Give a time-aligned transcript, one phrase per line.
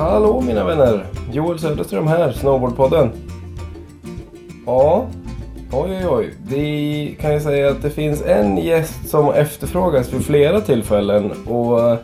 [0.00, 1.06] Hallå mina vänner!
[1.32, 3.10] Joel Söderström här, Snowboardpodden.
[4.66, 5.06] Ja,
[5.72, 6.34] oj oj oj.
[6.48, 11.32] Det kan jag säga att det finns en gäst som efterfrågas vid flera tillfällen.
[11.46, 11.98] Och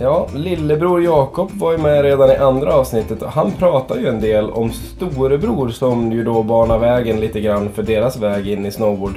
[0.00, 3.22] ja, lillebror Jakob var ju med redan i andra avsnittet.
[3.22, 7.82] Han pratar ju en del om storebror som ju då banar vägen lite grann för
[7.82, 9.14] deras väg in i snowboard.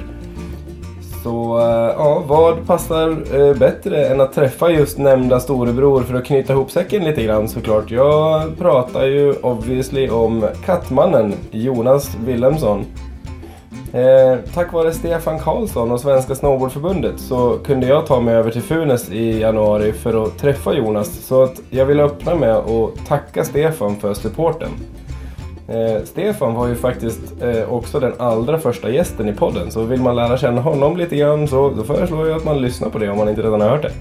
[1.22, 3.08] Så eh, ja, vad passar
[3.40, 7.48] eh, bättre än att träffa just nämnda storebror för att knyta ihop säcken lite grann
[7.48, 7.90] såklart.
[7.90, 12.84] Jag pratar ju obviously om kattmannen Jonas Wilhelmsson.
[13.92, 18.62] Eh, tack vare Stefan Karlsson och Svenska Snowboardförbundet så kunde jag ta mig över till
[18.62, 21.26] Funäs i januari för att träffa Jonas.
[21.26, 24.70] Så att jag vill öppna med att tacka Stefan för supporten.
[25.68, 29.70] Eh, Stefan var ju faktiskt eh, också den allra första gästen i podden.
[29.70, 32.88] Så vill man lära känna honom lite grann så då föreslår jag att man lyssnar
[32.88, 33.92] på det om man inte redan har hört det.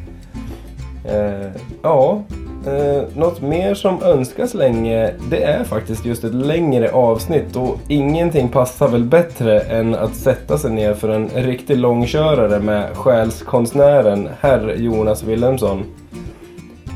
[1.05, 2.21] Eh, ja,
[2.65, 8.49] eh, något mer som önskas länge det är faktiskt just ett längre avsnitt och ingenting
[8.49, 14.75] passar väl bättre än att sätta sig ner för en riktig långkörare med själskonstnären herr
[14.75, 15.83] Jonas Wilhelmsson.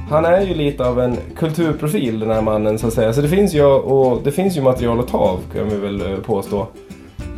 [0.09, 3.13] Han är ju lite av en kulturprofil den här mannen så att säga.
[3.13, 6.01] Så det finns ju, och det finns ju material att ta av kan vi väl
[6.01, 6.67] eh, påstå.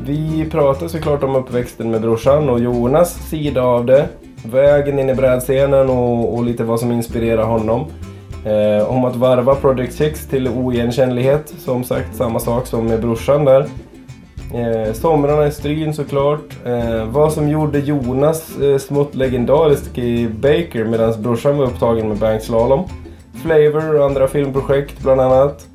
[0.06, 4.08] Vi pratar såklart om uppväxten med brorsan och Jonas sida av det.
[4.46, 7.86] Vägen in i brädscenen och, och lite vad som inspirerar honom.
[8.46, 11.54] Eh, om att varva Project Checks till oigenkännlighet.
[11.58, 13.66] Som sagt samma sak som med brorsan där.
[14.54, 16.66] Eh, somrarna i Stryn såklart.
[16.66, 22.18] Eh, vad som gjorde Jonas eh, smått legendarisk i Baker medan brorsan var upptagen med
[22.18, 22.84] bankslalom.
[23.44, 25.68] Flavor och andra filmprojekt bland annat.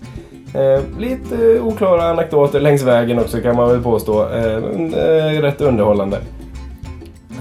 [0.55, 4.23] Eh, lite eh, oklara anekdoter längs vägen också kan man väl påstå.
[4.23, 6.17] Eh, men, eh, rätt underhållande.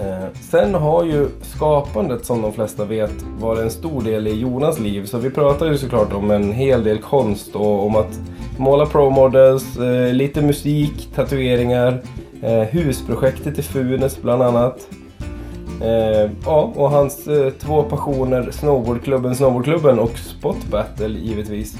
[0.02, 4.80] Eh, sen har ju skapandet som de flesta vet varit en stor del i Jonas
[4.80, 5.06] liv.
[5.06, 8.19] Så vi pratar ju såklart om en hel del konst och om att
[8.57, 12.01] måla pro-models, eh, lite musik, tatueringar,
[12.41, 14.88] eh, husprojektet i Funes bland annat.
[15.81, 21.75] Eh, ja, och hans eh, två passioner, snowboardklubben Snowboardklubben och Spot Battle givetvis.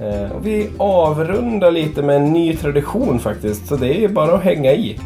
[0.00, 4.42] Eh, och vi avrundar lite med en ny tradition faktiskt, så det är bara att
[4.42, 4.98] hänga i.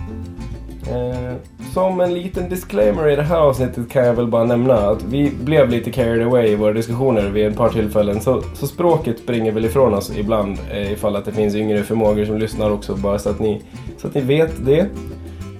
[0.91, 1.35] Eh,
[1.79, 5.33] som en liten disclaimer i det här avsnittet kan jag väl bara nämna att vi
[5.45, 8.21] blev lite carried away i våra diskussioner vid ett par tillfällen.
[8.21, 12.25] Så, så språket springer väl ifrån oss ibland eh, ifall att det finns yngre förmågor
[12.25, 12.97] som lyssnar också.
[12.97, 13.63] Bara så att ni,
[13.97, 14.81] så att ni vet det.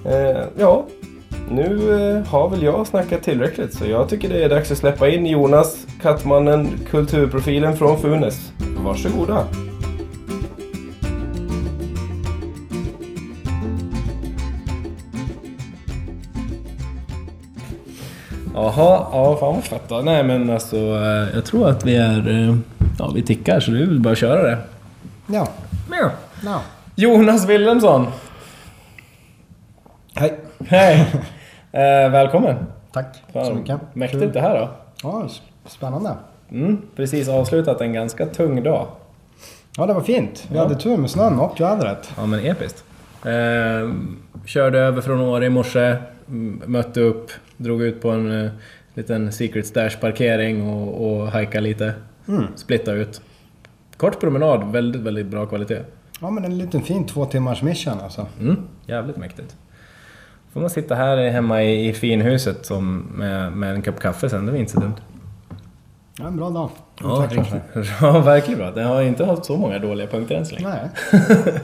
[0.05, 0.85] Eh, ja,
[1.51, 5.09] nu eh, har väl jag snackat tillräckligt så jag tycker det är dags att släppa
[5.09, 8.51] in Jonas, Kattmannen, kulturprofilen från Funes.
[8.83, 9.45] Varsågoda!
[18.63, 20.01] Jaha, ja fan vad fett då.
[20.01, 22.29] Nej men alltså, eh, jag tror att vi är...
[22.49, 22.55] eh,
[22.99, 24.57] Ja, vi tickar så det är väl bara att köra det.
[25.27, 25.47] Ja.
[25.91, 26.11] Ja.
[26.45, 26.61] ja.
[26.95, 28.07] Jonas Wilhelmsson!
[30.15, 30.39] Hej.
[30.67, 31.05] Hej!
[31.71, 32.55] Eh, välkommen!
[32.91, 33.77] Tack Fan, så mycket.
[33.93, 34.31] Mäktigt Kul.
[34.33, 34.69] det här då.
[35.03, 35.27] Ja,
[35.65, 36.13] spännande.
[36.51, 38.87] Mm, precis avslutat en ganska tung dag.
[39.77, 40.47] Ja, det var fint.
[40.51, 40.63] Vi Ja.
[40.63, 42.11] hade tur med snön och vädret.
[42.17, 42.83] Ja men episkt.
[43.25, 43.89] Eh,
[44.45, 45.95] körde över från Åre i morse,
[46.65, 48.51] mötte upp, drog ut på en eh,
[48.93, 51.93] liten Secret Stash parkering och, och hajkade lite.
[52.27, 52.43] Mm.
[52.55, 53.21] Splitta ut.
[53.97, 55.81] Kort promenad, väldigt, väldigt bra kvalitet.
[56.21, 58.27] Ja, men en liten fin två timmars mission alltså.
[58.39, 59.55] Mm, jävligt mäktigt.
[60.53, 64.45] Får man sitta här hemma i, i finhuset som med, med en kopp kaffe sen,
[64.45, 64.95] det var inte så dumt.
[66.19, 66.69] Ja, en bra dag.
[67.01, 67.27] Ja,
[68.01, 68.71] ja, verkligen bra.
[68.71, 70.67] Den har inte haft så många dåliga punkter än så länge.
[70.67, 70.89] Nej.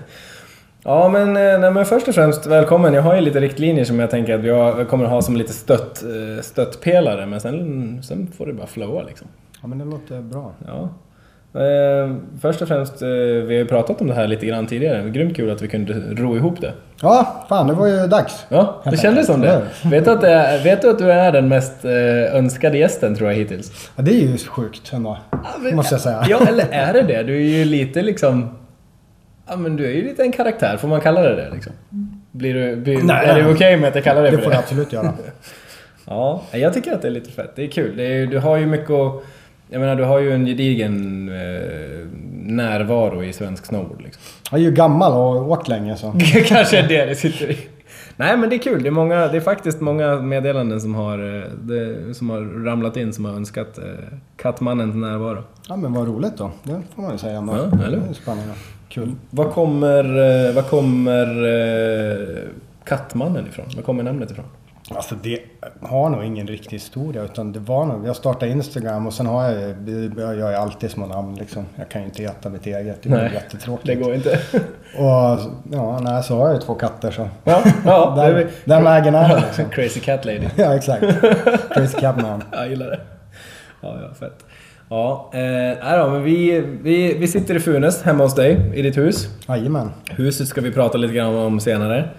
[0.88, 2.94] Ja, men, eh, nej, men först och främst välkommen.
[2.94, 6.04] Jag har ju lite riktlinjer som jag tänker att jag kommer ha som lite stött,
[6.04, 9.28] eh, stöttpelare, men sen, sen får det bara flowa liksom.
[9.62, 10.52] Ja, men det låter bra.
[10.68, 10.90] Ja.
[11.62, 15.10] Eh, först och främst, vi har ju pratat om det här lite grann tidigare.
[15.10, 16.74] Grymt kul att vi kunde ro ihop det.
[17.02, 18.46] Ja, fan det var ju dags.
[18.50, 19.62] Ja, det kändes som det.
[19.86, 23.38] Vet du att, det vet du, att du är den mest önskade gästen tror jag
[23.38, 23.90] hittills?
[23.96, 25.18] Ja, det är ju sjukt ändå.
[25.74, 26.26] Måste jag säga.
[26.30, 27.24] Ja, eller är det det?
[27.24, 28.50] Du är ju lite liksom...
[29.48, 31.74] Ja, men du är ju lite en karaktär, får man kalla det det liksom?
[32.32, 33.26] Blir du, blir, Nej.
[33.28, 34.56] är det okej med att jag kallar det Det får det?
[34.56, 35.14] du absolut göra.
[36.08, 37.52] Ja, jag tycker att det är lite fett.
[37.56, 37.98] Det är kul.
[37.98, 39.24] Det är, du har ju mycket att...
[39.70, 42.08] Jag menar, du har ju en gedigen eh,
[42.46, 44.22] närvaro i svensk snowboard liksom.
[44.52, 46.14] Jag är ju gammal och har åkt länge så.
[46.46, 47.58] Kanske är det det sitter i.
[48.16, 48.84] Nej men det är kul.
[48.84, 52.98] Det är, många, det är faktiskt många meddelanden som har, eh, det, som har ramlat
[52.98, 53.84] in som har önskat eh,
[54.38, 55.44] Kattmannens närvaro.
[55.70, 56.52] Ja men vad roligt då.
[56.64, 57.54] Det får man ju säga ändå.
[57.72, 57.98] Ja, eller?
[57.98, 58.54] Det är spännande.
[58.90, 59.16] Kul.
[59.30, 62.50] Var kommer, eh, var kommer eh,
[62.84, 63.66] Kattmannen ifrån?
[63.76, 64.46] Var kommer namnet ifrån?
[64.96, 65.40] Alltså det
[65.82, 69.44] har nog ingen riktig historia utan det var nog, jag startade Instagram och sen har
[69.44, 69.70] jag
[70.18, 71.66] jag gör ju alltid små namn liksom.
[71.76, 73.88] Jag kan ju inte heta mitt eget, det är Nej, jättetråkigt.
[73.88, 74.40] Det går inte.
[74.98, 75.40] Och
[75.72, 77.30] ja, nej, så har jag ju två katter så.
[77.44, 78.54] Ja, ja det är Den, vi.
[78.66, 79.70] den vägen är det liksom.
[79.70, 80.48] Crazy Cat Lady.
[80.56, 81.04] Ja exakt.
[81.74, 82.44] Crazy Catman.
[82.52, 83.00] Jag gillar det.
[83.82, 84.45] Ja, ja, fett.
[84.90, 85.40] Ja, eh,
[85.84, 89.28] nej då, men vi, vi, vi sitter i Funäs hemma hos dig, i ditt hus.
[89.48, 89.92] Jajamän.
[90.10, 92.10] Huset ska vi prata lite grann om senare.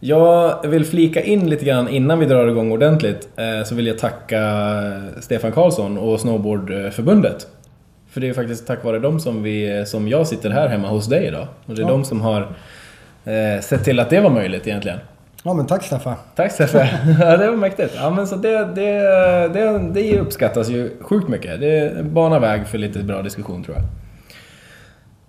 [0.00, 3.28] Jag vill flika in lite grann innan vi drar igång ordentligt.
[3.36, 4.42] Eh, så vill jag tacka
[5.20, 7.46] Stefan Karlsson och Snowboardförbundet.
[8.10, 11.06] För det är faktiskt tack vare dem som, vi, som jag sitter här hemma hos
[11.06, 11.46] dig idag.
[11.66, 11.90] Och det är Ja.
[11.90, 12.40] de som har
[13.24, 14.98] eh, sett till att det var möjligt egentligen.
[15.42, 16.14] Ja men tack Stefan.
[16.34, 16.88] Tack Steffe!
[17.20, 17.94] ja, det var mäktigt.
[17.96, 18.90] Ja, men så det, det,
[19.48, 21.60] det, det uppskattas ju sjukt mycket.
[21.60, 23.84] Det banar väg för lite bra diskussion tror jag.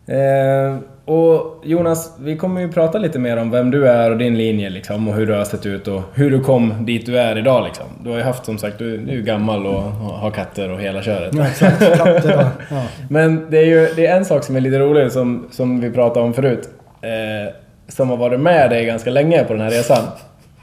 [0.07, 4.37] Eh, och Jonas, vi kommer ju prata lite mer om vem du är och din
[4.37, 7.37] linje liksom och hur du har sett ut och hur du kom dit du är
[7.37, 7.85] idag liksom.
[8.03, 10.79] Du har ju haft som sagt, du, du är ju gammal och har katter och
[10.79, 11.33] hela köret.
[11.35, 12.51] Ja exakt, katter.
[12.69, 12.83] Ja.
[13.09, 15.91] Men det är ju det är en sak som är lite rolig som, som vi
[15.91, 16.69] pratade om förut.
[17.01, 17.53] Eh,
[17.91, 20.03] som har varit med dig ganska länge på den här resan.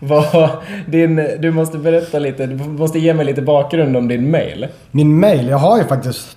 [0.01, 0.49] Vad,
[0.87, 4.67] din, du måste berätta lite, du måste ge mig lite bakgrund om din mail.
[4.91, 6.37] Min mail, jag har ju faktiskt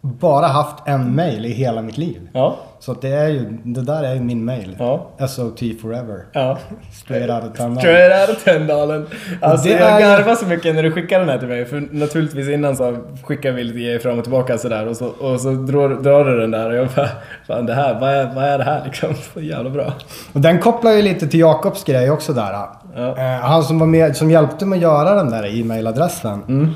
[0.00, 2.28] bara haft en mail i hela mitt liv.
[2.32, 4.76] Ja, Så det är ju, det där är ju min mail.
[4.78, 6.24] ja, SOT forever.
[6.32, 6.58] ja.
[6.92, 7.78] Straight out of Tandal.
[7.82, 9.06] Straight out of Tänndalen.
[9.40, 11.64] Alltså Det jag garvar så mycket när du skickar den här till mig.
[11.64, 14.86] För naturligtvis innan så skickar vi lite grejer fram och tillbaka sådär.
[14.86, 17.08] Och så, och så drar, drar du den där och jag bara,
[17.46, 19.14] fan det här, vad är, vad är det här liksom?
[19.34, 19.92] Så jävla bra.
[20.32, 22.52] Och den kopplar ju lite till Jakobs grej också där.
[22.52, 23.16] Ja.
[23.18, 26.42] Eh, Han som var med, som hjälpte mig att göra den där e-mailadressen.
[26.48, 26.70] Mm.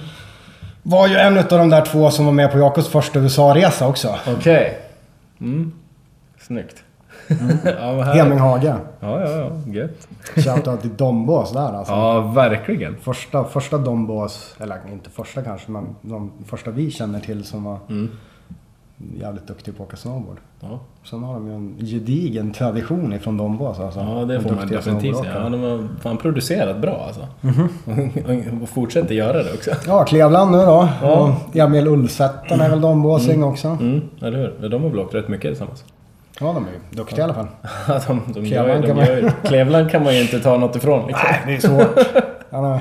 [0.82, 4.14] Var ju en av de där två som var med på Jakobs första USA-resa också.
[4.38, 4.78] Okej.
[5.40, 5.72] Mm.
[6.46, 6.84] Snyggt.
[7.64, 8.14] ja, men här...
[8.14, 8.74] Heming Hage.
[9.00, 9.72] Ja, ja, ja.
[9.72, 10.08] Gött.
[10.36, 11.92] Shoutout till Dombås där alltså.
[11.92, 12.96] Ja, verkligen.
[12.96, 17.78] Första, första Dombås, eller inte första kanske, men de första vi känner till som var
[17.88, 18.10] Mm.
[19.20, 20.36] jävligt duktig på att åka snowboard.
[20.60, 24.00] Ja, Sen har de ju en gedigen tradition ifrån Dombås alltså.
[24.00, 25.32] ja det De får man duktiga definitivt säga.
[25.42, 27.26] Ja, de har fan producerat bra alltså.
[28.62, 29.70] och fortsätter göra det också.
[29.86, 30.88] Ja, Klevland nu då.
[31.02, 31.34] Ja.
[31.48, 33.68] Och Emil Ullsätten är väl Dombåsing också.
[33.68, 34.54] Mm, eller hur?
[34.62, 35.84] Ja, De har väl åkt rätt mycket tillsammans.
[36.40, 37.46] Ja, de är ju duktiga i alla fall.
[37.88, 41.06] Ja, de, de gör, de man- gör, Klevland kan man ju inte ta något ifrån
[41.06, 41.26] liksom.
[41.30, 42.06] Nej, det är svårt.
[42.50, 42.78] Han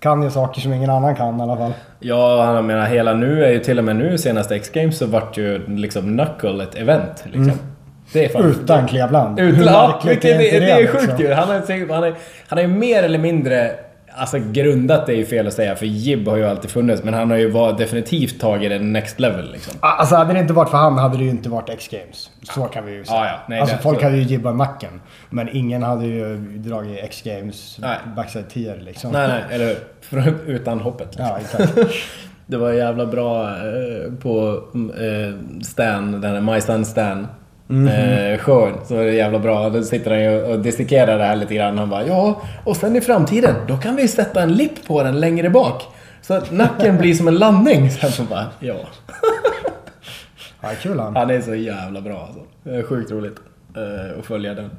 [0.00, 1.72] kan ju saker som ingen annan kan i alla fall.
[2.00, 5.36] Ja, jag menar hela nu är ju till och med nu senaste X-Games så vart
[5.38, 7.52] ju liksom Knuckle ett event liksom.
[8.12, 8.44] Det är fan...
[8.44, 9.40] Utan Klevland.
[9.40, 11.00] Utan, Hur ja, det, inte det är liksom?
[11.00, 11.32] sjukt ju.
[11.32, 12.14] Han säkert- han, är,
[12.48, 13.70] han är mer eller mindre...
[14.16, 17.30] Alltså grundat är ju fel att säga för Jib har ju alltid funnits men han
[17.30, 19.74] har ju var, definitivt tagit det next level liksom.
[19.80, 22.30] Alltså hade det inte varit för han hade det ju inte varit X-Games.
[22.42, 23.16] Så kan vi ju säga.
[23.18, 23.38] Ja, ja.
[23.48, 25.00] Nej, alltså det- folk så- hade ju jibbat macken.
[25.30, 27.78] Men ingen hade ju dragit X-Games
[28.16, 29.12] backside tier liksom.
[29.12, 29.76] Nej, nej, eller
[30.10, 30.36] hur?
[30.46, 31.06] Utan hoppet.
[31.06, 31.26] Liksom.
[31.26, 31.78] Ja, exakt.
[32.46, 34.62] Det var jävla bra eh, på
[34.98, 37.26] eh, Stan, den här My Son Stan.
[37.72, 39.70] Eh, showen, så var det jävla bra.
[39.70, 41.78] Då sitter han ju och dissekerar det här lite grann.
[41.78, 45.20] Han bara ja, och sen i framtiden, då kan vi sätta en lipp på den
[45.20, 45.82] längre bak.
[46.22, 47.90] Så att nacken blir som en landning.
[48.00, 48.74] Sen så bara, ja.
[50.60, 51.16] Ja, kul han.
[51.16, 52.40] Han är så jävla bra alltså.
[52.62, 53.36] Det är sjukt roligt
[53.76, 54.70] eh, att följa den.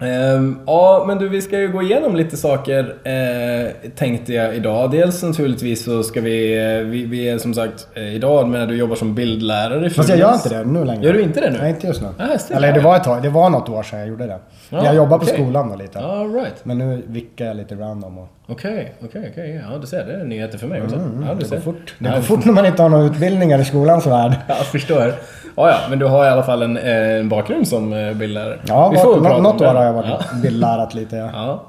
[0.00, 4.90] Ehm, ja, men du, vi ska ju gå igenom lite saker eh, tänkte jag idag.
[4.90, 8.76] Dels naturligtvis så ska vi, eh, vi, vi är som sagt eh, idag när du
[8.76, 11.04] jobbar som bildlärare Fast jag gör inte det nu längre.
[11.04, 11.58] Gör du inte det nu?
[11.58, 12.08] Nej, inte just nu.
[12.18, 13.22] Ah, Eller det var ett tag.
[13.22, 14.38] Det var något år sedan jag gjorde det.
[14.70, 15.34] Ja, jag jobbar på okej.
[15.34, 15.98] skolan då lite.
[15.98, 16.54] All right.
[16.64, 18.28] Men nu vickar jag lite random och...
[18.48, 19.62] Okej, okej, okej.
[19.72, 20.06] Ja, du ser.
[20.06, 20.96] Det är nyheter för mig också.
[20.96, 21.56] ja, du Mm, Det ser.
[21.56, 21.94] går fort.
[21.98, 24.32] Det går fort när man inte har några utbildningar i skolans värld.
[24.48, 25.12] Jag förstår.
[25.56, 28.58] Ja, ja, men du har i alla fall en, eh, en bakgrund som eh, bildlärare.
[28.66, 30.20] Ja, Vi får något om år har jag varit Ja.
[30.42, 31.16] bildlärat lite.
[31.16, 31.30] Ja.
[31.34, 31.62] Ja.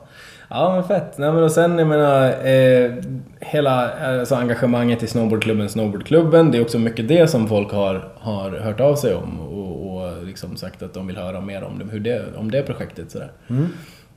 [0.49, 1.17] Ja men fett.
[1.17, 2.91] Nej, men och sen jag menar eh,
[3.39, 6.51] hela alltså, engagemanget i snowboardklubben Snowboardklubben.
[6.51, 10.23] Det är också mycket det som folk har, har hört av sig om och, och
[10.23, 13.11] liksom sagt att de vill höra mer om det, hur det, om det projektet.
[13.11, 13.31] Sådär.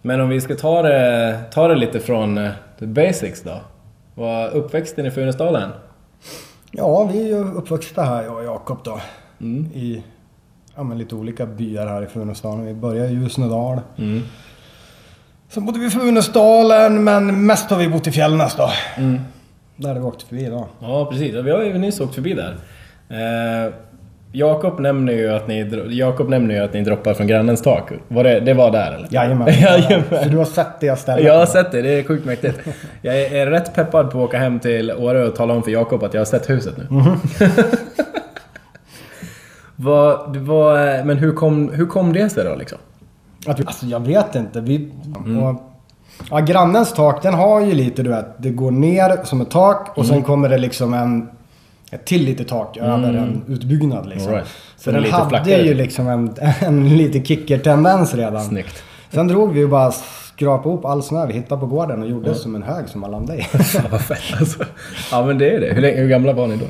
[0.02, 3.54] Men om vi ska ta det, ta det lite från eh, the basics då.
[4.14, 5.70] Vad uppväxten i Funäsdalen?
[6.72, 9.00] ja, vi är ju uppvuxna här jag och Jakob då.
[9.40, 9.66] Mm.
[9.74, 10.02] I
[10.76, 12.66] ja, men lite olika byar här i Funäsdalen.
[12.66, 13.80] Vi började i Ljusnedal.
[13.98, 14.22] Mm.
[15.48, 18.70] Sen bodde vi i Funäsdalen men mest har vi bott i Fjällnäs då.
[18.96, 19.20] Mm.
[19.76, 20.68] Där hade vi åkt förbi då.
[20.80, 22.56] Ja precis, vi har ju nyss åkt förbi där.
[23.08, 23.72] Eh,
[24.32, 27.90] Jakob nämner ju att ni, Jakob nämner ju att ni droppar från grannens tak.
[28.08, 29.08] Var det, det var där eller?
[29.10, 29.48] Jajamän.
[29.60, 30.22] Jajamän.
[30.22, 31.24] Så du har sett det stället?
[31.24, 32.58] Jag har sett det, det är sjukt mäktigt.
[33.02, 35.70] Jag är, är rätt peppad på att åka hem till Åre och tala om för
[35.70, 36.86] Jakob att jag har sett huset nu.
[39.80, 42.78] vad, vad, men hur kom, hur kom det sig då liksom?
[43.46, 44.60] Att vi, alltså jag vet inte.
[44.60, 44.90] Vi,
[45.24, 45.42] Mm.
[45.42, 45.62] och
[46.30, 49.98] Ja, grannens tak den har ju lite du vet, det går ner som ett tak
[49.98, 51.28] och sen kommer det liksom en
[51.90, 54.32] ett till litet tak över en utbyggnad liksom.
[54.32, 54.46] Right.
[54.76, 55.62] Så den hade flackare.
[55.62, 58.44] ju liksom en, en lite kicker-tendens redan.
[58.44, 58.82] Snyggt.
[59.10, 59.92] Sen drog vi ju bara
[60.38, 63.10] skrapa ihop all snö vi hittade på gården och gjorde som en hög som man
[63.10, 63.42] landade i.
[63.42, 64.64] Fan vad fett alltså.
[65.10, 65.74] Ja men det är det.
[65.74, 66.64] Hur, länge, hur gamla var ni då?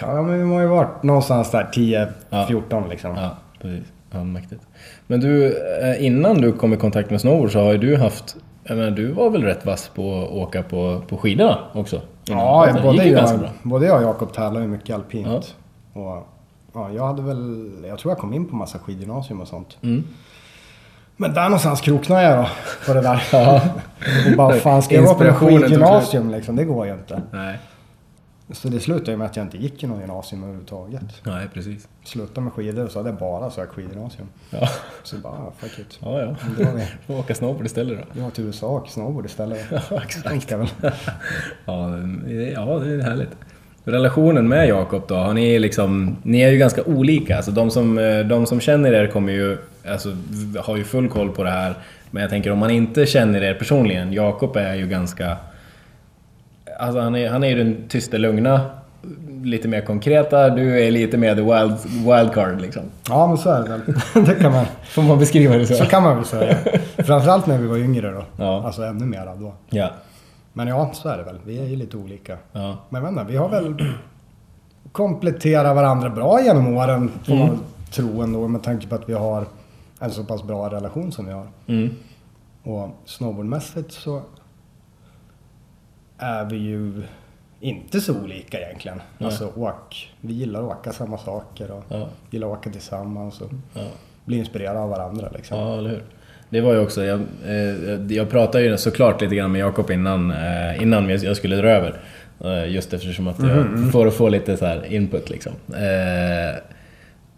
[0.00, 2.46] Ja, men vi har ju varit någonstans där 10, Ja.
[2.48, 3.16] 14 liksom.
[3.16, 3.30] Ja,
[3.62, 3.84] precis.
[4.10, 4.62] Ja, mäktigt.
[5.06, 5.46] Men du,
[5.82, 8.36] eh, innan du kom i kontakt med snowboard så har ju du haft...
[8.64, 12.00] Jag menar, du var väl rätt vass på att åka på, på skidorna också?
[12.24, 15.56] Ja, Det både jag, både jag och Jakob tävlar ju mycket alpint.
[15.92, 16.26] Och,
[16.74, 19.78] ja, jag hade väl, jag tror jag kom in på massa skidgymnasium och sånt.
[19.82, 20.04] Mm.
[21.16, 22.48] Men där någonstans kroknade jag då
[22.86, 23.22] på det där.
[23.32, 23.60] Ja.
[24.30, 26.56] och bara, fan ska jag gå på skidgymnasium liksom?
[26.56, 27.22] Det går ju inte.
[27.30, 27.58] Nej.
[28.52, 31.02] Så det slutade ju med att jag inte gick i någon gymnasium överhuvudtaget.
[31.22, 31.88] Nej, precis.
[32.04, 34.28] Slutade med skidor och så hade jag bara sökt skidgymnasium.
[34.50, 34.68] Ja,
[35.02, 35.98] Så bara, ah, fuck it.
[36.02, 36.20] ja.
[36.20, 36.26] ja.
[36.64, 36.86] Drar vi.
[37.06, 38.20] Får åka snowboard istället då.
[38.20, 39.60] Jag till USA och snowboard istället.
[39.70, 40.52] Ja, exakt.
[40.52, 40.66] Väl.
[41.64, 41.86] Ja,
[42.26, 43.30] det- ja, det är härligt.
[43.84, 46.16] Relationen med Jakob då, har ni liksom...
[46.22, 47.36] Ni är ju ganska olika.
[47.36, 49.58] Alltså de som, eh, de som känner er kommer ju...
[49.92, 50.08] Alltså,
[50.60, 51.74] har ju full koll på det här.
[52.10, 54.12] Men jag tänker om man inte känner er personligen.
[54.12, 55.36] Jakob är ju ganska...
[56.78, 58.60] Alltså han är, han är ju den tysta, lugna.
[59.42, 60.50] Lite mer konkreta.
[60.50, 62.82] Du är lite mer the wild, wildcard liksom.
[63.08, 63.80] Ja, men så är det väl.
[64.26, 64.64] det kan man.
[64.84, 65.74] Får man beskriva det så?
[65.74, 66.56] Så kan man väl säga.
[66.96, 68.24] Framförallt när vi var yngre då.
[68.36, 68.62] Ja.
[68.66, 69.54] Alltså ännu mer då.
[69.70, 69.90] Ja.
[70.52, 71.36] Men ja, så är det väl.
[71.46, 72.36] Vi är ju lite olika.
[72.52, 72.76] ja.
[72.88, 73.92] Men inte, vi har väl
[74.92, 77.10] kompletterat varandra bra genom åren.
[77.24, 77.46] Får Mm.
[77.46, 79.44] man väl tro ändå med tanke på att vi har
[80.04, 81.46] en så pass bra relation som vi har.
[81.66, 81.90] Mm.
[82.62, 84.22] Och snowboardmässigt så
[86.18, 87.02] är vi ju
[87.60, 89.02] inte så olika egentligen.
[89.18, 89.26] Nej.
[89.26, 92.08] Alltså åk, vi gillar att åka samma saker och Ja.
[92.30, 93.82] gillar att åka tillsammans och ja.
[94.24, 95.58] bli inspirerade av varandra liksom.
[95.58, 96.02] Ja, eller hur.
[96.50, 100.30] Det var ju också, jag, eh, jag pratade ju såklart lite grann med Jakob innan,
[100.30, 102.00] eh, innan jag skulle dra över.
[102.44, 105.52] Eh, just eftersom att jag, för att få lite så här input liksom.
[105.68, 106.58] Eh,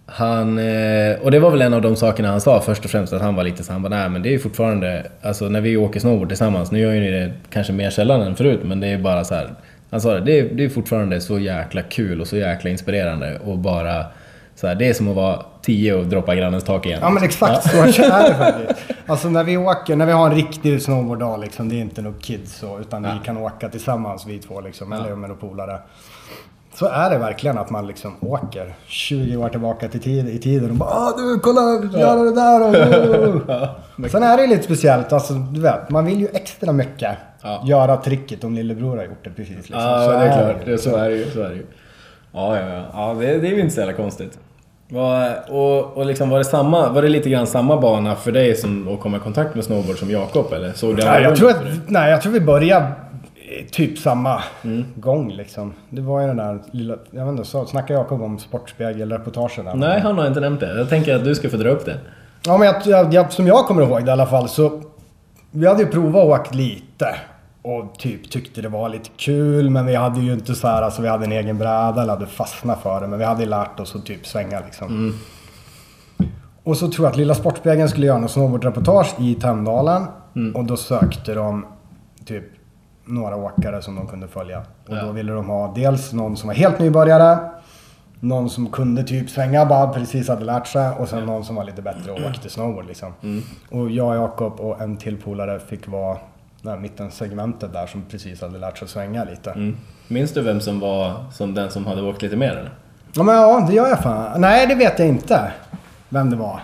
[0.06, 3.12] han, eh, och det var väl en av de sakerna han sa först och främst,
[3.12, 5.60] att han var lite så han bara, nej men det är ju fortfarande, alltså när
[5.60, 8.80] vi åker snowboard tillsammans, nu gör ju ni det kanske mer sällan än förut, men
[8.80, 9.50] det är bara så här.
[9.90, 13.38] Han sa det, det är, det är fortfarande så jäkla kul och så jäkla inspirerande
[13.44, 14.04] och bara
[14.54, 16.98] så här, det är som att vara tio och droppa grannens tak igen.
[17.02, 17.86] Ja men exakt så är
[18.28, 18.80] det faktiskt.
[19.06, 22.16] Alltså när vi åker, när vi har en riktig snowboarddag liksom, det är inte några
[22.20, 23.10] kids så, utan Ja.
[23.20, 24.98] vi kan åka tillsammans vi två liksom, Ja.
[24.98, 25.78] eller med några polare.
[26.78, 30.70] Så är det verkligen att man liksom åker 20 år tillbaka till tid, i tiden
[30.70, 31.60] och bara ah, du kolla,
[32.00, 32.60] göra det där
[34.04, 34.10] och...
[34.10, 37.62] Sen är det lite speciellt, alltså du vet, man vill ju extra mycket Ja.
[37.64, 39.56] göra tricket om lillebror har gjort det precis.
[39.56, 39.80] Liksom.
[39.80, 40.66] Ja, Så det är klart.
[40.66, 40.78] det.
[40.78, 41.30] Så är det ju.
[41.30, 41.66] Så är det ju.
[42.32, 42.84] Ja, ja, ja.
[42.92, 44.38] ja det, det är ju inte så jävla konstigt.
[44.88, 48.54] Var, och, och liksom var, det samma, var det lite grann samma bana för dig
[48.56, 50.52] som att komma i kontakt med snowboard som Jakob?
[50.52, 51.80] Eller såg Nej, jag tror på att, det?
[51.86, 52.86] nej, jag tror vi började
[53.64, 54.84] typ samma Mm.
[54.96, 55.72] gång liksom.
[55.90, 59.74] Det var ju den där lilla, jag vet inte, så snackade Jakob om Sportspegelreportagen där.
[59.74, 60.78] Nej, han har inte nämnt det.
[60.78, 61.98] Jag tänker att du ska få dra upp det.
[62.44, 64.82] Ja men jag, jag, jag, som jag kommer ihåg det i alla fall så...
[65.50, 67.16] Vi hade ju provat att åka lite.
[67.62, 71.02] Och typ tyckte det var lite kul men vi hade ju inte så här, alltså
[71.02, 73.06] vi hade en egen bräda eller hade fastnat för det.
[73.06, 75.18] Men vi hade ju lärt oss att typ svänga liksom.
[76.62, 80.02] Och så tror jag att Lilla Sportspegeln skulle göra något snowboardreportage i Tänndalen.
[80.54, 81.66] Och då sökte de
[82.24, 82.44] typ
[83.06, 84.58] några åkare som de kunde följa.
[84.58, 85.02] Och Ja.
[85.04, 87.38] då ville de ha dels någon som var helt nybörjare.
[88.20, 90.90] Någon som kunde typ svänga bara precis hade lärt sig.
[90.98, 93.12] Och sen någon som var lite bättre och åkte snowboard liksom.
[93.70, 96.16] Och jag, Jakob och en till polare fick vara
[96.62, 99.50] där mittensegmentet där som precis hade lärt sig svänga lite.
[99.50, 99.76] Mm.
[100.08, 102.70] Minns du vem som var som den som hade åkt lite mer eller?
[103.12, 104.40] Ja men ja, det gör jag fan.
[104.40, 105.52] Nej, det vet jag inte.
[106.08, 106.60] Vem det var.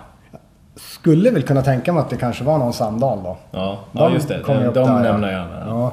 [0.75, 3.37] Skulle väl kunna tänka mig att det kanske var någon Sandahl då.
[3.51, 4.39] Ja, ja just det.
[4.39, 5.39] kom De, de nämner ja.
[5.39, 5.63] jag gärna.
[5.67, 5.91] Ja.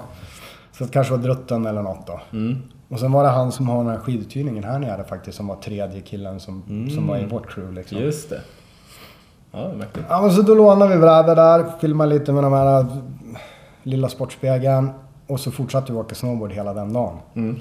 [0.81, 2.21] Så det kanske var Drutten eller något då.
[2.33, 2.59] Mm.
[2.89, 5.57] Och sen var det han som har den här skiduthyrningen här nere faktiskt, som var
[5.57, 6.63] tredje killen som,
[6.95, 7.99] som var i vårt crew liksom.
[7.99, 8.41] Just det.
[9.53, 10.07] Ja, mäktigt.
[10.09, 12.87] Ja men så då lånade vi brädor där, filmade lite med de här äh,
[13.83, 14.91] lilla sportspegeln.
[15.27, 17.17] Och så fortsatte vi åka snowboard hela den dagen.
[17.35, 17.57] Mm.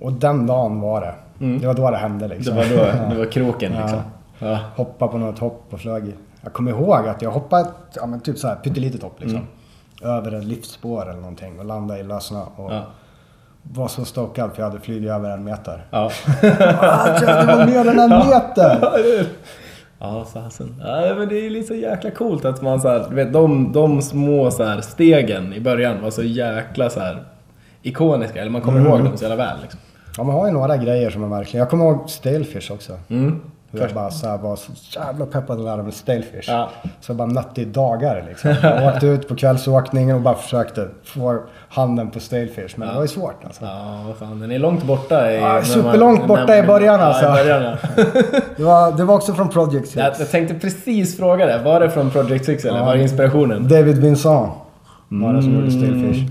[0.00, 1.14] Och den dagen var det.
[1.60, 2.56] Det var då det hände Det liksom.
[2.56, 3.08] var då, Ja.
[3.10, 3.80] det var kroken Ja.
[3.80, 4.00] liksom.
[4.38, 4.58] Ja.
[4.76, 6.14] Hoppa på något hopp och flög.
[6.40, 9.40] Jag kommer ihåg att jag hoppade ett, ja, men typ så här pyttelitet hopp liksom.
[10.04, 12.40] Över en liftspår eller någonting och landade i lössnö.
[12.56, 12.82] Och Ja.
[13.62, 15.84] var så stokad för jag hade flugit över en meter.
[15.90, 16.10] Ja.
[16.80, 18.88] Ah, det var mer än en meter!
[19.98, 20.82] Ja, fasen.
[20.86, 23.72] Ja, men det är ju lite så jäkla coolt att man så här, vet de,
[23.72, 27.22] de små så här stegen i början var så jäkla så här
[27.82, 29.80] ikoniska, eller man kommer ihåg dem så jävla väl liksom.
[30.16, 31.58] Ja, man har ju några grejer som är verkligen...
[31.60, 32.98] Jag kommer ihåg Stalefish också.
[33.08, 33.40] Mm.
[33.74, 36.44] Och jag bara så här var så jävla peppad att lära mig Stalefish.
[36.48, 36.70] Ja.
[37.00, 38.54] Så jag bara nötte i dagar liksom.
[38.62, 41.38] Jag åkte ut på kvällsåkningen och bara försökte få
[41.68, 42.74] handen på Stalefish.
[42.76, 43.64] Men det var ju svårt alltså.
[43.64, 44.40] Ja, vad fan.
[44.40, 45.32] Den är långt borta.
[45.32, 47.24] I, Ja, superlångt borta när- i början, alltså.
[47.24, 48.04] Ja, i början, ja.
[48.56, 49.96] Det var, det var också från Project 6.
[49.96, 51.58] jag, jag tänkte precis fråga det.
[51.64, 52.84] Var det från Project 6 eller Ja.
[52.84, 53.68] var det inspirationen?
[53.68, 54.50] David Vincent
[55.08, 55.80] var det som gjorde Mm.
[55.80, 56.30] Stalefish.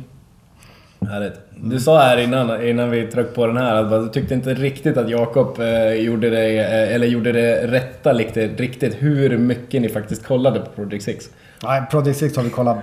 [1.12, 1.34] Härligt.
[1.66, 4.98] Du sa här innan, innan vi tryckte på den här att du tyckte inte riktigt
[4.98, 9.90] att Jakob eh, gjorde, det, eh, eller gjorde det rätta riktigt, riktigt hur mycket ni
[9.90, 11.30] faktiskt kollade på Project 6.
[11.64, 12.78] Nej, Project 6 har vi kollat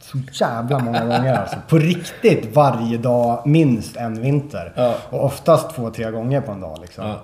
[0.00, 1.56] så jävla många gånger alltså.
[1.68, 4.72] På riktigt varje dag, minst en vinter.
[4.76, 4.94] Ja.
[5.10, 7.06] Och oftast två, tre gånger på en dag liksom.
[7.06, 7.20] Ja,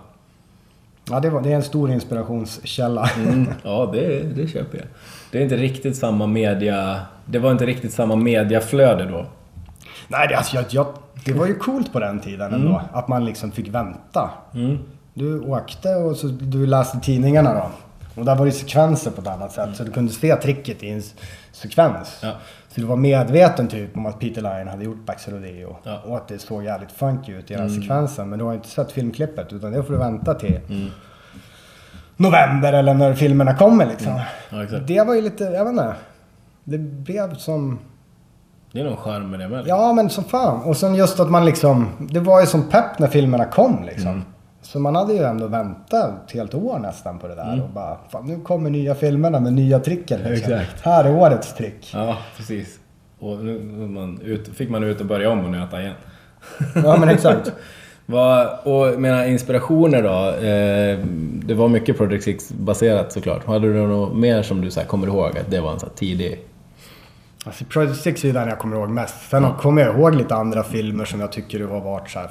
[1.11, 3.11] Ja, det, var, det är en stor inspirationskälla.
[3.17, 4.87] mm, ja det, det köper jag.
[5.31, 7.01] Det är inte riktigt samma media...
[7.25, 9.27] Det var inte riktigt samma mediaflöde då.
[10.09, 10.87] Nej, det, alltså, jag, jag,
[11.25, 12.69] det var ju coolt på den tiden ändå.
[12.69, 12.83] Mm.
[12.93, 14.31] Att man liksom fick vänta.
[15.15, 17.71] Du åkte och så, du läste tidningarna då.
[18.15, 19.77] Och där var det sekvenser på ett annat sätt.
[19.77, 21.03] Så du kunde se tricket i en
[21.53, 22.19] sekvens.
[22.23, 22.33] Ja.
[22.69, 25.77] Så du var medveten typ om att Peter Lyon hade gjort Bax Rodeo.
[25.83, 26.01] Ja.
[26.05, 28.29] Och att det såg jävligt funky ut i den sekvensen.
[28.29, 30.61] Men du har inte sett filmklippet utan det får du vänta till
[32.17, 34.21] november eller när filmerna kommer liksom.
[34.51, 34.87] Ja, exakt.
[34.87, 35.95] Det var ju lite, jag vet inte.
[36.65, 37.79] Det blev som...
[38.73, 39.65] Det är någon charm med det med.
[39.67, 40.63] Ja, men som fan.
[40.63, 41.89] Och sen just att man liksom...
[41.99, 44.09] Det var ju som pepp när filmerna kom liksom.
[44.11, 44.23] Mm.
[44.63, 47.53] Så man hade ju ändå väntat ett helt år nästan på det där.
[47.53, 47.63] Mm.
[47.63, 50.21] Och bara, fan nu kommer nya filmerna med nya tricken.
[50.21, 50.53] Liksom.
[50.53, 50.81] Exakt.
[50.85, 51.91] Här är årets trick.
[51.95, 52.79] Ja, precis.
[53.19, 53.59] Och nu
[53.89, 55.95] man ut, fick man ut och börja om och nöta igen.
[56.75, 57.53] Ja, men exakt.
[58.07, 60.47] Vad, och mina inspirationer då?
[60.47, 60.99] Eh,
[61.47, 63.47] det var mycket Project 6 baserat såklart.
[63.47, 65.87] Hade du något mer som du så här, kommer ihåg att det var en så
[65.87, 66.48] här tidig...
[67.45, 69.31] Alltså Project 6 är den jag kommer ihåg mest.
[69.31, 72.31] Sen kommer jag ihåg lite andra filmer som jag tycker har varit så här,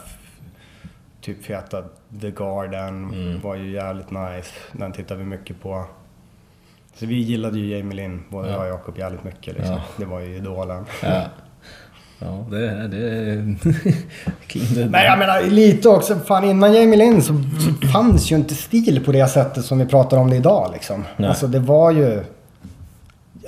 [1.21, 1.83] Typ feta
[2.21, 3.41] The Garden Mm.
[3.41, 4.49] var ju jävligt nice.
[4.71, 5.83] Den tittar vi mycket på.
[6.95, 9.75] Så vi gillade ju Jamie Lynn, både jag och Jakob, jävligt mycket liksom.
[9.75, 9.81] Ja.
[9.97, 10.85] Det var ju idolen.
[11.03, 11.21] Ja,
[12.19, 12.87] ja det...
[12.87, 13.35] det
[14.89, 17.34] Men jag menar lite också, fan innan Jamie Lynn så,
[17.82, 21.03] så fanns ju inte stil på det sättet som vi pratar om det idag liksom.
[21.17, 21.29] Nej.
[21.29, 22.23] Alltså det var ju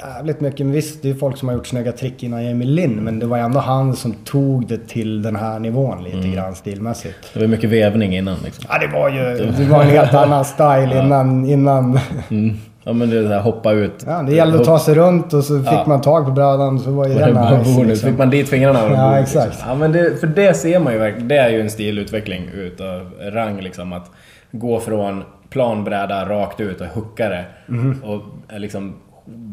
[0.04, 2.96] jävligt mycket, men visst det är folk som har gjort snygga trick innan Jamie Lynn
[3.04, 6.32] men det var ändå han som tog det till den här nivån lite Mm.
[6.32, 7.16] grann stilmässigt.
[7.34, 8.66] det var mycket vävning innan liksom.
[8.70, 12.58] Ja det var ju, det var en helt annan style innan, innan Mm.
[12.84, 14.04] Ja men det är så här, hoppa ut.
[14.08, 15.84] ja, det gällde att ta sig runt och så fick Ja.
[15.88, 17.84] man tag på brädan så var ju bara nice.
[17.84, 18.10] Liksom.
[18.10, 19.46] Fick man dit fingrarna det Ja, exakt.
[19.48, 19.70] Liksom.
[19.70, 21.28] Ja, men det, för det ser man ju verkligen.
[21.28, 23.94] Det är ju en stilutveckling utav rang liksom.
[23.94, 24.12] Att
[24.52, 27.46] gå från planbräda rakt ut och hucka det.
[27.68, 28.02] Mhm.
[28.04, 28.22] Och
[28.54, 28.94] eh, liksom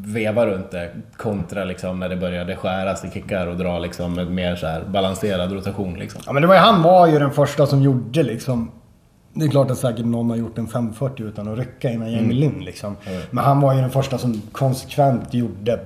[0.06, 4.30] veva runt det kontra liksom när det började skäras i kickar och dra liksom med
[4.30, 6.20] mer så här balanserad rotation liksom.
[6.26, 8.70] Ja men det var ju, han var ju den första som gjorde liksom
[9.38, 12.24] det är klart att säkert någon har gjort en 540 utan att rycka innan Jamie
[12.24, 12.36] Mm.
[12.36, 12.96] Lynn liksom.
[13.30, 15.80] Men han var ju den första som konsekvent gjorde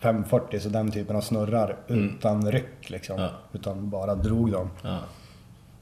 [0.00, 3.16] 540, så den typen av snurrar utan ryck liksom.
[3.16, 3.28] Mm.
[3.30, 3.58] Ja.
[3.58, 4.70] Utan bara drog dem.
[4.82, 4.98] Ja.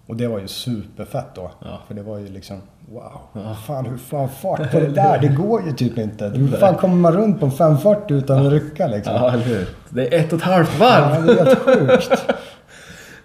[0.07, 1.51] Och det var ju superfett då.
[1.65, 1.81] Ja.
[1.87, 3.21] För det var ju liksom, wow.
[3.67, 5.19] Fan hur fan fart på det där?
[5.19, 6.25] Det går ju typ inte.
[6.29, 9.15] Hur fan kommer man runt på en 540 utan att rycka liksom?
[9.15, 9.69] ja, eller hur?
[9.91, 11.27] Det är ett och ett halvt Ja, varv!
[11.27, 12.25] det är helt sjukt.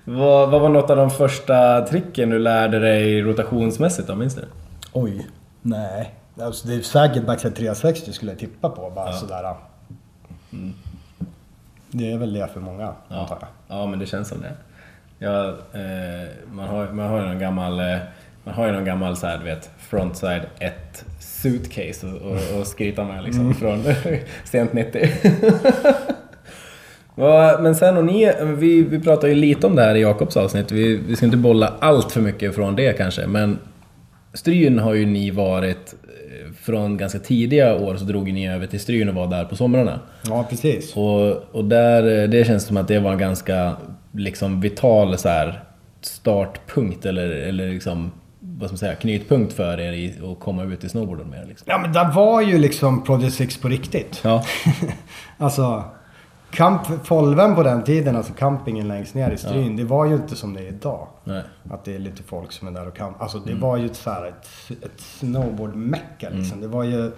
[0.10, 4.16] Vad, vad var något av de första tricken du lärde dig rotationsmässigt då?
[4.16, 4.42] Minns du?
[4.94, 5.28] Oj,
[5.62, 6.16] nej.
[6.42, 8.90] Alltså, det är säkert backside 360 skulle jag tippa på.
[8.96, 9.56] Bara sådär.
[11.92, 13.78] Det är väl det för många, antar Ja, jag.
[13.80, 14.52] ja men det känns som det.
[15.26, 17.98] Ja, eh, man, har, man har någon gammal, eh,
[18.48, 22.68] man har ju någon gammal så här, du vet, frontside 1 suitcase och, och, och
[22.68, 23.84] skryta med liksom från
[24.44, 25.10] sent 90.
[27.16, 30.38] Ja, men sen och ni, vi, vi pratade ju lite om det här i Jakobs
[30.38, 30.72] avsnitt.
[30.72, 33.60] Vi, vi ska inte bolla allt för mycket från det kanske, men
[34.34, 38.80] Stryn har ju ni varit eh, från ganska tidiga år så drog ni över till
[38.80, 40.00] Stryn och var där på somrarna.
[40.28, 40.96] Ja, precis.
[40.96, 43.76] Och, och där, eh, det känns som att det var en ganska
[44.12, 45.64] liksom vital så här,
[46.02, 48.12] startpunkt eller, eller liksom,
[48.60, 51.46] vad ska man säga, knytpunkt för er i att komma ut i snowboarden mer.
[51.46, 51.66] Liksom.
[51.70, 54.22] Ja, men det var ju liksom Project 6 på riktigt.
[54.24, 54.44] Ja.
[55.38, 55.84] alltså,
[56.52, 60.36] Camp Folven på den tiden, alltså campingen längst ner i Stryn, det var ju inte
[60.36, 61.08] som det är idag.
[61.24, 61.44] Nej.
[61.72, 63.24] Att det är lite folk som är där och campar.
[63.24, 66.62] Alltså det var ju ett, så här, ett, ett snowboardmecka liksom.
[66.62, 67.12] Det var ju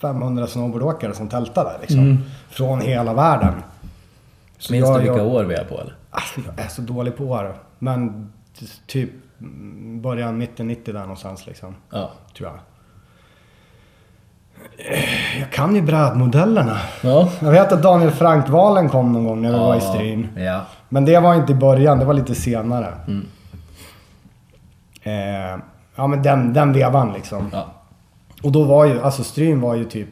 [0.00, 2.24] 500 snowboardåkare som tältade där liksom.
[2.50, 3.54] Från hela världen.
[4.58, 5.94] Så Minns jag- du vilka jag- år vi är på eller?
[6.10, 7.56] Alltså, jag är så dålig på år.
[7.78, 8.32] Men
[8.86, 9.22] typ mm,
[10.00, 11.74] början, mitten 90 där någonstans liksom.
[11.90, 12.10] Ja.
[12.36, 12.58] Tror jag.
[15.40, 16.76] Jag kan ju brädmodellerna.
[17.02, 17.28] Ja.
[17.40, 20.28] Jag vet att Daniel Frank-valen kom någon gång när vi var i Stryn.
[20.36, 20.60] Ja.
[20.88, 22.94] Men det var inte i början, det var lite senare.
[23.06, 23.26] Mm.
[25.02, 25.60] Eh,
[25.98, 27.50] Ja men den, den vevan liksom.
[27.52, 27.66] Ja.
[28.42, 30.08] Och då var ju, alltså Stryn var ju typ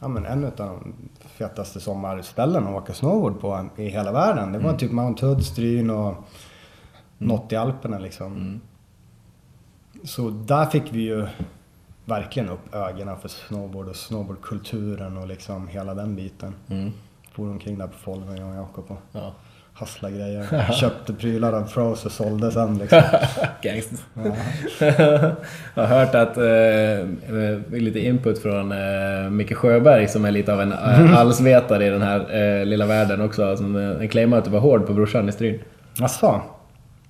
[0.00, 0.94] ja, men en av de
[1.26, 4.52] fetaste sommarställen att åka snowboard på i hela världen.
[4.52, 6.14] Det var typ Mount Hood, Stryn och
[7.26, 8.60] något i Alperna liksom.
[10.04, 11.26] Så där fick vi ju
[12.04, 16.54] verkligen upp ögonen för snowboard och snowboardkulturen och liksom hela den biten.
[16.70, 16.90] Mm.
[17.32, 19.34] For omkring där på Folven jag och Jakob och Ja.
[19.74, 20.72] hasslade grejer.
[20.72, 23.02] Köpte prylar av Pros och sålde sen liksom.
[23.62, 24.00] Gangsters.
[25.74, 30.60] jag har hört att, eh, lite input från eh, Micke Sjöberg som är lite av
[30.60, 32.20] en eh, allsvetare i den här
[32.60, 33.56] eh, lilla världen också.
[33.56, 35.60] Som eh, claimar att du var hård på brorsan i Stryn.
[35.94, 36.42] Jaså?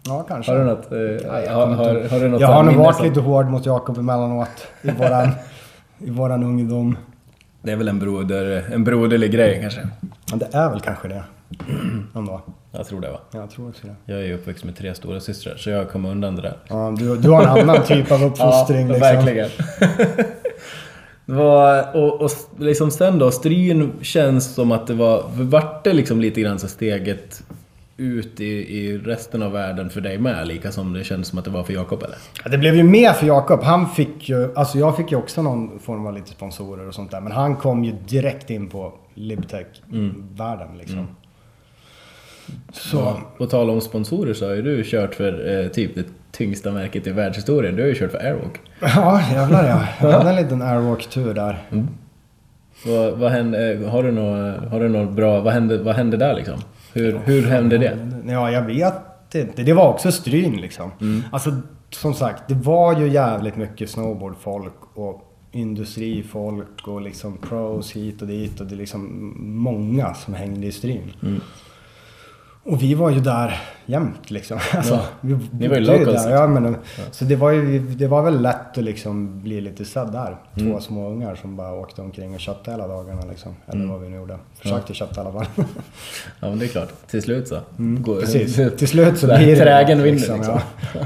[0.06, 0.52] Ja, kanske.
[0.52, 0.92] Har du något?
[0.92, 3.20] Eh, Nej, jag har, har, inte- har du något jag har nog varit som- lite
[3.20, 4.48] hård mot Jakob emellanåt
[4.82, 5.28] i våran,
[5.98, 6.96] i våran ungdom.
[7.62, 9.88] Det är väl en, broder, en broderlig grej kanske?
[10.30, 11.22] Men det är väl kanske det.
[12.14, 12.40] Ändå.
[12.72, 13.18] Jag tror det va?
[13.32, 14.12] Jag tror också det.
[14.12, 16.56] Jag är ju uppväxt med tre stora systrar så jag kommer undan det där.
[16.68, 19.00] Ja, du, du har en annan typ av uppfostring liksom.
[19.00, 19.48] verkligen.
[21.24, 25.24] Var, och, och liksom sen då, Stryn känns som att det var...
[25.34, 27.42] Vart det liksom lite grann så steget
[27.96, 28.44] ut i,
[28.78, 30.48] i resten av världen för dig med?
[30.48, 32.16] Lika som det kändes som att det var för Jakob eller?
[32.44, 33.62] Ja, Det blev ju mer för Jakob.
[33.62, 37.10] Han fick ju, alltså jag fick ju också någon form av lite sponsorer och sånt
[37.10, 37.20] där.
[37.20, 41.06] Men han kom ju direkt in på Libtech-världen liksom.
[42.72, 46.04] Så, Ja, På tal om sponsorer så har ju du kört för eh, typ det
[46.32, 47.76] tyngsta märket i världshistorien.
[47.76, 48.60] Du har ju kört för Airwalk.
[48.80, 50.08] ja jävlar ja.
[50.08, 51.58] Jag hade en liten airwalk-tur där.
[52.86, 55.40] Vad, vad hände, eh, har, du något, har du något bra...
[55.40, 56.58] Vad hände, vad hände där liksom?
[56.92, 57.98] Hur, hur hände det?
[58.26, 58.94] Ja, jag vet
[59.34, 59.62] inte.
[59.62, 60.90] Det var också stryn liksom.
[61.32, 61.50] Alltså,
[61.90, 68.28] som sagt, det var ju jävligt mycket snowboardfolk och industrifolk och liksom pros hit och
[68.28, 71.12] dit och det är liksom många som hängde i stryn.
[72.64, 74.58] Och vi var ju där jämt liksom.
[74.72, 75.00] Alltså, Ja.
[75.20, 76.30] vi Ni var ju locals, där.
[76.34, 76.76] Ja, men,
[77.10, 80.36] Så det var ju det var väl lätt att liksom bli lite sedd där.
[80.58, 83.56] Två små ungar som bara åkte omkring och köpte hela dagarna liksom.
[83.66, 84.38] Eller vad vi nu gjorde.
[84.58, 85.46] Försökte köpta i alla fall.
[86.40, 87.58] Ja men det är klart, till slut så.
[87.76, 88.56] Går- Precis.
[88.78, 90.60] Till slut så blir det Trägen vinner liksom, liksom.
[90.94, 91.00] ja.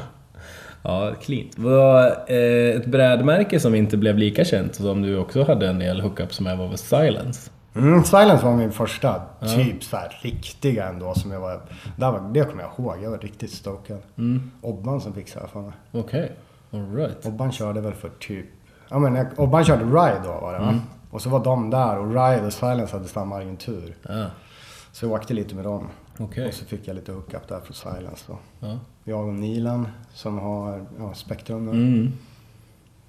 [0.83, 1.53] Ja, cleant.
[1.57, 6.01] Vad, eh, ett brädmärke som inte blev lika känt som du också hade en del
[6.01, 7.51] hookups med var väl Silence?
[7.77, 9.23] Mm, Silence var min första
[9.57, 11.61] typ så här riktiga ändå som jag var...
[11.97, 13.03] Där var det kommer jag ihåg.
[13.03, 13.99] Jag var riktigt stokad.
[14.19, 14.51] Mm.
[14.61, 15.73] Obban som fixade det för mig.
[15.93, 16.33] Okej,
[16.73, 17.27] alright.
[17.27, 18.47] Obban körde väl för typ...
[18.89, 20.75] Ja men Obban körde Ride då var det va?
[21.11, 23.97] Och så var de där och Ride och Silence hade samma agentur.
[24.09, 24.27] Ja,
[24.93, 25.89] Så jag åkte lite med dem.
[26.19, 26.49] okej.
[26.49, 28.39] Och så fick jag lite hookup där från Silence då.
[28.61, 28.79] Ja.
[29.05, 31.71] Jag och Nilan som har ja, Spektrum nu.
[31.73, 32.13] Mm.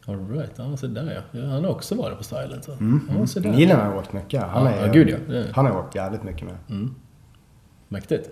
[0.07, 1.41] Alright, ja så där ja.
[1.41, 2.71] Han har också varit på Silence.
[2.71, 3.09] Mm.
[3.19, 3.49] Ja, så där.
[3.49, 4.43] Nilan har åkt mycket.
[4.43, 5.43] Han, är, ja, gud, ja.
[5.53, 6.89] Han har åkt jävligt mycket med.
[7.87, 8.29] Mäktigt.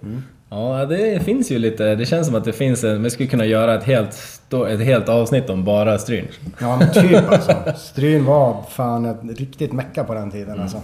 [0.49, 1.95] Ja, det finns ju lite...
[1.95, 3.03] Det känns som att det finns en...
[3.03, 6.27] Vi skulle kunna göra ett helt, ett helt avsnitt om bara Stryn.
[6.59, 7.53] Ja men typ alltså.
[7.77, 10.81] Stryn var fan ett riktigt mecka på den tiden alltså.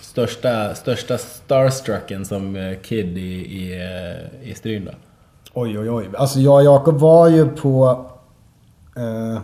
[0.00, 3.20] Största, största starstrucken som eh, kid i,
[3.62, 3.72] i,
[4.42, 4.92] eh, i Stryn då?
[5.54, 6.08] Oj oj oj.
[6.16, 8.06] Alltså jag och Jakob var ju på...
[8.96, 9.40] Eh,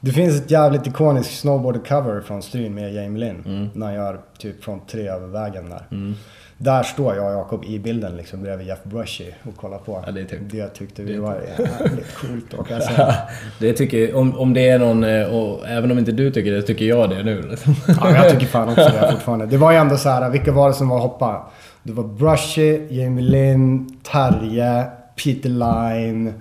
[0.00, 3.70] det finns ett jävligt ikoniskt snowboard-cover från Stryn med Jamie Lynn.
[3.74, 6.14] När han gör typ från tre över vägen där.
[6.60, 10.02] Där står jag och Jakob i bilden liksom bredvid Jeff Brushy och kollar på.
[10.06, 10.52] Ja, det är tungt.
[10.52, 13.14] Det tyckte vi var jävligt coolt kan jag säga.
[13.60, 16.62] Det tycker, om, om det är någon, eh, och även om inte du tycker det,
[16.62, 17.42] tycker jag det nu.
[17.42, 17.74] liksom.
[18.00, 19.46] Ja, jag tycker fan också det fortfarande.
[19.46, 21.46] Det var ju ändå så här, vilka var det som var hoppa?
[21.82, 24.84] Det var Brushy, Jamie Lynn, Terje,
[25.24, 26.32] Peter Line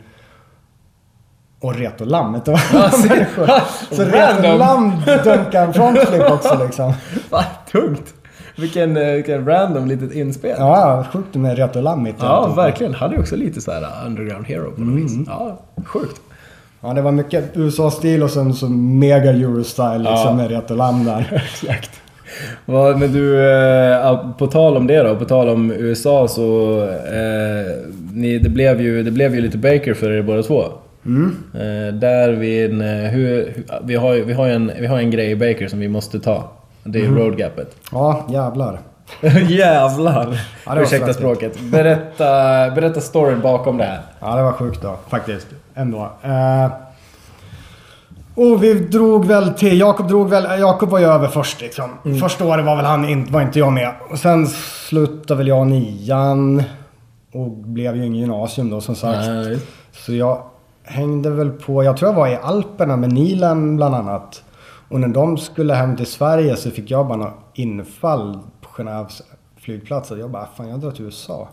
[1.62, 2.34] och Reto Lam.
[2.46, 3.48] Det var människor.
[3.96, 4.60] Så Reto Random.
[4.60, 4.92] Lam
[5.24, 6.94] dunkade en frontflip också liksom.
[7.30, 8.14] Vad tungt!
[8.56, 10.56] Vilken, eh, vilken random litet inspel.
[10.60, 12.94] Ja, sjukt med Reto Lam mitt Ja, verkligen.
[12.94, 15.12] Han är också lite så här uh, underground hero på något vis.
[15.28, 16.22] Ja, sjukt.
[16.82, 20.34] Ja, det var mycket USA-stil och sen så mega Euro-style liksom Ja.
[20.34, 21.44] med Reto Lam där.
[21.54, 21.92] Exakt.
[22.66, 26.82] Men du, eh, på tal om det då, på tal om USA så...
[26.90, 30.64] Eh, ni, det, blev ju, det blev ju lite Baker för er båda två.
[31.54, 35.36] Eh, där vi, eh, hur, vi, har, vi, har en, vi har en grej i
[35.36, 36.52] Baker som vi måste ta.
[36.84, 37.76] Det är roadgapet.
[37.92, 38.80] Ja, jävlar.
[39.48, 40.40] Jävlar!
[40.66, 41.60] Ja, Ursäkta språket.
[41.60, 42.26] Berätta,
[42.76, 44.02] berätta storyn bakom det här.
[44.20, 45.48] Ja, det var sjukt då, faktiskt.
[45.76, 46.12] Ändå.
[46.24, 46.72] Eh,
[48.36, 49.80] och vi drog väl till...
[49.80, 50.60] Jakob drog väl...
[50.60, 51.90] Jakob var ju över först liksom.
[52.22, 53.34] Första året var väl han inte...
[53.34, 53.94] Var inte jag med.
[54.10, 56.64] Och sen slutade väl jag nian.
[57.34, 59.28] Och blev ju ingen gymnasium då som sagt.
[59.28, 59.60] Nej,
[59.92, 60.44] Så jag
[60.88, 61.84] hängde väl på...
[61.84, 64.44] Jag tror jag var i Alperna med Nilen bland annat.
[64.90, 69.22] Och när de skulle hem till Sverige så fick jag bara något infall på Genèves
[69.58, 70.12] flygplats.
[70.12, 71.50] Och jag bara, fan jag drar till USA.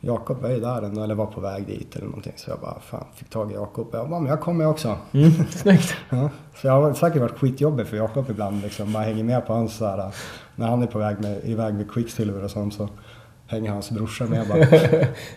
[0.00, 2.32] Jakob var ju där ändå, eller var på väg dit eller någonting.
[2.36, 3.88] Så jag bara, fan, fick tag i Jakob.
[3.92, 4.96] Jag bara, men jag kommer också.
[5.12, 5.96] Mm, snyggt.
[6.10, 6.30] Ja.
[6.60, 8.62] Så jag har säkert varit skitjobbig för Jakob ibland.
[8.62, 8.92] Liksom.
[8.92, 10.14] Bara hänger med på hans så här,
[10.56, 12.88] när han är på väg med, iväg med Quicksilver och sånt så
[13.46, 14.58] hänger hans brorsa med bara.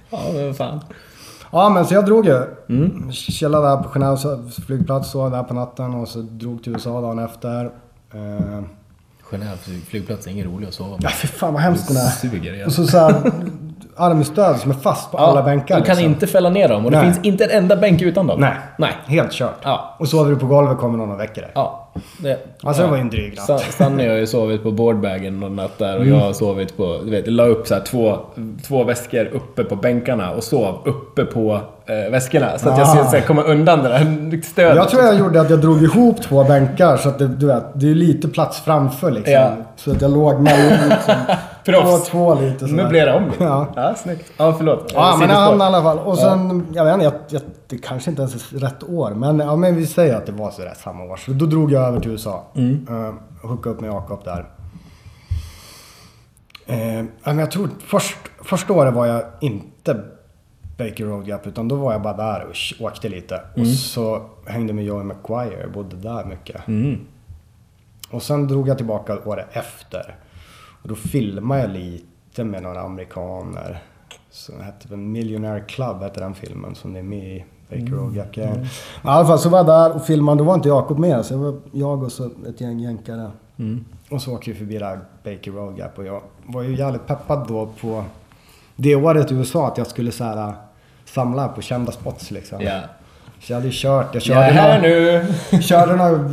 [0.10, 0.80] Ja, men fan.
[1.54, 2.42] Ja men så jag drog ju.
[2.70, 3.12] Mm.
[3.12, 7.20] Chillade där på Genèves flygplats så där på natten och så drog till USA dagen
[7.20, 7.66] efter.
[8.14, 8.64] Eh,
[9.30, 12.10] Genève flygplats är ingen rolig att sova ja fy fan vad hemskt den är.
[12.10, 12.66] Suger.
[12.66, 13.32] Och så, så här,
[13.96, 15.80] armstöd som är fast på alla bänkar.
[15.80, 16.12] Du kan liksom.
[16.12, 17.14] inte fälla ner dem och det Nej.
[17.14, 18.40] finns inte en enda bänk utan dem.
[18.40, 18.56] Nej.
[18.78, 18.92] Nej.
[19.06, 19.60] Helt kört.
[19.64, 19.96] Ja.
[20.00, 21.52] Och sover du på golvet kommer någon och väcker dig.
[21.56, 21.83] Ja.
[22.18, 23.46] Det, Alltså det var ju en dryg natt.
[23.46, 27.00] Sa- Sanny har ju sovit på boardbagen någon natt där och jag har sovit på...
[27.06, 28.18] Du vet, jag la upp så två,
[28.68, 32.58] två väskor uppe på bänkarna och sov uppe på eh, väskorna.
[32.58, 33.06] Så att jag Ah.
[33.06, 34.76] skulle komma undan det där stödet.
[34.76, 37.64] Jag tror jag gjorde att jag drog ihop två bänkar så att det, du vet,
[37.74, 39.34] det är lite plats framför liksom.
[39.34, 39.52] Ja.
[39.76, 41.14] Så att jag låg mellan liksom.
[41.66, 42.10] Proffs.
[42.10, 42.84] två, två lite sådär.
[42.84, 43.44] Möblera om lite.
[43.44, 43.68] Ja.
[43.76, 44.32] ja, snyggt.
[44.38, 44.92] Ja, förlåt.
[44.96, 46.00] Ja, men han i alla fall.
[46.00, 49.12] Och sen, jag vet inte, jag, jag, det kanske inte ens är rätt år.
[49.12, 51.18] Men, ja, men vi säger att det var sådär samma år.
[51.18, 52.44] Så då drog jag över till USA.
[52.56, 52.88] Mm.
[52.90, 53.14] Uh,
[53.50, 54.46] hookade upp med Jakob där.
[56.66, 60.04] Ja, men jag tror först, första året var jag inte
[60.78, 63.42] Baker Road Gap utan då var jag bara där och åkte lite.
[63.58, 66.68] Och så hängde med Joey McGuire, bodde där mycket.
[66.68, 67.00] Mm.
[68.12, 70.16] Och sen drog jag tillbaka året efter.
[70.84, 73.84] Och då filmade jag lite med några amerikaner.
[74.30, 78.16] Som hette väl Millionaire Club, hette den filmen som det är med i Baker Road
[78.16, 78.38] Gap.
[78.38, 78.64] Mm.
[78.64, 78.68] I
[79.04, 80.38] alla fall så var jag där och filmade.
[80.38, 81.26] Då var inte Jakob med.
[81.26, 83.32] Så det var jag och så ett gäng jänkare.
[84.10, 85.98] Och så åkte vi förbi där Baker Road Gap.
[85.98, 88.04] Och jag var ju jävligt peppad då på
[88.76, 90.54] det året i USA att jag skulle så här,
[91.06, 92.62] samla på kända spots liksom.
[92.62, 92.80] Ja.
[93.42, 94.14] Så jag hade ju kört.
[94.14, 95.62] Jag körde är här några- nu.
[95.62, 96.30] Körde några,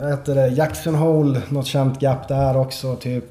[0.00, 3.24] vad heter det, Jackson Hole, något känt gap där också typ.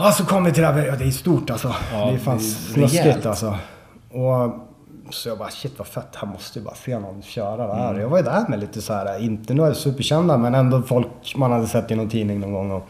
[0.00, 1.74] Ja, så kom vi till det här, ja, det är stort alltså.
[1.92, 3.54] Ja, det fan snuskigt alltså.
[4.10, 4.52] Och
[5.14, 7.76] så jag bara shit vad fett, här måste jag bara se någon köra det Mm.
[7.76, 7.94] här.
[8.00, 11.52] Jag var ju där med lite så här, inte några superkända men ändå folk man
[11.52, 12.70] hade sett i någon tidning någon gång.
[12.70, 12.86] Och,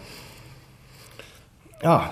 [1.82, 2.02] ja,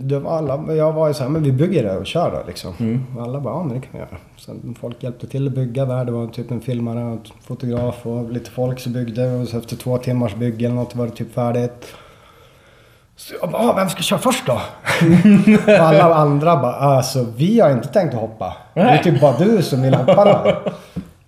[0.00, 2.42] det var alla, jag var ju så här, men vi bygger det och kör då
[2.46, 2.74] liksom.
[2.78, 3.04] Mm.
[3.16, 4.16] Och alla bara, ja men det kan vi göra.
[4.38, 6.04] Sen folk hjälpte till att bygga där.
[6.04, 9.32] Det var typ en filmare och en fotograf och lite folk som byggde.
[9.32, 11.86] Och så efter två timmars bygge eller något var det typ färdigt.
[13.20, 14.60] Så jag bara, ah, vem ska köra först då?
[15.72, 18.56] och alla andra bara, alltså vi har inte tänkt att hoppa.
[18.74, 20.72] Det är typ bara du som vill hoppa då.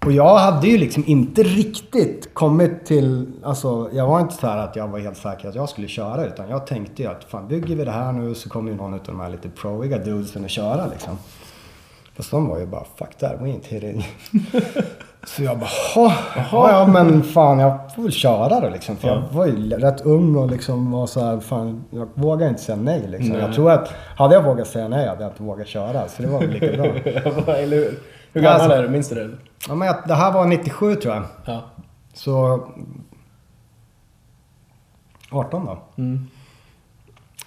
[0.07, 4.59] Och jag hade ju liksom inte riktigt kommit till, alltså jag var inte så här
[4.59, 7.48] att jag var helt säker att jag skulle köra utan jag tänkte ju att fan
[7.48, 10.44] bygger vi det här nu så kommer ju någon av de här lite proiga dudesen
[10.44, 11.18] att köra liksom.
[12.16, 14.07] Fast de var ju bara fuck that, we ain't hitting.
[15.27, 16.13] Så jag bara, "Jaha,
[16.53, 18.97] ja, ja men fan jag får väl köra då liksom.
[18.97, 22.63] För jag var ju rätt ung och liksom var så här, fan jag vågar inte
[22.63, 23.29] säga nej liksom.
[23.29, 23.41] Nej.
[23.41, 26.09] Jag tror att, hade jag vågat säga nej hade jag inte vågat köra.
[26.09, 26.87] Så det var väl lika bra.
[27.55, 27.99] Eller hur?
[28.33, 28.89] Hur gammal Alltså- är du?
[28.89, 29.31] Minns du det?
[29.69, 31.25] Ja men jag, det här var 97 tror jag.
[31.45, 31.61] Ja.
[32.15, 32.61] Så...
[35.31, 35.79] 18 då.
[36.03, 36.29] Mm.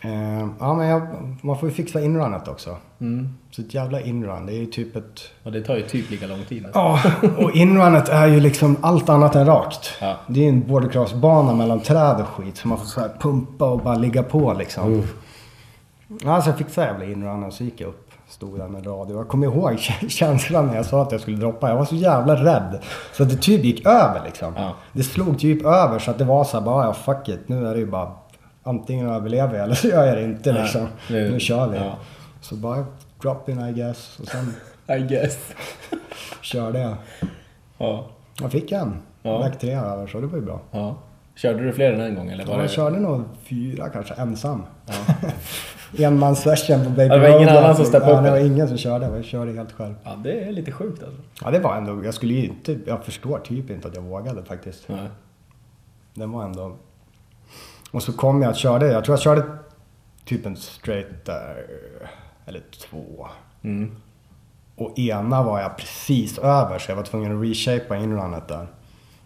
[0.05, 1.01] Eh, ja men jag,
[1.41, 2.77] man får ju fixa inrunet också.
[3.01, 3.29] Mm.
[3.51, 5.21] Så ett jävla inrun, det är ju typ ett...
[5.43, 6.65] Och det tar ju typ lika lång tid.
[6.73, 6.99] Ja,
[7.37, 9.93] och inrunet är ju liksom allt annat än rakt.
[10.01, 10.15] Ja.
[10.27, 12.57] Det är en bordercrossbana mellan träd och skit.
[12.57, 15.03] Så man får så här pumpa och bara ligga på liksom.
[16.23, 18.01] Ja, så jag fixade jävla inrunen så gick jag upp.
[18.27, 19.17] Stod där med radio.
[19.17, 21.69] Jag kommer ihåg känslan när jag sa att jag skulle droppa.
[21.69, 22.79] Jag var så jävla rädd.
[23.13, 24.53] Så att det typ gick över liksom.
[24.57, 24.73] Ja.
[24.93, 27.39] Det slog typ över så att det var så här bara, ja fuck it.
[27.49, 28.11] Nu är det ju bara
[28.65, 30.87] antingen överlever jag eller så gör jag det inte Nej, liksom.
[31.07, 31.77] det- Nu kör vi.
[31.77, 31.97] ja.
[32.41, 32.85] Så bara
[33.21, 34.19] drop in I guess.
[34.19, 34.53] Och sen
[34.97, 35.37] I guess.
[36.41, 36.95] körde jag.
[37.77, 38.05] Ja.
[38.41, 38.97] Jag fick en.
[39.23, 39.37] Ja.
[39.39, 40.59] Väg tre över så det var ju bra.
[40.71, 40.97] ja.
[41.35, 42.45] Körde du fler än en gång eller?
[42.45, 42.63] Var Ja, det...
[42.63, 44.63] jag körde nog fyra kanske ensam.
[45.99, 47.57] Enmans session på Baby Ja, det var ingen Road.
[47.63, 49.05] annan som steppade ja, upp, Det var ingen som körde.
[49.05, 49.95] Jag körde helt själv.
[50.03, 51.21] Ja, det är lite sjukt alltså.
[51.43, 52.05] Ja, det var ändå...
[52.05, 52.77] Jag skulle ju inte...
[52.85, 54.83] Jag förstår typ inte att jag vågade faktiskt.
[54.89, 55.07] Nej.
[56.13, 56.75] Den var ändå...
[57.95, 58.87] Och så kom jag att körde.
[58.87, 59.43] Jag tror jag körde
[60.25, 61.65] typ en straight där.
[62.45, 63.27] Eller två.
[63.63, 63.95] Mm.
[64.75, 68.67] Och ena var jag precis över så jag var tvungen att reshapea inrunet där.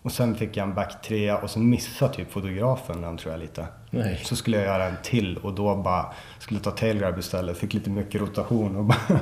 [0.01, 3.39] Och sen fick jag en back 3 och sen missade typ fotografen den tror jag
[3.41, 3.67] lite.
[3.89, 4.21] Nej.
[4.25, 6.05] Så skulle jag göra en till och då bara
[6.39, 7.57] skulle ta tailgrab istället.
[7.57, 9.19] Fick lite mycket rotation och bara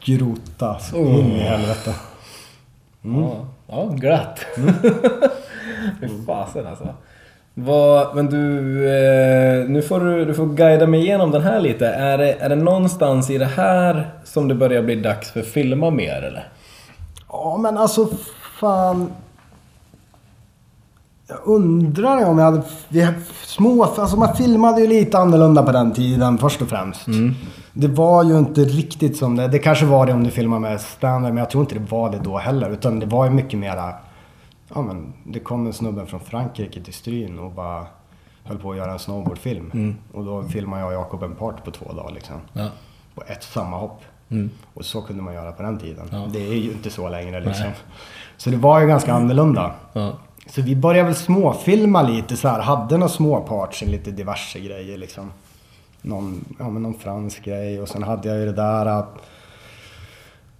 [0.00, 1.18] skrota så Oh.
[1.18, 1.94] in i helvete.
[3.02, 4.46] Ja, ja glatt.
[6.00, 6.94] Fy fasen alltså.
[7.58, 11.86] Vad, men du, eh, nu får du, du får guida mig igenom den här lite.
[11.86, 15.90] Är det, är det någonstans i det här som det börjar bli dags för filma
[15.90, 16.48] mer eller?
[17.28, 18.08] Ja men alltså
[18.60, 19.12] fan.
[21.28, 22.62] Jag undrar om jag hade...
[22.88, 23.08] Vi
[23.44, 27.06] små, alltså man filmade ju lite annorlunda på den tiden först och främst.
[27.72, 29.48] Det var ju inte riktigt som det.
[29.48, 32.10] Det kanske var det om du filmar med standard, men jag tror inte det var
[32.10, 32.70] det då heller.
[32.70, 33.94] Utan det var ju mycket mera...
[34.74, 37.86] Ja men, det kom en snubbe från Frankrike till Stryn och bara
[38.44, 39.96] höll på att göra en snowboardfilm.
[40.12, 42.36] Och då filmade jag och Jakob en part på två dagar liksom.
[42.52, 42.68] Ja.
[43.14, 44.02] På ett samma hopp.
[44.28, 44.50] Mm.
[44.74, 46.08] Och så kunde man göra på den tiden.
[46.12, 46.28] Ja.
[46.32, 47.66] Det är ju inte så längre liksom.
[48.36, 49.74] Så det var ju ganska annorlunda.
[49.92, 50.12] Ja.
[50.46, 52.60] Så vi började väl småfilma lite så här.
[52.60, 55.32] Hade några små parts, lite diverse grejer liksom.
[56.02, 59.04] Någon, ja, men någon fransk grej och sen hade jag ju det där uh,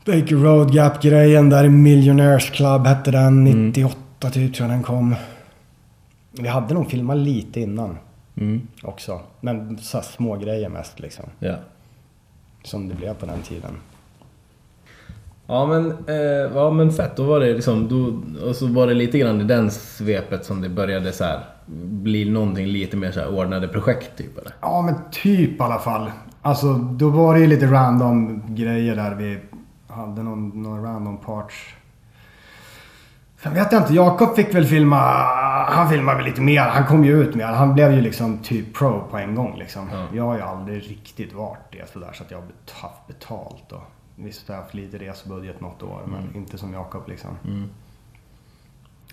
[0.07, 3.45] Baker Road Gap grejen där i Millionaires Club hette den.
[3.45, 3.97] 98
[4.33, 5.14] typ tror jag den kom.
[6.40, 7.99] Vi hade nog filmat lite innan
[8.40, 8.61] Mm.
[8.83, 9.21] också.
[9.40, 11.25] Men så små grejer mest liksom.
[11.38, 11.55] Ja.
[12.64, 13.71] Som det blev på den tiden.
[15.47, 16.16] Ja men, eh,
[16.55, 19.45] ja men fett, då var det liksom, då, och så var det lite grann i
[19.45, 21.40] den svepet som det började så här
[21.90, 24.53] bli någonting lite mer så här ordnade projekt typ eller?
[24.61, 26.11] Ja, men typ i alla fall.
[26.42, 29.38] Alltså, då var det ju lite random grejer där vi
[29.96, 31.74] hade någon, någon random parts.
[33.42, 34.96] Sen vet jag inte, Jakob fick väl filma,
[35.68, 36.61] han filmade väl lite mer.
[36.61, 37.46] Han kom ju ut mer.
[37.46, 39.88] Han blev ju liksom typ pro på en gång liksom.
[39.92, 40.06] Ja.
[40.12, 43.82] Jag har ju aldrig riktigt varit det sådär så att jag har haft betalt och
[44.16, 47.30] visst har jag haft lite resebudget något år men inte som Jakob liksom.
[47.44, 47.68] Mm.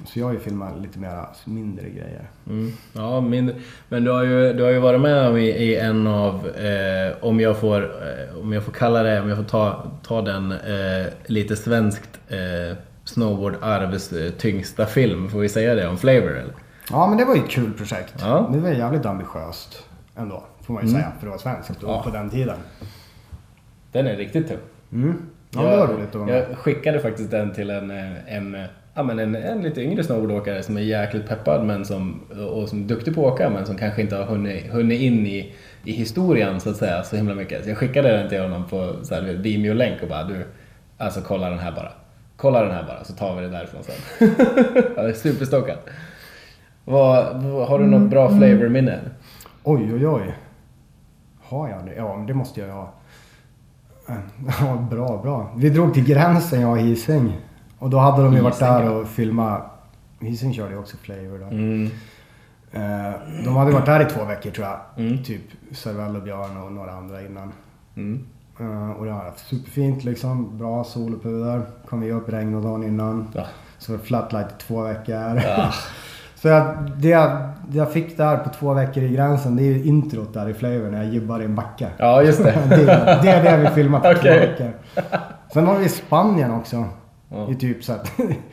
[0.05, 2.29] Så jag har ju filmat lite mera mindre grejer.
[2.49, 2.71] Mm.
[2.93, 3.55] Ja, mindre.
[3.89, 7.13] Men du har ju, du har ju varit med om i, i en av, eh,
[7.21, 10.51] om, jag får, eh, om jag får kalla det, om jag får ta, ta den
[10.51, 16.53] eh, lite svenskt eh, snowboard-arvs eh, tyngsta film, får vi säga det om Flavor eller?
[16.89, 18.13] Ja, men det var ju ett kul projekt.
[18.19, 18.49] Ja.
[18.53, 19.83] Det var jävligt ambitiöst
[20.15, 22.03] ändå, får man ju säga, för det var svenskt Ja.
[22.03, 22.57] på den tiden.
[23.91, 24.57] Den är riktigt tung.
[24.91, 25.17] Mm.
[25.49, 26.45] Ja, det var roligt att vara med.
[26.49, 28.61] Jag skickade faktiskt den till en, eh, en, eh,
[28.93, 32.83] ja, men en, en lite yngre snowboardåkare som är jäkligt peppad men som, och som
[32.83, 35.53] är duktig på att åka men som kanske inte har hunnit, hunnit in i,
[35.83, 37.63] i historien så att säga så himla mycket.
[37.63, 40.45] Så jag skickade den till honom på så här, Vimeo-länk och bara du,
[40.97, 41.91] alltså kolla den här bara.
[42.35, 43.95] Kolla den här bara så tar vi det därifrån sen.
[44.95, 45.77] jag är superstockad.
[46.85, 48.99] Vad, har du något bra flavor-minne?
[49.63, 50.35] Oj, oj, oj.
[51.41, 51.93] Har jag det?
[51.95, 52.93] Ja, men det måste jag ha.
[54.59, 55.53] Ja, bra, bra.
[55.57, 57.33] Vi drog till gränsen, jag och Hising.
[57.83, 59.61] Och då hade de ju varit Hising, där och filmat.
[60.19, 61.45] Hising körde ju också Flavor då.
[61.45, 61.89] Mm.
[62.71, 63.13] Eh,
[63.45, 64.79] de hade varit där i två veckor tror jag.
[65.05, 65.23] Mm.
[65.23, 65.41] Typ
[65.71, 67.51] Servell och Björn och några andra innan.
[67.95, 68.25] Mm.
[68.59, 70.57] Eh, och det var superfint liksom.
[70.57, 71.61] Bra sol och puder.
[71.89, 73.27] Kom vi upp regn och dagen innan.
[73.33, 73.43] Ja.
[73.77, 75.41] Så var det flatlight i två veckor.
[75.45, 75.73] Ja.
[76.35, 77.31] Så jag, det, jag,
[77.67, 80.53] det jag fick där på två veckor i gränsen, det är ju introt där i
[80.53, 81.89] Flavor när jag jibbar i en backe.
[81.97, 82.51] ja, just det.
[82.69, 82.85] Det,
[83.23, 84.39] det är det vi filmat på två Okej.
[84.39, 84.71] veckor.
[85.53, 86.85] Sen var vi Spanien också.
[87.33, 87.51] Ja.
[87.51, 88.11] I typ så att,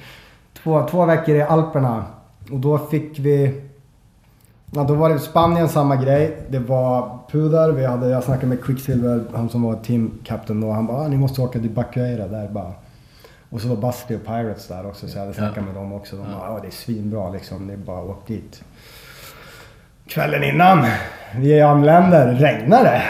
[0.63, 2.05] två, två veckor i Alperna.
[2.51, 3.61] Och då fick vi...
[4.75, 6.37] Ja, då var det Spanien samma grej.
[6.49, 7.73] Det var puder.
[7.73, 10.71] Vi hade, jag snackade med Quicksilver, han som var team captain då.
[10.73, 12.73] Han bara, ah, ni måste åka till Bacueira där bara.
[13.51, 15.63] Och så var Busty och Pirates där också, så jag hade snackat Ja.
[15.63, 16.17] med dem också.
[16.17, 17.67] De bara, ja det är svinbra liksom.
[17.67, 18.63] Det är bara att åka dit.
[20.07, 20.87] Kvällen innan,
[21.37, 23.03] vi anländer, regnar det.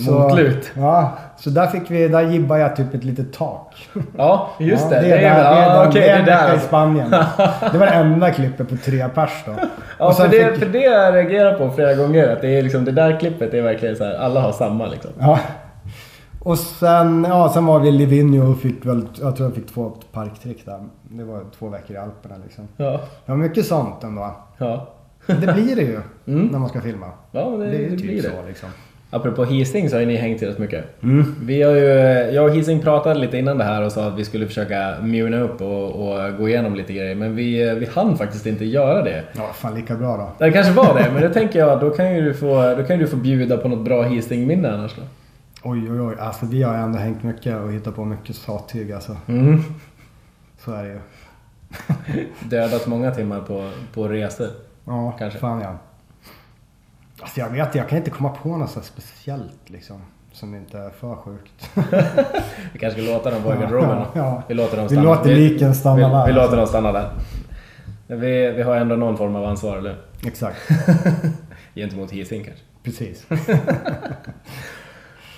[0.10, 0.72] Motlut.
[0.76, 3.88] Ja, så där fick vi, där jibbade jag typ ett litet tak.
[4.16, 5.00] Ja, just ja, det.
[5.00, 6.60] Det är, där, det är, den- okej, det är det är där i.
[6.60, 7.10] Spanien.
[7.72, 9.52] Det var det enda klippet på tre pers då.
[9.98, 12.28] Ja, för det, fick- för det jag reagerat på flera gånger.
[12.28, 15.10] Att det, är liksom, det där klippet är verkligen så här, alla har samma liksom.
[15.18, 15.38] Ja.
[16.40, 19.74] Och sen, ja, sen var vi i Livigno och fick väl, jag tror jag fick
[19.74, 20.80] två parktrick där.
[21.02, 22.68] Det var två veckor i Alperna liksom.
[22.76, 24.36] Ja, Ja, mycket sånt ändå.
[24.58, 24.88] ja.
[25.26, 26.46] Det blir det ju Mm.
[26.46, 27.06] när man ska filma.
[27.30, 28.28] ja det, Det är det, ju typ blir det.
[28.28, 28.68] så liksom.
[29.14, 31.02] Apropå Hising så har ju ni hängt rätt mycket.
[31.02, 31.34] Mm.
[31.42, 31.84] Vi har ju,
[32.34, 35.40] jag och Hising pratade lite innan det här och sa att vi skulle försöka muna
[35.40, 37.14] upp och, och gå igenom lite grejer.
[37.14, 39.24] Men vi, vi hann faktiskt inte göra det.
[39.36, 40.44] Ja, fan lika bra då.
[40.44, 42.98] Det kanske var det, men det tänker jag, då kan ju du få, då kan
[42.98, 45.02] du få bjuda på något bra Hising-minne annars då.
[45.62, 46.14] Oj, oj, oj.
[46.18, 49.16] Alltså vi har ändå hängt mycket och hittat på mycket sattyg alltså.
[49.28, 49.62] Mm.
[50.58, 50.98] Så är det ju.
[52.48, 54.48] Dödat många timmar på, på resor.
[54.84, 55.38] Ja, Kanske.
[55.38, 55.78] fan ja.
[57.22, 60.02] Alltså jag vet jag kan inte komma på något så speciellt liksom.
[60.32, 61.70] Som inte är för sjukt.
[62.72, 64.02] Vi kanske ska låta dem vara i garderoben.
[64.14, 64.42] Ja.
[64.48, 65.14] Vi låter dem Vi stanna.
[65.14, 66.56] låter liken stanna vi, där, Vi låter alltså.
[66.56, 67.10] dem stanna där.
[68.06, 69.96] Vi, vi har ändå någon form av ansvar, eller
[70.26, 70.58] Exakt.
[71.74, 72.64] Gentemot Hising kanske.
[72.82, 73.30] Precis.
[73.30, 73.38] Eh,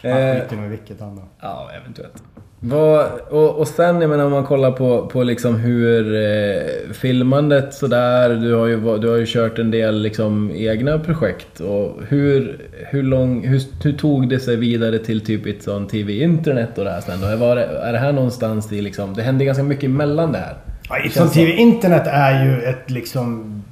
[0.03, 1.23] Han skiter nog i vilket han då.
[1.41, 2.23] Ja, eventuellt.
[2.67, 7.75] Vad, och, och sen, jag menar om man kollar på, på liksom hur eh, filmandet
[7.75, 11.61] sådär, du har, ju, du har ju kört en del liksom egna projekt.
[11.61, 16.23] Och hur, hur, lång, hur, hur tog det sig vidare till typ ett sånt TV
[16.23, 17.37] internet och det här sen då?
[17.37, 20.57] Var det, är det här någonstans i liksom, det hände ganska mycket emellan det här?
[20.89, 21.35] Ja, Ipson så.
[21.35, 23.63] TV Internet är ju ett liksom,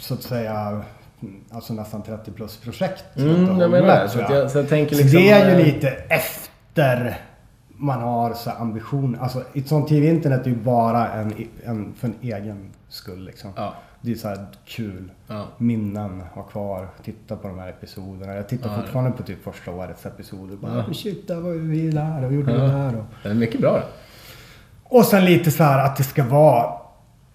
[0.00, 0.82] så att säga,
[1.50, 3.04] alltså nästan 30 plus projekt.
[3.16, 4.08] Mm, jag menar det.
[4.08, 4.50] Så, jag.
[4.50, 5.20] så jag tänker Så liksom...
[5.20, 7.18] det är ju eh, lite efter
[7.80, 9.16] man har så ambition.
[9.20, 13.50] Alltså ett sånt TV-internet är ju bara en, en, för en egen skull liksom.
[13.56, 13.74] Ja.
[14.00, 15.10] Det är så kul.
[15.26, 15.44] Ja.
[15.58, 16.88] Minnen ha kvar.
[17.04, 18.34] Titta på de här episoderna.
[18.34, 20.56] Jag tittar Ja, fortfarande på typ första årets episoder.
[20.56, 20.80] Bara, Ja.
[20.80, 22.58] "Oh, shit, där var vi där och gjorde Ja.
[22.58, 22.96] det här.
[22.96, 23.82] Och, Det är mycket bra
[24.84, 26.72] och sen lite så här att det ska vara,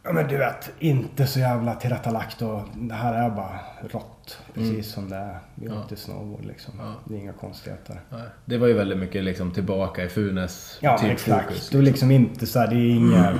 [0.03, 3.59] ja men du vet, inte så jävla tillrättalagt och det här är bara
[3.91, 4.14] rått.
[4.53, 5.39] Precis som det är.
[5.55, 5.77] Vi Mm.
[5.77, 5.83] Ja.
[5.83, 6.73] åkte snowboard liksom.
[6.79, 6.93] Ja.
[7.05, 8.01] Det är inga konstigheter.
[8.09, 11.45] Nej, Det var ju väldigt mycket liksom tillbaka i Funes Ja, typ exakt.
[11.45, 11.69] fokus.
[11.69, 13.33] Det är liksom inte så här, det är inga...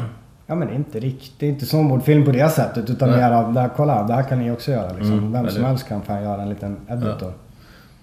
[0.48, 3.18] Ja men inte riktigt, det är inte snowboardfilm på det sättet utan Nej.
[3.20, 5.12] mer av, där, kolla, det här kan ni också göra liksom.
[5.12, 7.34] Mm, Vem som eller- helst kan fan göra en liten editor.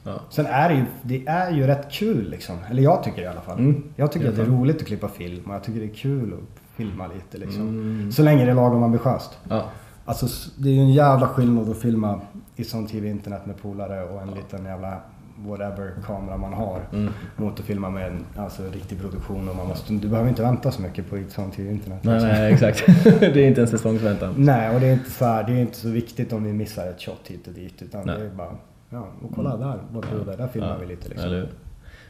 [0.05, 0.21] Ja.
[0.31, 2.57] Sen är det ju, det är ju rätt kul liksom.
[2.71, 3.59] Eller jag tycker det i alla fall.
[3.59, 3.83] Mm.
[3.97, 6.33] Jag tycker att det är roligt att klippa film och jag tycker det är kul
[6.35, 7.61] att filma lite liksom.
[7.69, 8.13] Mm.
[8.13, 9.39] Så länge det är lagom ambitiöst.
[9.49, 9.65] Ja.
[10.05, 10.27] Alltså
[10.57, 12.21] det är ju en jävla skillnad att filma
[12.57, 15.01] i sån tv-internet med polare och en liten jävla
[15.47, 16.81] whatever kamera man har.
[16.93, 17.13] Mm.
[17.37, 20.71] Mot att filma med en alltså, riktig produktion och man måste, du behöver inte vänta
[20.71, 22.05] så mycket på sånt tv-internet.
[22.05, 22.29] Nej, liksom.
[22.29, 23.05] nej, exakt.
[23.21, 24.35] det är inte en säsongsväntan.
[24.37, 26.87] Nej, och det är inte så här, det är inte så viktigt om vi missar
[26.87, 28.19] ett shot hit och dit utan Nej.
[28.19, 28.57] det är bara,
[28.91, 31.29] ja, och kolla där, vad bra det är, där filmar vi lite liksom.
[31.29, 31.49] Eller?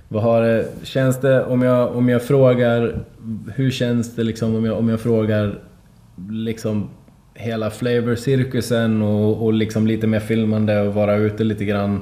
[0.09, 3.05] Vad har det, känns det, om jag, om jag frågar,
[3.55, 5.59] hur känns det liksom om jag, om jag frågar
[6.31, 6.89] liksom
[7.35, 12.01] hela flavor-cirkusen och, och liksom lite mer filmande och vara ute lite grann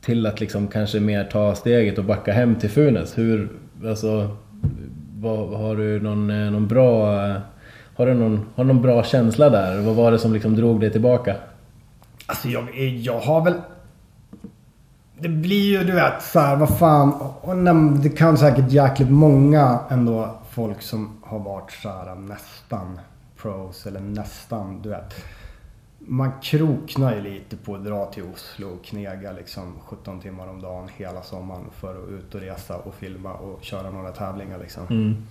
[0.00, 3.18] till att liksom kanske mer ta steget och backa hem till Funäs.
[3.18, 3.48] Hur,
[3.84, 4.36] alltså,
[5.20, 7.36] vad, har du någon, eh, någon bra, eh,
[7.96, 9.80] har du någon, har du någon bra känsla där?
[9.80, 11.36] Vad var det som liksom drog dig tillbaka?
[12.26, 13.54] Alltså jag, eh, jag har väl...
[15.18, 17.12] Det blir ju du vet så här, vad fan.
[17.40, 17.56] Och,
[18.02, 22.98] det kan säkert jäkligt många ändå folk som har varit så här nästan
[23.42, 25.14] pros eller nästan du vet.
[25.98, 30.62] Man kroknar ju lite på att dra till Oslo och knega liksom 17 timmar om
[30.62, 34.86] dagen hela sommaren för att ut och resa och filma och köra några tävlingar liksom.
[34.90, 35.26] Mm.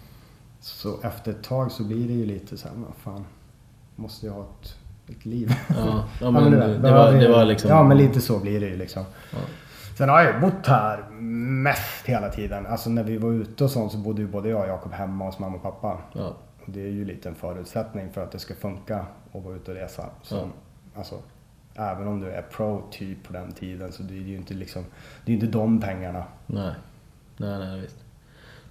[0.59, 3.25] Så efter ett tag så blir det ju lite så här, vad fan.
[3.95, 4.75] Måste jag ha ett,
[5.07, 5.55] ett liv?
[5.69, 7.69] Ja, ja men du det, det, var, det var liksom...
[7.69, 9.03] Ja men lite så blir det ju liksom.
[9.31, 9.39] Ja.
[9.97, 11.09] Sen har jag ju bott här
[11.63, 12.65] mest hela tiden.
[12.65, 15.25] Alltså när vi var ute och sånt så bodde ju både jag och Jakob hemma
[15.25, 15.97] hos mamma och pappa.
[16.13, 16.35] Ja.
[16.65, 19.71] Och det är ju lite en förutsättning för att det ska funka att vara ute
[19.71, 20.09] och resa.
[20.23, 20.47] Så, Ja.
[20.95, 21.15] alltså,
[21.75, 24.85] även om du är pro typ på den tiden så det är ju inte liksom,
[25.25, 26.23] det är inte de pengarna.
[26.47, 26.73] Nej.
[27.37, 27.95] Nej, nej visst.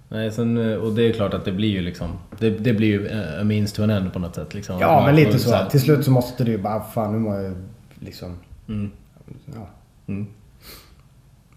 [0.09, 2.09] Nej, sen, och det är klart att det blir ju liksom...
[2.39, 4.53] Det, det blir ju a means to an end på något sätt.
[4.53, 4.79] Liksom.
[4.79, 5.55] Ja man men lite så.
[5.55, 7.55] här- Till slut så måste det ju bara, fan nu må jag
[7.99, 8.37] liksom,
[8.67, 8.91] Mm.
[9.45, 9.67] ja.
[10.07, 10.27] Mm.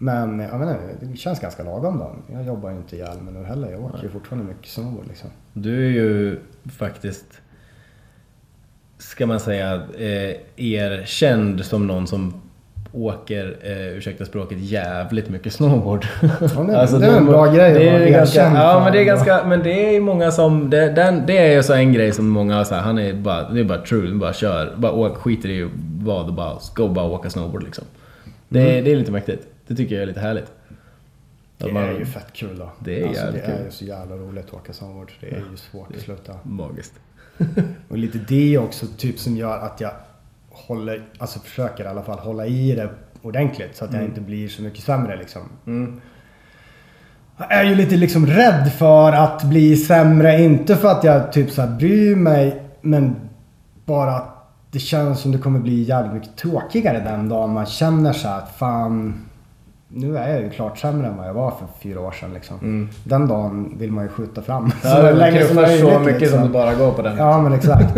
[0.05, 2.15] Men jag menar, det känns ganska lagom då.
[2.33, 3.71] Jag jobbar ju inte ihjäl mig nu heller.
[3.71, 5.29] Jag åker ju fortfarande mycket snowboard liksom.
[5.53, 6.39] Du är ju
[6.77, 7.25] faktiskt...
[8.97, 12.33] Ska man säga eh, erkänd som någon som
[12.91, 16.05] åker, eh, ursäkta språket, jävligt mycket snowboard.
[16.75, 19.43] Alltså, det- det är en bra grej det är ganska, Ja men det är ganska,
[19.47, 22.55] men det är många som, det, den, det är ju så en grej som många
[22.55, 25.49] har så här, han är bara, det är bara true, bara kör, bara åk, skiter
[25.49, 25.69] i
[26.03, 27.83] vad, bara, go bara åka snowboard liksom.
[28.49, 29.47] Det, är- det är lite mäktigt.
[29.67, 30.43] Det tycker jag är lite härligt.
[30.45, 32.69] Att Det man- är ju fett kul då.
[32.79, 33.65] Det är alltså, jävligt det är kul.
[33.65, 35.11] ju så jävla roligt att åka snowboard.
[35.21, 36.33] Det är ju svårt att sluta.
[36.43, 36.93] Magiskt.
[37.89, 39.91] Och lite det också typ som gör att jag
[40.49, 42.89] håller, alltså försöker i alla fall hålla i det
[43.21, 45.41] ordentligt så att jag inte blir så mycket sämre liksom.
[45.67, 46.01] Mm.
[47.37, 50.41] Jag är ju lite liksom rädd för att bli sämre.
[50.41, 53.15] Inte för att jag typ så här bryr mig men
[53.85, 54.31] bara att
[54.71, 58.37] det känns som det kommer bli jävligt mycket tråkigare den dagen man känner så här
[58.37, 59.25] att fan
[59.95, 62.89] nu är jag ju klart sämre än vad jag var för fyra år sedan liksom.
[63.03, 64.71] Den dagen vill man ju skjuta fram.
[64.83, 66.39] Ja, det länge som kruffar så möjligt, mycket liksom.
[66.39, 67.17] som det bara går på den.
[67.17, 67.93] Ja men exakt.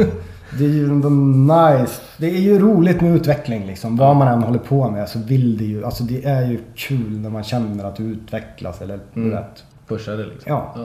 [0.58, 2.02] Det är ju nice.
[2.18, 3.98] Det är ju roligt med utveckling liksom.
[3.98, 5.86] Vad man än håller på med så vill det ju.
[5.86, 9.30] Alltså det är ju kul när man känner att du utvecklas eller Mm.
[9.32, 9.64] vet.
[9.88, 10.52] Pusha det liksom.
[10.52, 10.76] Ja.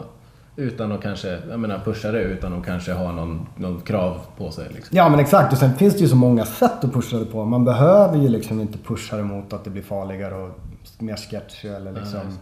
[0.56, 4.50] Utan att kanske, jag menar pusha det utan att kanske ha någon, någon krav på
[4.50, 4.96] sig liksom.
[4.96, 5.52] Ja men exakt.
[5.52, 7.44] Och sen finns det ju så många sätt att pusha det på.
[7.44, 10.50] Man behöver ju liksom inte pusha det mot att det blir farligare och
[10.98, 12.38] mer sketchy eller liksom just.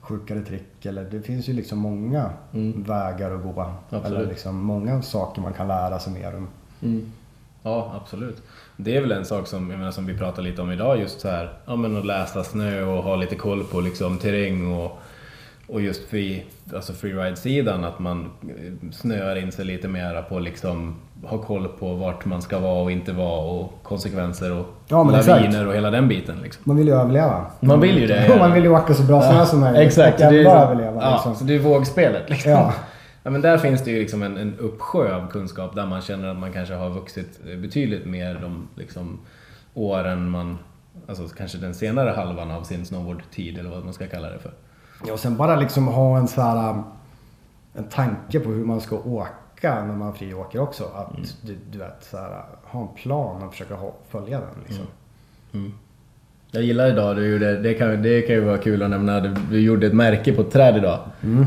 [0.00, 0.86] sjukare trick.
[0.86, 2.30] Eller det finns ju liksom många
[2.74, 3.60] vägar att gå.
[3.60, 3.74] Mm.
[3.90, 4.18] Absolut.
[4.18, 6.48] Eller liksom många saker man kan lära sig mer om.
[7.62, 8.42] Ja, absolut.
[8.76, 11.20] Det är väl en sak som, jag menar, som vi pratar lite om idag, just
[11.20, 14.98] så här, ja men att läsa snö och ha lite koll på liksom terräng och,
[15.68, 16.44] och just free,
[16.74, 21.94] alltså freeride-sidan, att man eh, snöar in sig lite mera på liksom, ha koll på
[21.94, 25.66] vart man ska vara och inte vara och konsekvenser och Ja, laviner exakt.
[25.66, 26.62] och hela den biten liksom.
[26.66, 27.46] Man vill ju överleva.
[27.60, 28.32] Man vill ju det.
[28.32, 29.80] Och man vill ju åka så bra snö som möjligt.
[29.80, 30.18] Exakt.
[30.18, 31.34] Det är, överleva ja, liksom.
[31.34, 32.50] så det är vågspelet liksom.
[32.50, 32.72] Ja.
[33.22, 36.28] Ja, men där finns det ju liksom en, en uppsjö av kunskap där man känner
[36.28, 39.18] att man kanske har vuxit betydligt mer de liksom,
[39.74, 40.58] åren man,
[41.08, 44.52] alltså kanske den senare halvan av sin snowboardtid eller vad man ska kalla det för.
[45.06, 46.82] Ja, och sen bara liksom ha en så här, um,
[47.74, 50.84] en tanke på hur man ska åka när man friåker också.
[50.94, 54.86] Att du, du vet, så här, ha en plan och försöka ha, följa den liksom.
[56.50, 59.34] Jag gillar idag, du gjorde, det, kan, det kan ju vara kul att nämna, du,
[59.50, 60.98] du gjorde ett märke på ett träd idag.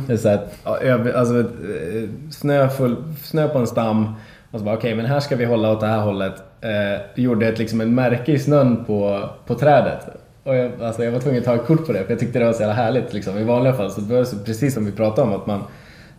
[0.08, 0.40] Det är så
[0.82, 4.16] över, alltså, eh, snö, full, snö på en stam.
[4.52, 6.44] Och så bara okej, men här ska vi hålla åt det här hållet.
[6.62, 10.08] Eh, gjorde ett, liksom, ett märke i snön på, på trädet.
[10.50, 12.40] Och jag, alltså, jag var tvungen att ta ett kort på det för jag tyckte
[12.40, 13.14] det var så jävla härligt.
[13.14, 13.38] Liksom.
[13.38, 15.64] I vanliga fall så det var så, precis som vi pratade om att man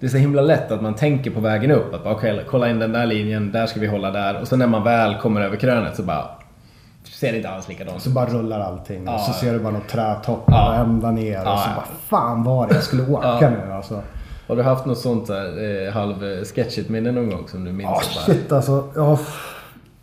[0.01, 1.95] det är så himla lätt att man tänker på vägen upp.
[1.95, 4.41] Att bara, okej, kolla in den där linjen, där ska vi hålla där.
[4.41, 6.25] Och så när man väl kommer över krönet så bara
[7.05, 8.03] ser det inte alls likadant.
[8.03, 9.19] Så bara rullar allting och Ja.
[9.19, 10.69] så ser du bara något trädtopp Ja.
[10.69, 13.51] och ända ner Ja, och så bara fan var det jag skulle åka Ja.
[13.51, 14.01] nu alltså.
[14.49, 17.91] Har du haft något sånt där eh, halv-sketchigt minne någon gång som du minns?
[17.91, 18.35] Ja bara?
[18.35, 18.85] shit alltså.
[18.95, 19.19] Jag har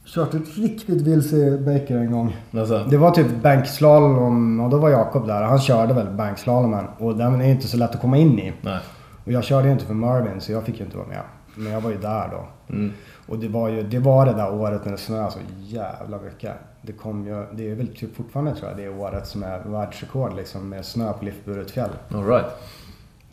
[0.08, 2.38] kört ett riktigt vilse Baker en gång.
[2.53, 5.41] Alltså, Det var typ bankslalom och då var Jakob där.
[5.43, 8.53] Han körde väl bankslalomen och den är ju inte så lätt att komma in i.
[8.62, 8.80] nej.
[9.26, 11.22] Och jag körde ju inte för Marvin så jag fick ju inte vara med.
[11.55, 12.74] Men jag var ju där då.
[12.74, 12.91] Mm.
[13.28, 16.51] Och det var ju det, var det där året när det snöade så jävla mycket.
[16.82, 20.36] Det kom ju, det är väl typ fortfarande tror jag det året som är världsrekord
[20.36, 21.89] liksom med snö på liftburet fjäll.
[22.14, 22.45] All right.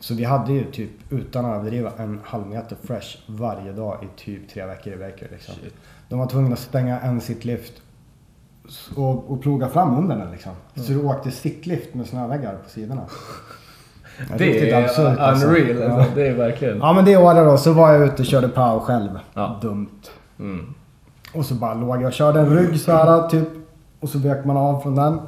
[0.00, 4.20] Så vi hade ju typ utan att överdriva en halv meter fresh varje dag i
[4.20, 5.54] typ tre veckor i Baker liksom.
[5.54, 5.74] Shit.
[6.14, 7.72] De var tvungna att stänga en sittlift
[8.96, 10.52] och, och ploga fram under den liksom.
[10.74, 13.02] Så du åkte sittlift med snöväggar på sidorna.
[14.30, 15.46] Ja, Det riktigt är absurt, alltså.
[15.46, 15.78] unreal.
[15.78, 15.92] Ja.
[15.92, 16.14] Alltså.
[16.14, 16.78] Det är verkligen...
[16.78, 19.10] Ja men det året då så var jag ute och körde power själv.
[19.34, 19.58] Ja.
[19.62, 20.00] Dumt.
[20.38, 20.74] Mm.
[21.34, 23.48] Och så bara låg jag och körde en rygg så här typ.
[24.00, 25.20] Och så vek man av från den.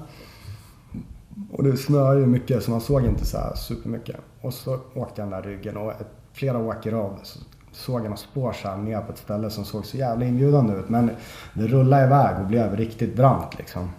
[1.53, 4.17] Och det snöade ju mycket så man såg inte så här supermycket.
[4.41, 5.93] Och så åkte jag den där ryggen och
[6.33, 7.39] flera åk i rad så
[7.77, 10.73] såg jag några spår så här ner på ett ställe som såg så jävla inbjudande
[10.75, 10.89] ut.
[10.89, 11.11] Men
[11.55, 13.91] det rullade iväg och blev riktigt brant liksom.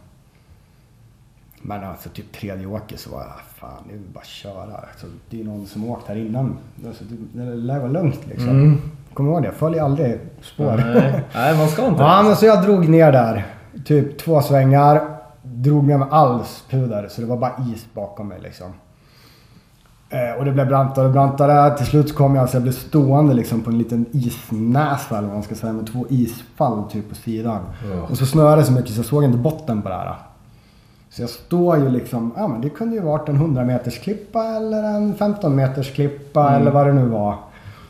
[1.61, 4.61] Men alltså typ tredje åket så var jag, fan nu är det bara att köra.
[4.61, 6.57] Alltså, det är någon som åkt här innan.
[6.87, 7.03] Alltså,
[7.33, 8.49] det, lär vara lugnt liksom.
[8.49, 8.81] Mm.
[9.13, 9.51] Kommer ihåg det?
[9.51, 10.83] Följ aldrig spår.
[10.85, 11.23] Nej.
[11.33, 13.45] Nej, man ska inte Ja, men så jag drog ner där.
[13.85, 15.17] Typ två svängar.
[15.41, 18.73] Drog med mig alls puder så det var bara is bakom mig liksom.
[20.09, 21.77] Eh, och det blev brantare och brantare.
[21.77, 25.35] Till slut kom jag, så jag blev stående liksom på en liten isnäsa eller vad
[25.35, 25.73] man ska säga.
[25.73, 27.61] Med två isfall typ på sidan.
[27.91, 28.01] Ja.
[28.09, 30.15] Och så snöade det så mycket så jag såg inte botten på det här.
[31.09, 34.43] Så jag står ju liksom, ja men det kunde ju varit en 100 meters klippa
[34.43, 37.35] eller en 15 meters klippa eller vad det nu var.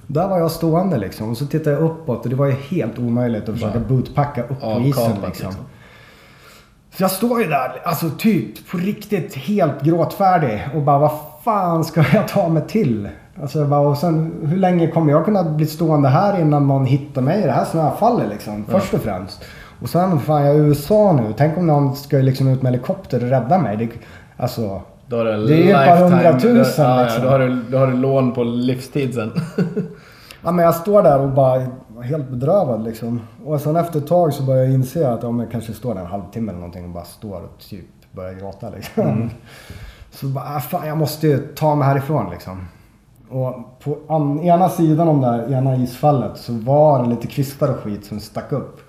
[0.07, 1.29] Där var jag stående liksom.
[1.29, 4.61] Och så tittade jag uppåt och det var ju helt omöjligt att försöka bootpacka upp
[4.61, 5.47] på isen Avkapat, liksom.
[5.47, 5.65] liksom.
[6.97, 11.11] Så jag står ju där, alltså typ på riktigt helt gråtfärdig och bara vad
[11.47, 13.09] fan ska jag ta mig till?
[13.41, 17.21] Alltså bara, och sen hur länge kommer jag kunna bli stående här innan någon hittar
[17.21, 18.65] mig i det här snöfallet liksom?
[18.69, 19.43] Först och främst.
[19.81, 21.33] Och sen fan jag är i USA nu.
[21.37, 23.77] Tänk om någon ska liksom ut med helikopter och rädda mig.
[23.77, 23.89] Det,
[24.37, 24.81] alltså.
[25.07, 27.23] Då har du Det är ju lifetime- hundratusen, Ja, ja, liksom.
[27.23, 29.31] då, har du, då har du lån på livstid sen.
[30.43, 31.61] Ja men jag står där och bara
[32.03, 33.21] helt bedrövad liksom.
[33.45, 36.01] Och sen efter ett tag så börjar jag inse att om jag kanske står där
[36.01, 39.29] en halvtimme eller någonting och bara står och typ börjar gråta liksom.
[40.19, 42.67] Så bara, ah, fan jag måste ju ta mig härifrån liksom.
[43.29, 47.69] Och på an, ena sidan om det här ena isfallet så var det lite kvistar
[47.69, 48.81] och skit som stack upp.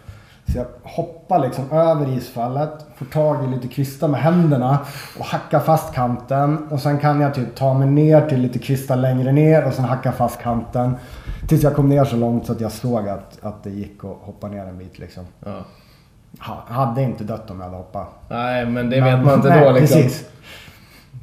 [0.52, 4.78] Så jag hoppar liksom över isfallet, får tag i lite kvistar med händerna
[5.18, 6.68] och hackar fast kanten.
[6.70, 9.84] Och sen kan jag typ ta mig ner till lite kvistar längre ner och sen
[9.84, 10.96] hacka fast kanten.
[11.48, 14.16] Tills jag kom ner så långt så att jag såg att, att det gick att
[14.20, 15.24] hoppa ner en bit liksom.
[15.44, 15.64] Ja.
[16.40, 18.08] Ha, hade inte dött om jag hade hoppat.
[18.28, 20.02] Nej, men det Men- vet man inte nej, då liksom.
[20.02, 20.24] Precis.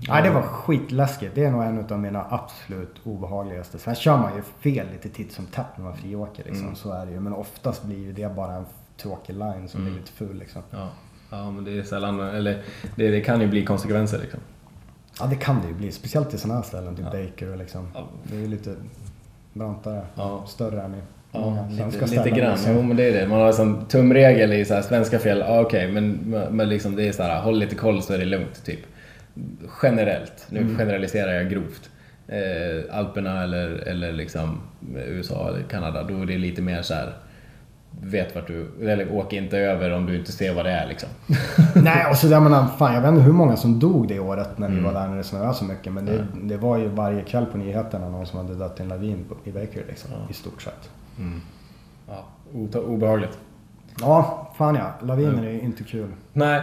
[0.08, 1.36] Nej, det var skitläskigt.
[1.36, 3.80] Det är nog en av mina absolut obehagligaste.
[3.80, 6.64] Sen kör man ju fel lite titt som tätt när man friåker liksom.
[6.64, 6.76] Mm.
[6.76, 7.20] Så är det ju.
[7.20, 8.66] Men oftast blir ju det bara en
[8.98, 9.92] tråkig line som Mm.
[9.94, 10.62] blir lite ful liksom.
[10.72, 10.90] Ja.
[11.30, 12.20] ja, men det är sällan...
[12.20, 12.62] Eller
[12.96, 14.40] det, det kan ju bli konsekvenser liksom.
[15.20, 15.92] Ja, det kan det ju bli.
[15.92, 16.96] Speciellt i sådana här ställen.
[16.96, 17.24] Typ Ja.
[17.26, 17.88] Baker liksom.
[17.94, 18.08] Ja.
[18.24, 18.76] Det är ju lite
[19.54, 20.02] brantare.
[20.16, 20.44] Ja.
[20.48, 20.98] Större än i
[21.32, 22.52] Ja, lite, lite grann.
[22.52, 22.74] liksom.
[22.76, 23.28] Jo, men det är det.
[23.28, 25.40] Man har som tumregel i så här svenska fjäll.
[25.48, 26.12] Ja, Okej, men,
[26.52, 28.80] men liksom det är så här, håll lite koll så är det lugnt, typ.
[29.84, 30.48] Generellt.
[30.50, 30.78] Nu Mm.
[30.78, 31.90] generaliserar jag grovt.
[32.28, 34.62] Eh, Alperna eller, eller liksom
[34.96, 37.14] USA eller Kanada, då är det lite mer så här.
[38.02, 38.72] Vet vart du...
[38.82, 41.10] Eller åk inte över om du inte ser vad det är liksom.
[41.84, 44.58] Nej, och så jag menar, fan jag vet inte hur många som dog det året
[44.58, 44.86] när vi Mm.
[44.94, 45.94] var där när det snöade så mycket.
[45.94, 48.90] Men det, det var ju varje kväll på nyheterna någon som hade dött i en
[48.90, 50.12] lavin på, i Baker liksom.
[50.14, 50.18] Ja.
[50.30, 50.90] I stort sett.
[52.08, 53.38] Ja, ota- obehagligt.
[54.02, 54.94] Ja, fan ja.
[55.08, 56.08] Laviner är inte kul.
[56.34, 56.62] Nej.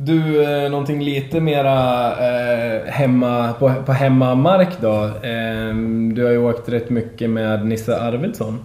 [0.00, 5.04] Du, eh, någonting lite mera eh, hemma, på, på hemmamark då.
[5.04, 5.74] Eh,
[6.12, 8.58] du har ju åkt rätt mycket med Nisse Arvidsson.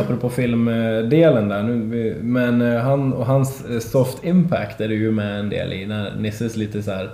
[0.00, 1.62] Apropå filmdelen där.
[1.62, 5.72] Nu, men eh, han och hans eh, soft impact är du ju med en del
[5.72, 5.86] i.
[5.86, 7.10] När Nisses lite så här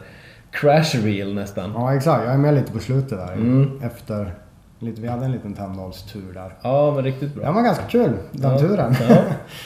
[0.51, 1.73] crash reel nästan.
[1.75, 3.33] Ja exakt, jag är med lite på slutet där.
[3.33, 3.81] Mm.
[3.83, 4.35] Efter,
[4.79, 6.55] lite, vi hade en liten Tändalstur där.
[6.63, 7.45] Ja, men riktigt bra.
[7.45, 8.95] Den var ganska kul, den Ja, turen.
[9.09, 9.17] Ja.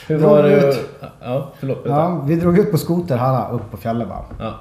[0.07, 0.69] Hur var det?
[0.69, 0.89] ut.
[1.21, 1.81] Ja, förlåt.
[1.85, 1.91] Ja.
[1.91, 4.25] Ja, vi drog ut på skoter här upp på fjället bara.
[4.39, 4.53] Ja.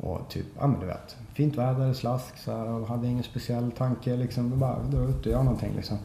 [0.00, 1.16] Och typ, ja men du vet.
[1.34, 4.50] Fint väder, slask så här, och hade ingen speciell tanke liksom.
[4.50, 5.98] Vi bara drar ut och gör någonting liksom.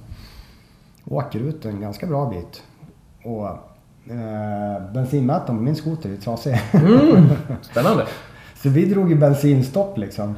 [1.06, 2.64] Åker ut en ganska bra bit.
[3.24, 3.48] Och
[4.14, 6.62] eh, bensinmätaren på min skoter är trasig.
[6.74, 7.30] Mm.
[7.62, 8.06] Spännande.
[8.56, 10.36] så vi drog ju bensinstopp liksom.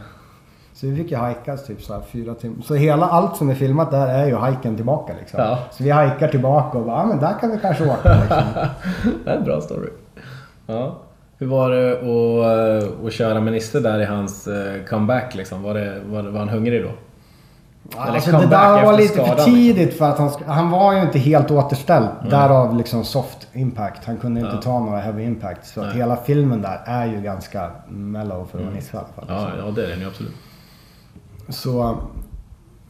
[0.76, 2.64] Så vi fick ju hajkas typ så här fyra timmar.
[2.64, 5.40] Så hela allt som är filmat där är ju hajken tillbaka liksom.
[5.40, 5.60] Ja.
[5.72, 8.44] Så vi hajkar tillbaka och bara, ja men där kan vi kanske åka liksom.
[9.26, 9.90] Det är en bra story.
[10.68, 10.96] Ja.
[11.38, 15.64] Hur var det att, eh, att köra med Nisse där i hans eh, comeback liksom?
[15.64, 16.90] Var, det, var, var han hungrig då?
[17.98, 19.54] Alltså det där var lite för skadan, liksom.
[19.54, 22.08] tidigt för att han, han var ju inte helt återställd.
[22.30, 24.06] Därav liksom soft impact.
[24.06, 24.62] Han kunde inte Ja.
[24.62, 25.68] ta några heavy impact.
[25.68, 29.08] Så att hela filmen där är ju ganska mellow för att vara Nisse i alla
[29.08, 29.26] fall.
[29.28, 30.36] Ja, ja det är den ju absolut.
[31.50, 31.98] Så...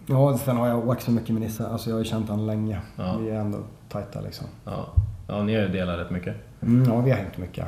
[0.07, 1.67] Ja, sen har jag åkt så mycket med Nisse.
[1.67, 2.79] Alltså jag har ju känt honom länge.
[2.95, 3.17] Ja.
[3.17, 3.57] Vi är ändå
[3.89, 4.47] tajta liksom.
[4.65, 4.85] Ja.
[5.27, 6.35] ja, ni har ju delat rätt mycket.
[6.61, 7.65] Mm, ja, vi har hängt mycket.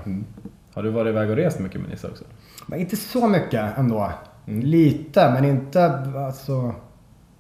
[0.73, 2.23] Har du varit iväg och rest mycket med Nisse också?
[2.67, 4.11] Men inte så mycket ändå.
[4.47, 4.61] Mm.
[4.61, 5.85] Lite, men inte
[6.27, 6.73] alltså...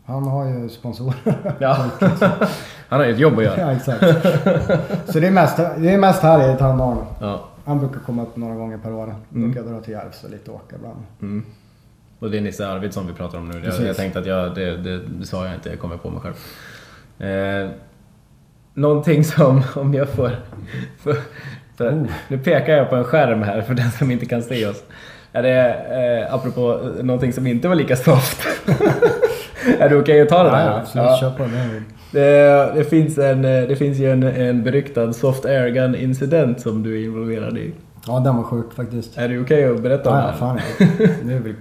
[0.05, 1.15] Han har ju sponsorer.
[1.59, 1.85] Ja.
[2.89, 3.59] han har ju ett jobb att göra.
[3.61, 4.03] ja, exakt.
[5.05, 7.05] Så det är mest, det är mest här i Tandalen.
[7.21, 7.43] Ja.
[7.65, 9.15] Han brukar komma upp några gånger per år.
[9.33, 9.51] Mm.
[9.51, 10.99] Brukar dra till Järvsö och lite åka ibland.
[11.21, 11.45] Mm.
[12.19, 13.53] Och det är Nisse Arvidsson vi pratar om nu.
[13.55, 13.85] Jag, Precis.
[13.87, 16.35] jag tänkte att jag, det, det, det sa jag inte, jag kommer på mig själv.
[17.29, 17.69] Eh,
[18.73, 20.31] någonting som, om jag får...
[21.03, 22.05] För, för, Oh.
[22.27, 24.83] Nu pekar jag på en skärm här för den som inte kan se oss.
[25.31, 25.73] Är det,
[26.27, 28.47] eh, apropå eh, någonting som inte var lika soft.
[29.79, 30.65] är det okej att ta det Ja, där?
[30.65, 31.19] ja, absolut.
[31.19, 31.83] Kör på det.
[32.11, 36.83] Det, det, finns en, eh, det finns ju en, en beryktad soft airgun incident som
[36.83, 37.73] du är involverad i.
[38.07, 39.17] Ja, den var sjuk faktiskt.
[39.17, 40.59] Är det okej att berätta om Ja, det ja, fan.
[41.31, 41.55] Är väl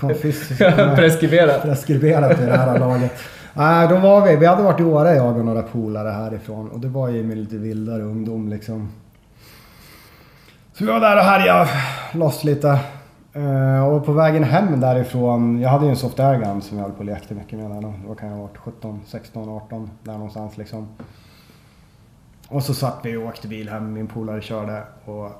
[0.00, 0.58] konfis...
[0.96, 1.62] Preskriberat.
[1.62, 3.12] preskriberat i det här laget.
[3.54, 4.36] Nej, då var vi...
[4.36, 6.68] Vi hade varit i Åre jag och några polare härifrån.
[6.68, 8.92] Och det var ju med lite vildare ungdom liksom.
[10.72, 11.70] Så vi var där och härjade
[12.12, 12.78] loss lite.
[13.32, 16.92] Eh, och på vägen hem därifrån, jag hade ju en soft airgun som jag höll
[16.92, 17.92] på och lekte mycket med där.
[18.06, 20.88] Då kan jag ha varit 17, 16, 18 där någonstans liksom.
[22.48, 25.30] Och så satt vi och åkte bil hem, min polare körde och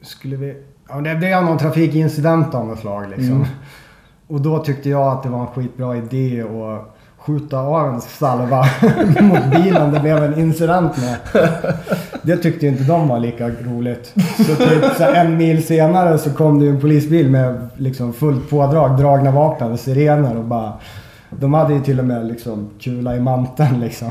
[0.00, 0.62] skulle vi...
[0.94, 3.34] Ja, det blev någon trafikincident av något slag liksom.
[3.36, 3.46] Mm.
[4.26, 8.64] Och då tyckte jag att det var en skitbra idé att skjuta av en salva
[9.20, 11.44] mot bilen det blev en incident med.
[12.22, 14.14] Det tyckte inte de var lika roligt.
[14.36, 18.98] Så typ så en mil senare så kom det en polisbil med liksom fullt pådrag,
[18.98, 20.72] dragna vapen och sirener och bara...
[21.30, 24.10] De hade ju till och med liksom kula i manteln liksom.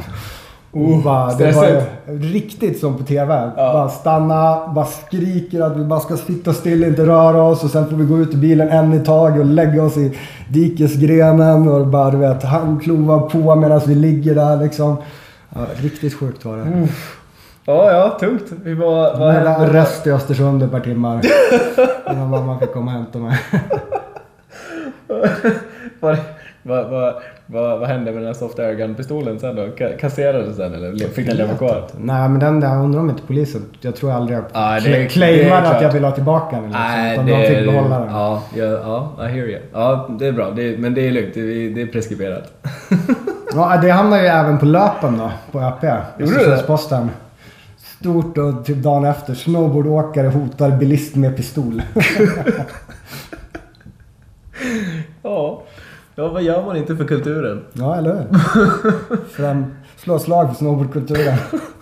[0.73, 1.81] Och bara, det var ju
[2.19, 3.33] riktigt som på TV.
[3.33, 3.73] Ja.
[3.73, 7.89] Bara stanna, bara skriker att vi bara ska sitta still, inte röra oss och sen
[7.89, 10.17] får vi gå ut i bilen en i taget och lägga oss i
[10.49, 14.97] dikesgrenen och bara du vet handklovar på medan vi ligger där liksom.
[15.49, 16.87] Ja, riktigt sjukt var det.
[17.65, 18.43] Ja, ja, tungt.
[18.63, 19.17] Vi var...
[19.17, 19.73] Vad Med hände?
[19.73, 21.21] rest i Östersund ett par timmar.
[22.11, 23.39] Innan mamma fick komma och hämta mig.
[25.99, 26.17] Vad,
[26.63, 27.13] vad, vad,
[27.51, 29.61] vad, vad hände med den här soft airgun-pistolen sen då?
[29.61, 31.87] Ka- Kasserades den eller fick den leva kvar?
[31.97, 35.05] Nej men den där, undrar om inte polisen, jag tror aldrig jag Ja, det- det
[35.05, 36.65] claimade att jag vill ha tillbaka den.
[36.65, 36.81] Liksom,
[37.13, 38.09] utan de fick behålla den.
[38.09, 39.59] Ja, ja, ja, I hear you.
[39.73, 40.51] Ja, det är bra.
[40.51, 41.33] Det, men det är lugnt.
[41.33, 42.53] Det, är- det är preskriberat.
[43.55, 45.81] Ja, det hamnar ju även på löpen då, på ÖP.
[45.81, 46.03] Det?
[46.23, 47.09] Östersunds-Posten.
[47.77, 49.33] Stort och typ dagen efter.
[49.33, 51.81] Snowboardåkare hotar bilist med pistol.
[55.23, 55.63] Ja.
[56.21, 57.61] Ja, vad gör man inte för kulturen?
[57.73, 58.27] ja, eller hur?
[59.29, 59.65] Fram,
[59.97, 61.37] slå slag för snowboardkulturen.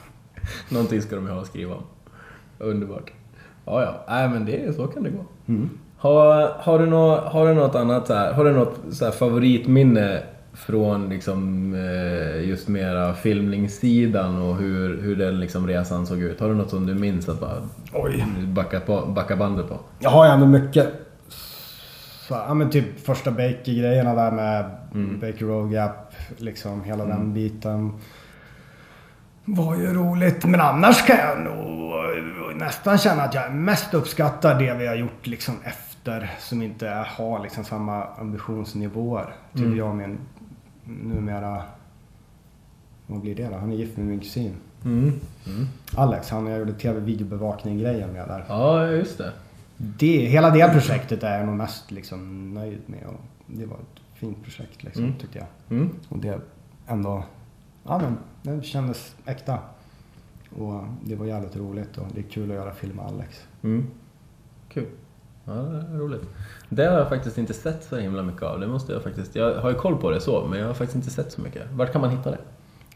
[0.69, 1.83] Någonting ska de ju ha att skriva om.
[2.59, 3.11] Underbart.
[3.65, 4.05] Ja, ja.
[4.07, 5.25] Nej, men det så kan det gå.
[5.97, 10.23] Har, har, du nå, har du något annat så här, har du något så favoritminne
[10.53, 16.39] från liksom eh, just mera filmningssidan och hur, hur den liksom resan såg ut?
[16.39, 17.55] Har du något som du minns att bara
[17.93, 18.25] Oj.
[18.47, 19.75] backa, på, backa bandet på?
[19.99, 21.08] Jag har ju ändå mycket.
[22.29, 24.65] Så, ja men typ första Baker-grejerna där med
[25.19, 26.13] Baker Road Gap.
[26.37, 27.93] Liksom hela den biten.
[29.45, 30.45] Var ju roligt.
[30.45, 31.93] Men annars kan jag nog
[32.55, 36.31] nästan känna att jag mest uppskattar det vi har gjort liksom efter.
[36.39, 39.33] Som inte har liksom samma ambitionsnivåer.
[39.53, 40.17] Typ jag och min
[40.83, 41.63] numera...
[43.07, 43.55] Vad blir det då?
[43.57, 44.55] Han är gift med min kusin.
[44.85, 45.19] Mm.
[45.95, 48.45] Alex, han jag gjorde tv-videobevakning-grejen med där.
[48.47, 49.31] Ja, just det.
[49.81, 53.05] Det, hela det projektet är jag nog mest liksom nöjd med.
[53.05, 55.15] Och det var ett fint projekt liksom, Mm.
[55.17, 55.47] tyckte jag.
[55.77, 55.89] Mm.
[56.09, 56.41] Och det
[56.87, 57.23] ändå
[57.83, 58.17] ja men
[58.57, 59.59] det kändes äkta.
[60.57, 63.47] Och det var jävligt roligt och det är kul att göra film med Alex.
[63.63, 63.87] Mm.
[64.69, 64.85] Kul.
[65.45, 66.21] Ja, det är roligt.
[66.69, 68.59] Det har jag faktiskt inte sett så himla mycket av.
[68.59, 69.35] Det måste jag faktiskt.
[69.35, 71.71] Jag har ju koll på det så, men jag har faktiskt inte sett så mycket.
[71.71, 72.39] Vart kan man hitta det?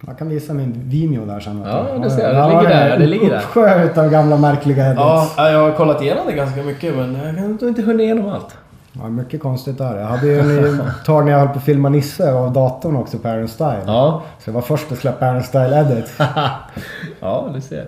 [0.08, 1.64] Jag kan visa min Vimeo där sen.
[1.66, 2.50] Ja, det ser jag.
[2.50, 3.38] Det ligger där, det ligger där.
[3.38, 5.02] Uppsjö utav gamla märkliga edits.
[5.38, 8.58] Ja, jag har kollat igenom det ganska mycket, men jag har inte hunnit igenom allt.
[8.94, 9.98] Ja, mycket konstigt där.
[9.98, 13.18] Jag hade ju en tag när jag höll på att filma Nisse av datorn också
[13.18, 13.84] på Aaron Style.
[13.86, 14.24] Ja.
[14.40, 16.14] Så jag var först att släppa Aaron Style Edit.
[17.20, 17.88] ja, du ser.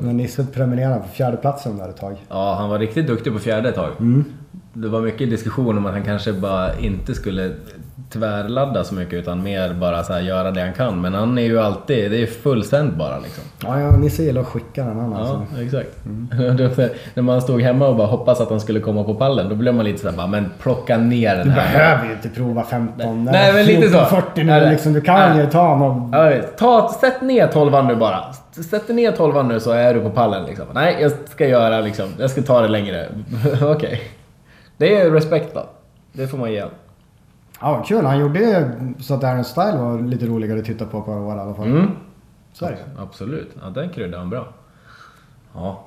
[0.00, 2.16] När Nisse prenumererade på fjärde platsen där ett tag.
[2.28, 3.90] Ja, han var riktigt duktig på fjärde ett tag.
[4.78, 7.50] Det var mycket diskussion om att han kanske bara inte skulle
[8.12, 11.00] tvärladda så mycket utan mer bara så göra det han kan.
[11.00, 13.44] Men han är ju alltid, det är fullständigt bara liksom.
[13.64, 15.62] Ja, ja Nisse gillar att skicka den han Ja, alltså.
[15.62, 15.88] exakt.
[16.76, 19.54] Det- När man stod hemma och bara hoppas att han skulle komma på pallen, då
[19.54, 21.72] blev man lite såhär bara, men plocka ner den Du här.
[21.78, 24.04] behöver ju inte prova 15 Nej, men lite så.
[24.04, 24.92] 40 nu liksom.
[24.92, 25.44] Du kan Nej.
[25.44, 26.10] ju ta någon...
[26.12, 28.24] Ja, ta, sätt ner tolvan nu bara.
[28.70, 30.66] Sätt ner tolvan nu så är du på pallen liksom.
[30.74, 33.06] Nej, jag ska göra liksom, jag ska ta det längre.
[33.62, 34.00] Okej.
[34.76, 35.68] Det är respekt då.
[36.12, 36.64] Det får man ge.
[37.60, 38.04] Ja, kul.
[38.04, 38.70] Han gjorde
[39.00, 41.66] så att Aaron Style var lite roligare att titta på på år i alla fall.
[41.66, 41.86] Mm.
[42.52, 42.68] Så.
[42.98, 43.50] Absolut.
[43.62, 44.48] Ja, den kryddade han bra.
[45.54, 45.82] Ja.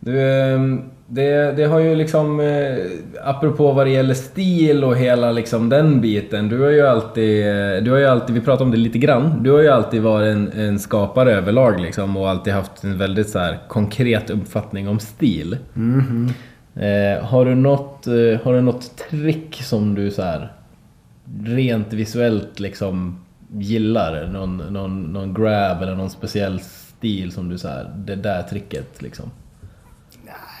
[0.00, 2.76] Du, ehm, det, det har ju liksom, eh,
[3.24, 6.48] apropå vad det gäller stil och hela liksom den biten.
[6.48, 9.42] Du har ju alltid, eh, du har ju alltid, vi pratade om det lite grann.
[9.42, 13.28] Du har ju alltid varit en, en skapare överlag liksom och alltid haft en väldigt
[13.28, 15.58] så här konkret uppfattning om stil.
[16.76, 20.52] Eh, har, du något, eh, har du något trick som du så här
[21.44, 24.26] rent visuellt liksom gillar?
[24.26, 29.02] Någon, någon, någon grab eller någon speciell stil som du så här, det där tricket
[29.02, 29.30] liksom?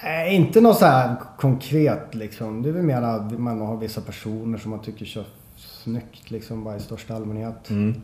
[0.04, 2.62] Nej, inte något så här konkret liksom.
[2.62, 5.24] Det är väl mer att man har vissa personer som man tycker kör
[5.56, 7.70] snyggt liksom bara i största allmänhet.
[7.70, 8.00] Mm.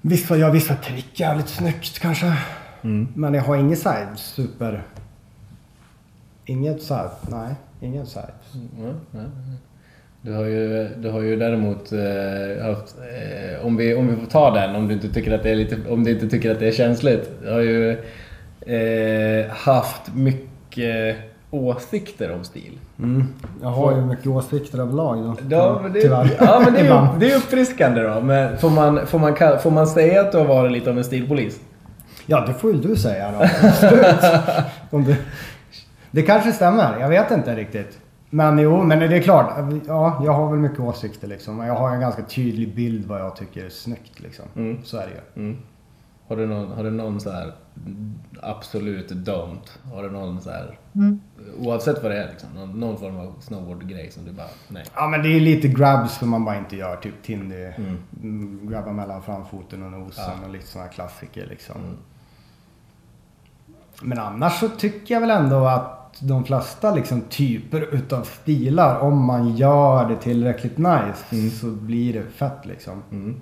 [0.00, 2.36] Vissa gör vissa trick jävligt snyggt kanske.
[2.82, 3.08] Mm.
[3.14, 4.84] Men jag har inget så här super...
[6.44, 7.54] Inget här, nej.
[7.80, 8.30] Inget så här.
[8.78, 9.20] Ja, ja.
[10.22, 14.26] Du har ju, du har ju däremot eh, haft, eh, om, vi, om vi får
[14.26, 16.58] ta den, om du inte tycker att det är, lite, om du inte tycker att
[16.58, 17.30] det är känsligt.
[17.42, 17.90] Du har ju
[18.60, 21.16] eh, haft mycket
[21.50, 22.78] åsikter om stil.
[22.98, 23.28] Mm.
[23.62, 25.56] Jag har ju mycket åsikter överlag då.
[25.56, 26.30] Ja, men det, Tyvärr.
[26.40, 28.20] ja, men det, är, det är uppfriskande då.
[28.20, 31.04] Men får, man, får, man, får man säga att du har varit lite av en
[31.04, 31.60] stilpolis?
[32.26, 33.46] Ja, det får ju du säga då.
[34.96, 35.16] Om du...
[36.10, 37.98] Det kanske stämmer, jag vet inte riktigt.
[38.30, 39.54] Men jo, men det är klart.
[39.86, 41.58] Ja, jag har väl mycket åsikter liksom.
[41.58, 44.44] Jag har en ganska tydlig bild vad jag tycker är snyggt liksom.
[44.56, 44.78] Mm.
[44.84, 45.42] Så är det ju.
[45.42, 45.58] Mm.
[46.28, 47.52] Har du någon, har du någon så här
[48.42, 49.92] absolut don't?
[49.94, 50.78] Har du någon så här,
[51.58, 54.84] oavsett vad det är liksom, någon, någon form av snowboardgrej som du bara, nej.
[54.94, 56.96] Ja, men det är lite grabs som man bara inte gör.
[56.96, 57.64] Typ Tindy.
[57.64, 58.68] Mm.
[58.70, 60.46] Grabba mellan framfoten och nosen Ja.
[60.46, 61.76] och lite sådana klassiker liksom.
[61.76, 61.96] Mm.
[64.02, 69.24] Men annars så tycker jag väl ändå att de flesta liksom typer utav stilar, om
[69.24, 73.02] man gör det tillräckligt nice, så blir det fett liksom.
[73.10, 73.40] Mm.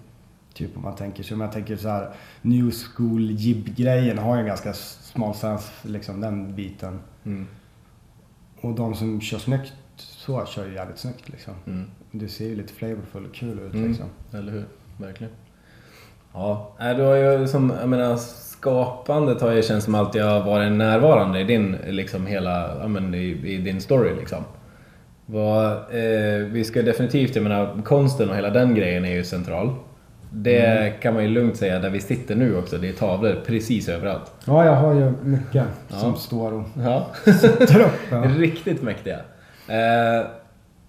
[0.55, 2.11] Typ om man tänker sig, om jag tänker så här
[2.43, 7.01] New School jib-grejen har ju en ganska smal sens, liksom den biten.
[7.25, 7.47] Mm.
[8.61, 11.55] Och de som kör snyggt så kör ju jävligt snyggt liksom.
[11.67, 11.91] Mm.
[12.11, 13.89] Det ser ju lite flavorful och kul ut Mm.
[13.89, 14.07] liksom.
[14.33, 14.65] Eller hur?
[14.97, 15.33] Verkligen.
[16.33, 18.19] Ja, nej, du har ju som, jag menar,
[18.61, 23.15] skapandet har ju känts som alltid har varit närvarande i din, liksom hela, ja men
[23.15, 24.45] i, i din story liksom.
[25.27, 29.71] Vad, eh, vi ska definitivt, jag menar, konsten och hela den grejen är ju central.
[30.31, 33.89] Det kan man ju lugnt säga där vi sitter nu också, det är tavlor precis
[33.89, 34.33] överallt.
[34.45, 35.97] Ja, jag har ju mycket Ja.
[35.99, 37.07] som står och Ja.
[37.25, 37.93] sitter upp.
[38.11, 38.23] Ja.
[38.39, 39.19] Riktigt mäktiga.
[39.69, 40.27] Eh,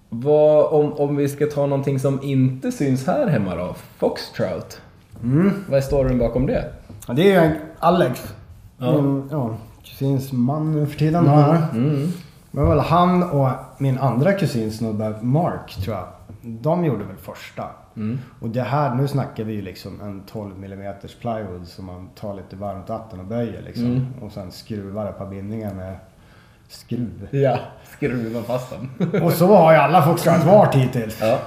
[0.09, 3.75] vad, om, om vi ska ta någonting som inte syns här hemma då?
[3.97, 4.81] Foxtrout.
[5.23, 5.51] Mm.
[5.69, 6.65] Vad är storyn bakom det?
[7.09, 8.33] Ja, det är ju Alex.
[8.77, 9.01] Ja.
[9.01, 11.27] Min ja, kusins man nu för tiden.
[11.27, 12.11] Mm.
[12.51, 16.05] Det var väl han och min andra kusin snubbe, Mark, tror jag.
[16.41, 17.63] De gjorde väl första.
[17.95, 18.19] Mm.
[18.39, 22.33] Och det här, nu snackar vi ju liksom en 12 mm plywood som man tar
[22.33, 23.85] lite varmt vatten och böjer liksom.
[23.85, 24.05] Mm.
[24.21, 25.95] Och sen skruvar ett par bindningar med
[26.67, 27.27] skruv.
[27.31, 27.59] Ja,
[27.97, 28.89] skruva fast dem.
[29.23, 31.21] Och så har ju alla Foxtrot varit hittills.
[31.21, 31.39] ja.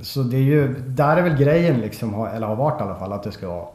[0.00, 3.12] Så det är ju, där är väl grejen liksom, eller har varit i alla fall,
[3.12, 3.66] att det ska vara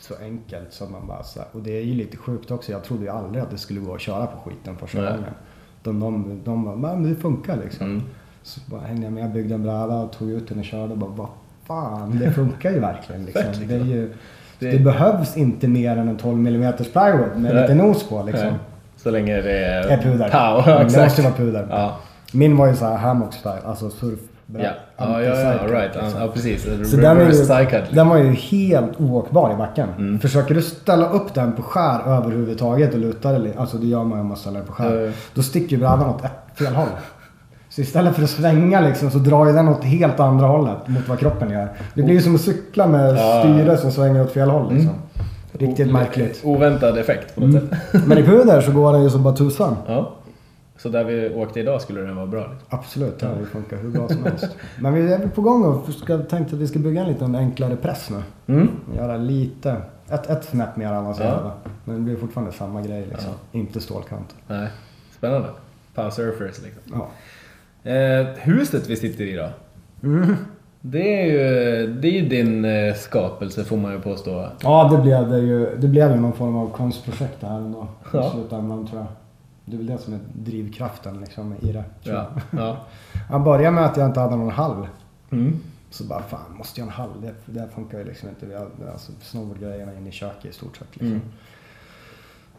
[0.00, 2.84] så enkelt som man bara så här, Och det är ju lite sjukt också, jag
[2.84, 5.10] trodde ju aldrig att det skulle gå att köra på skiten första Nej.
[5.10, 5.34] gången.
[5.82, 7.86] De, de, de bara, "Nej, men det funkar liksom.
[7.86, 8.02] Mm.
[8.42, 10.98] Så bara hängde jag med, byggde en bräda och tog ut den och körde och
[10.98, 11.28] bara, vad
[11.66, 13.44] fan, det funkar ju verkligen liksom.
[13.68, 14.14] Det, ju,
[14.58, 14.78] Det- det...
[14.78, 17.62] behövs inte mer än en 12 mm plywood med Nej.
[17.62, 18.46] lite nos på liksom.
[18.46, 18.54] Nej.
[18.96, 19.88] Så länge det är...
[19.88, 20.28] Är puder.
[20.28, 21.04] Pow, Mm, det exakt.
[21.04, 21.66] måste vara puder.
[21.70, 21.96] Ja.
[22.32, 24.20] Min var ju så här hammock style, alltså surf,
[24.52, 25.94] bra- Ja, ja, ja, right.
[26.02, 26.20] liksom.
[26.20, 26.62] Ja, precis.
[26.62, 27.84] Så den, är Reverse ju, sidecut.
[27.94, 29.88] den var ju helt oåkbar i backen.
[29.98, 30.18] Mm.
[30.20, 34.04] Försöker du ställa upp den på skär överhuvudtaget och luta det lite, alltså det gör
[34.04, 34.96] man ju om man ställer den på skär.
[35.06, 35.12] Ja.
[35.34, 36.88] Då sticker ju brädan åt ett fel håll.
[37.70, 41.08] Så istället för att svänga liksom så drar ju den åt helt andra hållet mot
[41.08, 41.68] vad kroppen gör.
[41.94, 43.40] Det blir ju som att cykla med Ja.
[43.44, 44.92] styre som svänger åt fel håll liksom.
[45.52, 46.40] Riktigt märkligt.
[46.44, 47.68] Oväntad effekt på något Mm.
[47.68, 48.06] sätt.
[48.06, 49.76] Men i puder så går den ju som bara tusan.
[49.86, 50.12] Ja.
[50.78, 52.40] Så där vi åkte idag skulle den vara bra.
[52.40, 52.78] Liksom.
[52.78, 54.56] Absolut, ja, det funkar hur bra som helst.
[54.80, 57.76] Men vi är på gång och ska, tänkte att vi ska bygga en liten enklare
[57.76, 58.22] press nu.
[58.54, 58.68] Mm.
[58.96, 59.76] Göra lite,
[60.10, 61.40] ett, ett snäpp mer avancerad.
[61.44, 61.70] Ja.
[61.84, 63.30] Men det blir fortfarande samma grej liksom.
[63.52, 64.34] Inte stålkant.
[64.46, 64.68] Nej.
[65.16, 65.48] Spännande.
[65.94, 66.82] Power surfers liksom.
[67.84, 67.90] Ja.
[67.90, 69.48] Eh, huset vi sitter i då.
[70.02, 70.36] Mm.
[70.80, 74.48] Det är ju, det är ju din eh, skapelse får man ju påstå.
[74.62, 75.76] ja, det blev det ju.
[75.76, 77.86] Det blev ju någon form av konstprojekt här ändå.
[78.12, 78.28] Ja.
[78.28, 79.08] I slutändan tror jag.
[79.70, 81.84] Det är väl det som är drivkraften liksom i det.
[82.02, 82.12] Ja.
[82.50, 82.60] jag.
[82.60, 82.76] ja.
[83.30, 84.86] Jag började med att jag inte hade någon hall.
[85.30, 85.60] Mm.
[85.90, 87.10] Så bara fan, måste jag ha en hall?
[87.22, 88.46] Det, det funkar ju liksom inte.
[88.46, 90.86] Vi hade alltså, snowboardgrejerna inne i köket i stort sett.
[90.90, 91.06] Liksom.
[91.08, 91.20] Mm.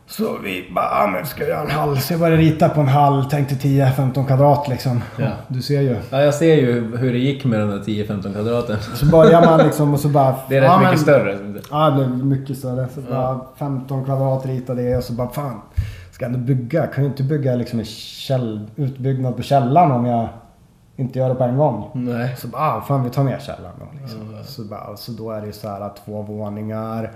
[0.07, 1.97] Så vi bara, ah, men ska jag göra en hall?
[1.99, 5.01] Så jag började rita på en hall, tänkte 10-15 kvadrat liksom.
[5.17, 5.29] Ja.
[5.47, 5.97] Du ser ju.
[6.09, 8.77] ja, jag ser ju hur det gick med den där 10-15 kvadraten.
[8.95, 10.35] Så börjar man liksom och så bara...
[10.49, 11.39] Det är rätt ja, mycket men- större.
[11.71, 12.87] Ja, det blev mycket större.
[12.95, 13.15] Så Ja.
[13.15, 15.61] bara 15 kvadrat ritade jag och så bara fan.
[16.19, 16.79] Ska jag ändå bygga?
[16.79, 20.27] Jag kan ju inte bygga liksom en käll, utbyggnad på källaren om jag
[20.95, 21.91] inte gör det på en gång.
[21.93, 22.35] Nej.
[22.37, 24.01] Så bara, ah, fan vi tar med källaren då.
[24.01, 24.35] Liksom.
[24.35, 24.43] Ja.
[24.43, 27.11] Så, bara, så då är det ju så här två våningar.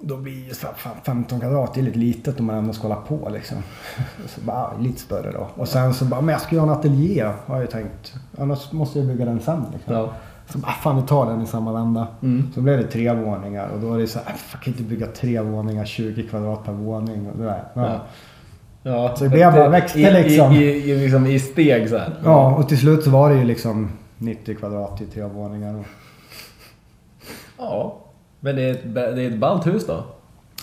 [0.00, 2.72] Då blir ju så här, fan, 15 kvadrat, det är lite litet om man ändå
[2.72, 3.56] ska hålla på liksom.
[4.26, 5.48] Så bara, ah, lite större då.
[5.54, 8.14] Och sen så bara, men jag ska göra en ateljé har jag ju tänkt.
[8.38, 9.94] Annars måste jag bygga den sen liksom.
[9.94, 10.12] Ja.
[10.52, 12.06] Så bara, fan vi tar den i samma vända.
[12.22, 12.50] Mm.
[12.54, 14.82] Så blev det tre våningar och då är det så här, "Äh, jag kan inte
[14.84, 17.26] bygga tre våningar, 20 kvadrat per våning.
[17.30, 17.64] Och det där.
[17.74, 17.80] Ja.
[17.86, 18.00] Ja.
[18.82, 20.52] Ja, Så det blev bara växte i, liksom.
[20.52, 22.12] I, i, liksom I steg så här.
[22.24, 25.84] ja, och till slut så var det ju liksom 90 kvadrat i tre våningar.
[27.58, 27.96] Ja.
[28.40, 30.04] Men det är ett, det är ett ballt hus då.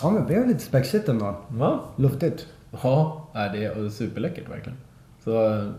[0.02, 1.34] ja, men det blev lite spexigt ändå.
[1.48, 1.80] Va?
[1.96, 2.46] Luftigt.
[2.82, 4.78] Ja, nej, det är superläckert verkligen.
[5.24, 5.32] Så,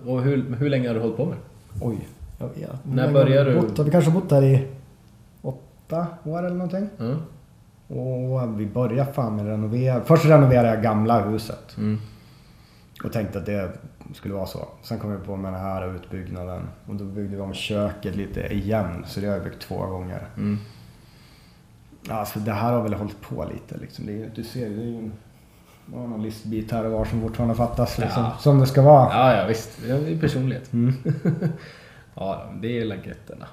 [0.05, 1.37] och hur, hur länge har du hållit på med?
[1.81, 2.07] Oj.
[2.37, 2.69] Jag vet.
[2.83, 3.67] När började har du?
[3.67, 4.67] Bott, har vi kanske bott där i
[5.41, 6.89] åtta år eller någonting.
[6.99, 7.17] Mm.
[7.87, 10.01] Och vi började fan med renovera.
[10.01, 11.77] Först renoverade jag gamla huset.
[11.77, 11.99] Mm.
[13.03, 13.71] Och tänkte att det
[14.13, 14.67] skulle vara så.
[14.81, 16.69] Sen kom vi på med den här utbyggnaden.
[16.87, 19.03] Och då byggde vi om köket lite igen.
[19.07, 20.27] Så det har jag byggt två gånger.
[20.37, 20.57] Mm.
[22.09, 24.05] Alltså det här har väl hållit på lite liksom.
[24.05, 25.13] Det är, du ser, det är ju en,
[25.85, 28.23] någon listbit här och var som fortfarande fattas liksom.
[28.23, 28.37] Ja.
[28.39, 29.13] Som det ska vara.
[29.13, 29.69] Ja, ja visst.
[29.87, 30.73] Det är personlighet.
[30.73, 30.93] Mm.
[32.17, 33.45] ja, det är lagetterna.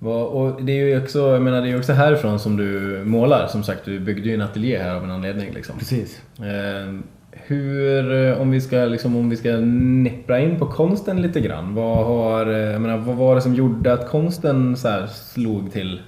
[0.00, 3.46] Och det är ju också, jag menar, det är ju också härifrån som du målar.
[3.46, 5.52] Som sagt, du byggde ju en ateljé här av en anledning.
[5.52, 5.78] Liksom.
[5.78, 6.22] Precis.
[6.38, 6.94] Eh,
[7.30, 11.74] hur, eh, om vi ska, liksom, om vi ska nippra in på konsten lite grann.
[11.74, 15.72] Vad, har, eh, jag menar, vad var det som gjorde att konsten så här slog
[15.72, 16.02] till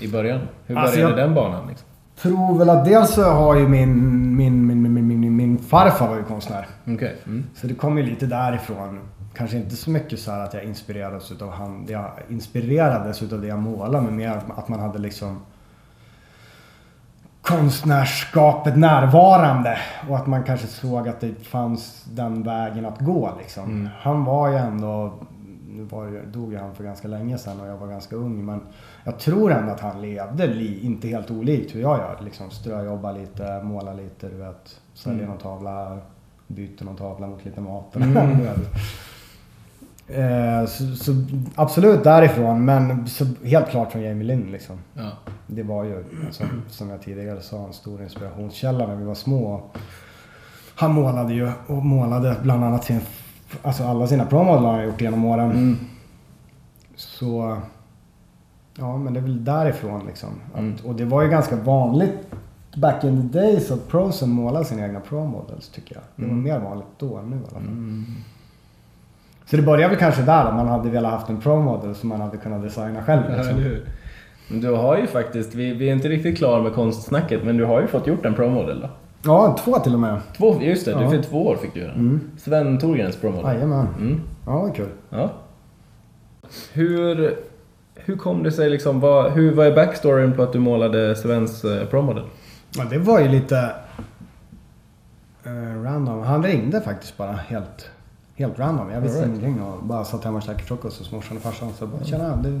[0.00, 0.40] i början?
[0.66, 1.68] Hur Alltså, började jag- den banan?
[1.68, 1.88] Liksom?
[2.22, 6.16] Tror väl att dels så har ju min, min, min, min, min, min, farfar var
[6.16, 6.66] ju konstnär.
[6.86, 7.16] Okej.
[7.26, 7.44] Mm.
[7.54, 9.00] Så det kom ju lite därifrån.
[9.34, 13.46] Kanske inte så mycket så här att jag inspirerades utav han, jag inspirerades utav det
[13.46, 15.40] jag målade, men mer att man hade liksom
[17.42, 19.78] konstnärskapet närvarande
[20.08, 23.64] och att man kanske såg att det fanns den vägen att gå liksom.
[23.64, 23.88] Mm.
[24.00, 25.12] Han var ju ändå,
[25.68, 28.44] nu var det, dog ju han för ganska länge sedan och jag var ganska ung
[28.44, 28.60] men
[29.04, 32.18] jag tror ändå att han levde li, inte helt olikt hur jag gör.
[32.24, 34.80] Liksom ströjobba lite, måla lite, du vet.
[34.94, 35.30] Sälja Mm.
[35.30, 35.98] någon tavla,
[36.46, 37.96] byter någon tavla mot lite mat.
[37.96, 38.16] Mm.
[40.08, 41.12] Eh, så, så
[41.54, 44.76] absolut därifrån men så helt klart från Jamie Lynn liksom.
[44.94, 45.10] Ja.
[45.46, 49.62] Det var ju, alltså, som jag tidigare sa, en stor inspirationskälla när vi var små.
[50.74, 53.00] Han målade ju och målade bland annat sin,
[53.62, 54.26] alltså alla sina
[54.68, 55.50] har han gjort genom åren.
[55.50, 55.76] Mm.
[56.96, 57.56] Så,
[58.78, 60.30] ja men det är väl därifrån liksom.
[60.52, 60.74] Att, Mm.
[60.84, 62.28] Och det var ju ganska vanligt
[62.76, 66.04] back in the days att prosen målade sina egna promodels tycker jag.
[66.16, 66.42] Det var Mm.
[66.44, 67.62] mer vanligt då än nu i alla fall.
[69.46, 72.36] Så det började väl kanske där man hade velat haft en promodel som man hade
[72.36, 73.22] kunnat designa själv.
[73.30, 73.64] Ja, Liksom.
[74.48, 77.64] Men du har ju faktiskt, vi, vi är inte riktigt klara med konstsnacket, men du
[77.64, 78.88] har ju fått gjort en promodel då.
[79.24, 80.20] Ja, två till och med.
[80.36, 80.98] Två, just det, Ja.
[81.00, 81.92] du för två år fick du göra.
[81.92, 82.20] Mm.
[82.36, 83.54] Sven Thorgrens promodel.
[83.54, 83.86] Jajamän.
[83.98, 84.20] Mm.
[84.46, 84.88] Ja, var kul.
[85.10, 85.30] Ja.
[86.72, 87.36] Hur,
[87.94, 91.64] hur kom det sig liksom, vad, hur, vad är backstoryn på att du målade Svens
[91.64, 92.24] eh, promodel?
[92.76, 93.58] Ja, det var ju lite
[95.44, 96.22] eh, random.
[96.22, 97.90] Han ringde faktiskt bara helt,
[98.36, 98.90] helt random.
[98.90, 99.28] Jag visste right.
[99.38, 101.68] ingenting och bara satt hemma och käkade frukost hos morsan och farsan.
[101.78, 102.60] Så bara, tjena, det är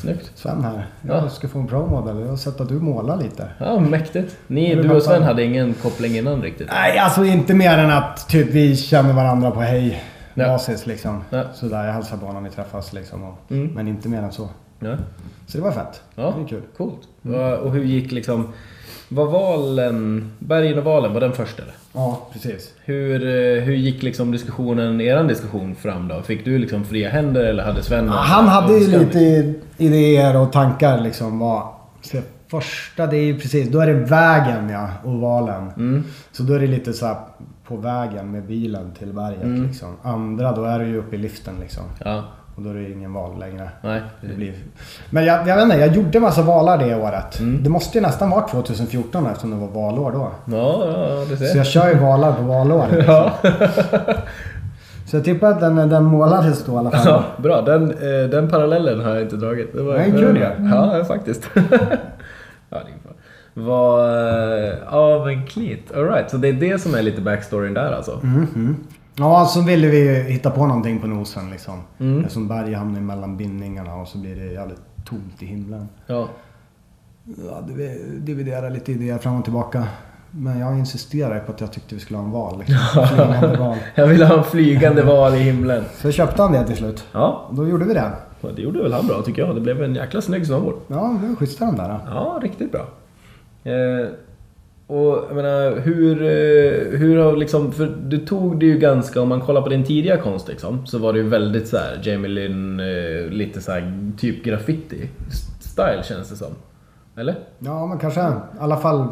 [0.00, 0.32] Snyggt.
[0.34, 0.86] Sven här.
[1.02, 1.14] Ja.
[1.14, 2.20] Jag ska få en promodel.
[2.20, 3.48] Jag har sett att du målar lite.
[3.58, 4.36] Ja, mäktigt.
[4.46, 6.68] Ni, du och Sven hade ingen koppling innan riktigt?
[6.72, 10.02] Nej, alltså inte mer än att typ vi känner varandra på hej.
[10.34, 10.46] Ja.
[10.46, 11.24] basis liksom.
[11.30, 11.42] Ja.
[11.54, 13.24] Sådär, jag hälsar på honom, vi träffas liksom.
[13.24, 13.66] Och, Mm.
[13.74, 14.48] Men inte mer än så.
[14.80, 14.96] Ja.
[15.46, 16.02] Så det var fett.
[16.14, 16.62] Ja, Det är kul.
[16.76, 16.98] coolt.
[17.22, 18.48] Va- Och hur gick liksom...
[19.12, 20.30] Var valen...
[20.38, 21.72] Bergen och valen, var den först eller?
[21.92, 22.74] Ja, precis.
[22.84, 26.22] Hur, eh, hur gick liksom diskussionen, eran diskussion fram då?
[26.22, 28.06] Fick du liksom fria händer eller hade Sven...
[28.06, 31.38] Ja, han hade ju lite idéer och tankar liksom.
[31.38, 31.62] Vad,
[32.50, 35.70] första, det är ju precis, då är det vägen ja, ovalen.
[35.76, 36.04] Mm.
[36.32, 37.16] Så då är det lite så
[37.64, 39.66] på vägen med bilen till berget Mm.
[39.66, 39.96] liksom.
[40.02, 41.82] Andra, då är det ju uppe i liften liksom.
[42.04, 42.24] Ja,
[42.60, 43.68] Och då är det ingen val längre.
[43.82, 44.02] nej.
[44.20, 44.54] Det blir...
[45.10, 47.38] Men jag, jag vet inte, jag gjorde massa valar det året.
[47.40, 47.62] Mm.
[47.62, 50.30] Det måste ju nästan vara 2014 eftersom det var valår då.
[50.44, 51.56] Ja, ja, ja, du Så ser.
[51.56, 52.86] jag kör ju valar på valår.
[52.92, 53.14] Liksom.
[53.14, 53.32] Ja.
[55.06, 57.06] Så jag tippar att den, den målades då i alla fall.
[57.06, 57.60] ja, bra.
[57.62, 59.72] Den, eh, den parallellen har jag inte dragit.
[59.72, 60.42] Det var Nej, kul ju.
[60.70, 61.50] Ja, ja, faktiskt.
[61.54, 62.80] ja, det.
[63.54, 64.04] Vad...
[64.64, 65.80] eh, Ja, men Cleat.
[65.96, 68.18] Alright, så det är det som är lite backstoryn där alltså?
[68.22, 68.76] Mhm.
[69.16, 71.74] Ja, så ville vi hitta på någonting på nosen liksom.
[71.98, 72.18] Mm.
[72.20, 75.88] Eftersom berg hamnar mellan bindningarna och så blir det jävligt tomt i himlen.
[76.06, 76.28] Ja.
[77.24, 79.84] Ja, vi dividerade lite idéer fram och tillbaka.
[80.30, 82.58] Men jag insisterade på att jag tyckte vi skulle ha en val.
[82.58, 82.76] Liksom.
[83.06, 83.76] Flygande val.
[83.94, 85.84] Jag vill ha en flygande val i himlen.
[85.94, 87.04] Så köpte han det till slut.
[87.12, 88.12] Ja, Och då gjorde vi det.
[88.40, 89.54] och det gjorde väl han bra tycker jag.
[89.54, 90.74] Det blev en jäkla snygg snowboard.
[90.88, 91.98] Ja, det var schyssta de där.
[92.06, 92.86] Ja, riktigt bra.
[93.64, 94.08] Eh,
[94.90, 99.28] och jag menar, hur, eh, hur har liksom, för du tog det ju ganska, om
[99.28, 102.30] man kollar på din tidiga konst liksom, så var det ju väldigt så här Jamie
[102.30, 105.08] Lynn, eh, lite så här typ graffiti
[105.60, 106.54] style känns det som.
[107.16, 107.34] Eller?
[107.58, 108.20] Ja, men kanske.
[108.20, 109.08] I alla fall.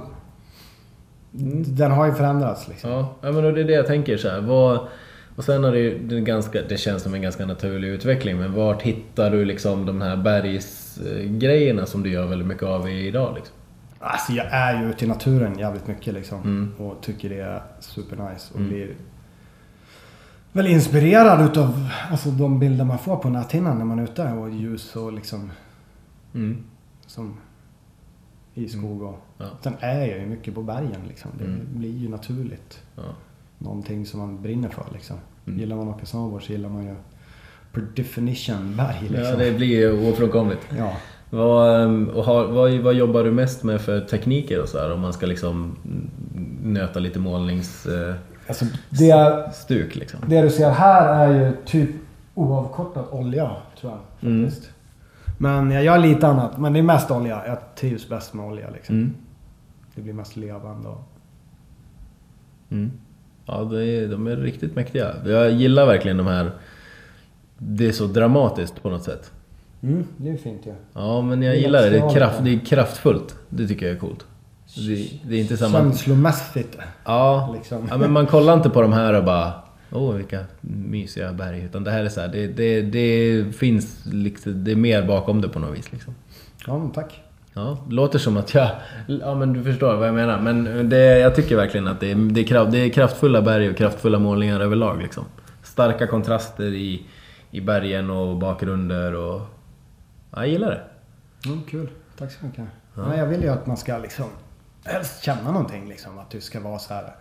[1.66, 2.91] Den har ju förändrats liksom.
[2.91, 4.41] Ja, men det är det jag tänker så här.
[4.41, 4.79] Vad,
[5.37, 8.55] och sen har det ju det, ganska, det känns som en ganska naturlig utveckling, men
[8.55, 13.58] vart hittar du liksom de här bergsgrejerna som du gör väldigt mycket av idag liksom?
[14.01, 16.40] Alltså jag är ju ute i naturen jävligt mycket liksom.
[16.42, 16.74] Mm.
[16.78, 18.51] Och tycker det är supernice.
[18.55, 18.68] Och Mm.
[18.68, 18.94] blir
[20.53, 24.22] väl inspirerad utav alltså, de bilder man får på näthinnan när man är ute.
[24.32, 25.51] Och ljus och liksom
[26.34, 26.64] Mm.
[27.07, 27.36] som
[28.55, 29.18] i skog och...
[29.38, 29.46] Ja.
[29.61, 31.30] Sen är jag ju mycket på bergen liksom.
[31.38, 31.66] Det Mm.
[31.72, 32.82] blir ju naturligt.
[32.96, 33.03] Ja.
[33.59, 35.16] Någonting som man brinner för liksom.
[35.46, 35.59] Mm.
[35.59, 36.94] Gillar man att åka snowboard så gillar man ju
[37.72, 39.22] per definition berg liksom.
[39.24, 40.66] ja, det blir ju ofrånkomligt.
[40.78, 40.96] Ja.
[41.31, 44.93] Vad, ehm, och har, vad, vad jobbar du mest med för tekniker och så här,
[44.93, 45.76] om man ska liksom
[46.62, 48.16] nöta lite målningsstuk
[48.47, 50.20] Alltså det, liksom?
[50.26, 51.91] det du ser här är ju typ
[52.35, 54.45] oavkortad olja tror jag Mm.
[54.51, 54.70] faktiskt.
[55.39, 56.59] Men jag gör lite annat.
[56.59, 57.43] Men det är mest olja.
[57.47, 58.95] Jag trivs bäst med olja liksom.
[58.95, 59.14] Mm.
[59.95, 61.01] Det blir mest levande och...
[62.70, 62.91] Mm.
[63.47, 65.14] Ja, det är, de är riktigt mäktiga.
[65.26, 66.51] Jag gillar verkligen de här...
[67.59, 69.33] Det är så dramatiskt på något sätt.
[69.83, 70.72] Mm, det är fint ju.
[70.95, 71.91] Ja, men jag Det gillar det.
[71.91, 73.37] Det är, kraft, det är kraftfullt.
[73.49, 74.26] Det tycker jag är coolt.
[74.76, 75.79] Det, det är inte samma...
[75.79, 76.79] Känslomässigt.
[77.05, 77.87] Ja, Liksom.
[77.91, 79.53] ja, men man kollar inte på de här och bara
[79.93, 81.62] Åh, vilka mysiga berg.
[81.64, 85.41] Utan det här är så här, det, det, det finns liksom, det är mer bakom
[85.41, 86.14] det på något vis liksom.
[86.66, 87.22] Ja, men tack.
[87.55, 88.70] Ja, låter som att jag...
[89.07, 90.41] Ja men du förstår vad jag menar.
[90.41, 93.70] Men det, jag tycker verkligen att det är, det, är kraft, det är kraftfulla berg
[93.70, 95.24] och kraftfulla målningar överlag liksom.
[95.62, 97.03] Starka kontraster i,
[97.51, 99.41] i bergen och bakgrunder och...
[100.31, 100.81] Ja, jag gillar det.
[101.49, 101.89] Mm, kul.
[102.18, 102.64] Tack så mycket.
[102.95, 103.16] Ja.
[103.16, 104.26] jag vill ju att man ska liksom
[104.85, 106.18] helst känna någonting liksom.
[106.18, 107.14] Att det ska vara så här.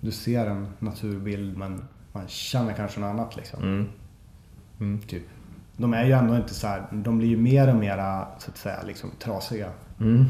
[0.00, 3.62] Du ser en naturbild men man känner kanske något annat liksom.
[3.62, 3.88] Mm.
[4.80, 5.00] Mm.
[5.00, 5.22] Typ.
[5.76, 6.82] De är ju ändå inte så här.
[6.92, 7.96] De blir ju mer och mer
[8.38, 9.68] så att säga liksom trasiga.
[10.00, 10.24] Mm.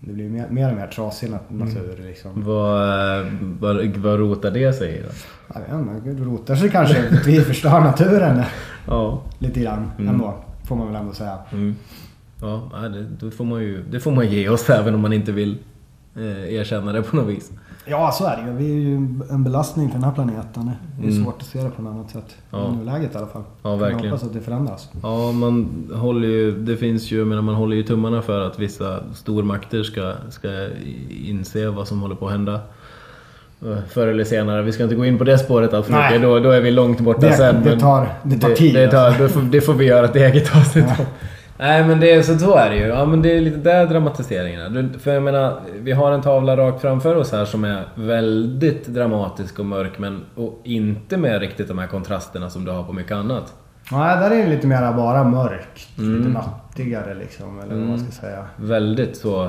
[0.00, 2.44] Det blir mer, mer och mer trasig nat- natur liksom.
[2.44, 3.26] Vad,
[3.60, 5.08] vad, vad rotar det sig i då?
[5.54, 7.08] Jag vet inte, det rotar sig kanske.
[7.16, 8.42] att vi förstör naturen
[8.86, 9.22] Ja.
[9.38, 10.08] lite grann Mm.
[10.14, 10.44] ändå.
[10.68, 11.38] Får man väl ändå säga.
[11.52, 11.76] Mm.
[12.40, 15.32] Ja, det, det, får man ju, det får man ge oss även om man inte
[15.32, 15.56] vill
[16.16, 17.50] eh, erkänna det på något vis.
[17.90, 18.56] Ja, så är det ju.
[18.56, 18.94] Vi är ju
[19.30, 20.70] en belastning för den här planeten.
[21.00, 21.24] Det är Mm.
[21.24, 22.36] svårt att se det på något annat sätt.
[22.50, 22.68] Ja.
[22.72, 23.42] I nuläget i alla fall.
[23.62, 24.10] Ja, verkligen.
[24.10, 24.88] hoppas att det förändras.
[25.02, 29.00] Ja, man håller ju, det finns ju, menar, man håller ju tummarna för att vissa
[29.14, 30.68] stormakter ska, ska
[31.24, 32.60] inse vad som håller på att hända.
[33.88, 34.62] Förr eller senare.
[34.62, 36.10] Vi ska inte gå in på det spåret allt för Nej.
[36.10, 36.22] mycket.
[36.22, 37.62] Då, då är vi långt borta Det- sen.
[37.64, 39.22] det tar- det tar tid, Det, tar, alltså.
[39.22, 41.04] det, får, det får vi göra ett eget avsnitt om.
[41.60, 42.86] Nej men det, så, så är det ju.
[42.86, 44.68] Ja men det är lite där dramatiseringarna.
[44.68, 48.86] Du- För jag menar, vi har en tavla rakt framför oss här som är väldigt
[48.86, 52.92] dramatisk och mörk men och inte med riktigt de här kontrasterna som du har på
[52.92, 53.54] mycket annat.
[53.92, 55.98] Nej, där är det lite mer bara mörkt.
[55.98, 56.16] Mm.
[56.18, 57.60] Lite nattigare liksom.
[57.60, 58.44] Eller vad man ska säga.
[58.56, 59.44] Väldigt så...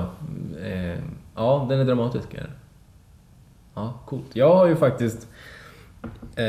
[0.65, 0.99] Eh,
[1.35, 2.33] ja, den är dramatisk.
[2.33, 2.47] Är.
[3.79, 4.25] Ja, coolt.
[4.33, 5.27] Jag har ju faktiskt...
[6.35, 6.45] Eh,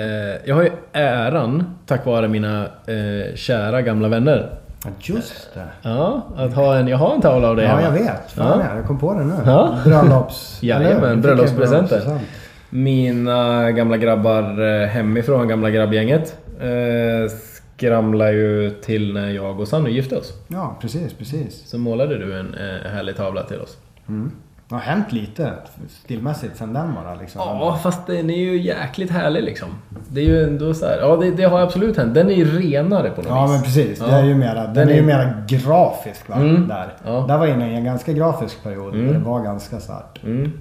[0.49, 4.51] jag har ju äran, tack vare mina eh, kära gamla vänner,
[4.85, 5.66] Ja, just det.
[5.83, 7.83] ja, att ha en, jag har en tavla av dig Ja, hemma.
[7.83, 8.31] jag vet.
[8.33, 8.64] Fan Ja.
[8.70, 8.76] ja.
[8.76, 9.35] jag kom på det nu.
[9.47, 9.78] Ja.
[9.85, 10.59] Bröllops...
[10.62, 11.22] Jajamän, eller hur?
[11.22, 11.89] Bröllopspresenter.
[11.89, 12.22] bröllopspresent.
[12.70, 17.37] Mina gamla grabbar eh, hemifrån, gamla grabbgänget, eh,
[17.76, 20.33] skramlar ju till när jag och Sanny gifte oss.
[20.49, 21.68] Ja, precis, precis.
[21.68, 23.76] Så målade du en eh, härlig tavla till oss.
[24.09, 24.31] Mm.
[24.71, 25.53] Det har hänt lite
[25.89, 27.41] stilmässigt sen den bara liksom.
[27.45, 29.68] Ja, fast den är ju jäkligt härlig liksom.
[30.09, 32.14] Det är ju ändå så här, ja det, det har absolut hänt.
[32.14, 33.53] Den är ju renare på något Ja vis.
[33.53, 34.12] men precis, det Ja.
[34.18, 36.35] är ju mera, den, Den är ju mera grafisk va?
[36.37, 36.68] Mm.
[36.68, 36.89] Där.
[37.05, 37.25] Ja.
[37.29, 38.95] där var inne i en ganska grafisk period.
[38.95, 39.07] Mm.
[39.07, 40.21] där Det var ganska svart.
[40.25, 40.53] Mm.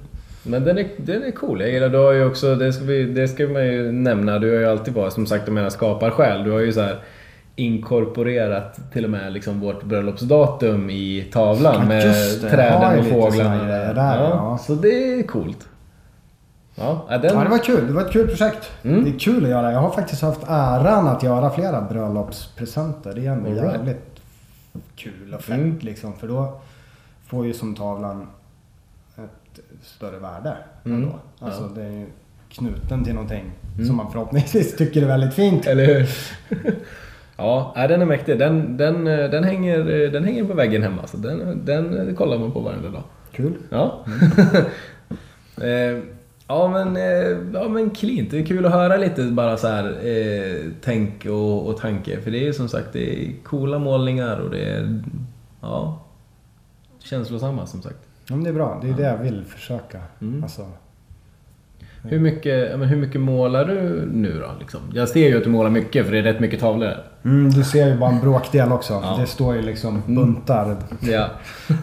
[0.43, 1.61] Men den är, den är cool.
[1.61, 4.53] Jag gillar, du har ju också, det ska, vi, det ska man ju nämna, du
[4.53, 6.43] har ju alltid varit som sagt, jag menar skaparsjäl.
[6.43, 6.99] Du har ju så här
[7.55, 12.49] inkorporerat till och med liksom vårt bröllopsdatum i tavlan Ja, med det.
[12.49, 13.65] Träden och fåglarna.
[13.65, 14.57] grejer där, ja.
[14.57, 15.67] Så det är coolt.
[16.75, 17.87] Ja, ja, den, Ja, det var kul.
[17.87, 18.69] Det var ett kul projekt.
[18.83, 19.03] Mm.
[19.03, 19.71] Det är kul att göra.
[19.71, 23.13] Jag har faktiskt haft äran att göra flera bröllopspresenter.
[23.13, 23.63] Det är ändå right.
[23.73, 24.19] jävligt
[24.95, 25.77] kul och fett Mm.
[25.81, 26.13] liksom.
[26.13, 26.61] För då
[27.27, 28.27] får ju som tavlan
[29.17, 30.57] ett större värde.
[30.85, 31.03] Mm.
[31.03, 31.15] Ändå.
[31.39, 31.69] Alltså Ja.
[31.81, 32.05] det är ju
[32.49, 33.85] knuten till någonting Mm.
[33.87, 35.65] som man förhoppningsvis tycker är väldigt fint.
[35.67, 36.09] Eller hur?
[37.39, 38.39] Ja, nej, den är mäktig.
[38.39, 41.07] Den, den, eh, den, hänger, eh, den hänger på väggen hemma.
[41.07, 43.03] Så den, den kollar man på varenda dag.
[43.31, 43.53] Kul.
[43.69, 44.05] Ja.
[45.61, 45.99] eh,
[46.47, 46.95] ja men,
[47.53, 48.31] ja men cleant.
[48.31, 52.21] Det är kul att höra lite bara så här eh, tänk och, och tanke.
[52.21, 55.01] För det är ju som sagt det är coola målningar och det är
[55.61, 56.05] ja,
[56.99, 57.99] känslosamma som sagt.
[58.27, 58.79] Ja, men det är bra.
[58.81, 59.99] Det är det jag vill försöka.
[60.21, 60.43] Mm.
[60.43, 60.67] Alltså,
[62.03, 64.51] Hur mycket, men hur mycket målar du nu då?
[64.59, 64.79] Liksom?
[64.93, 66.93] Jag ser ju att du målar mycket för det är rätt mycket tavlor
[67.23, 68.93] mm, du ser ju bara en bråkdel också.
[68.93, 69.17] Ja.
[69.19, 70.77] Det står ju liksom buntar.
[70.99, 71.29] Ja.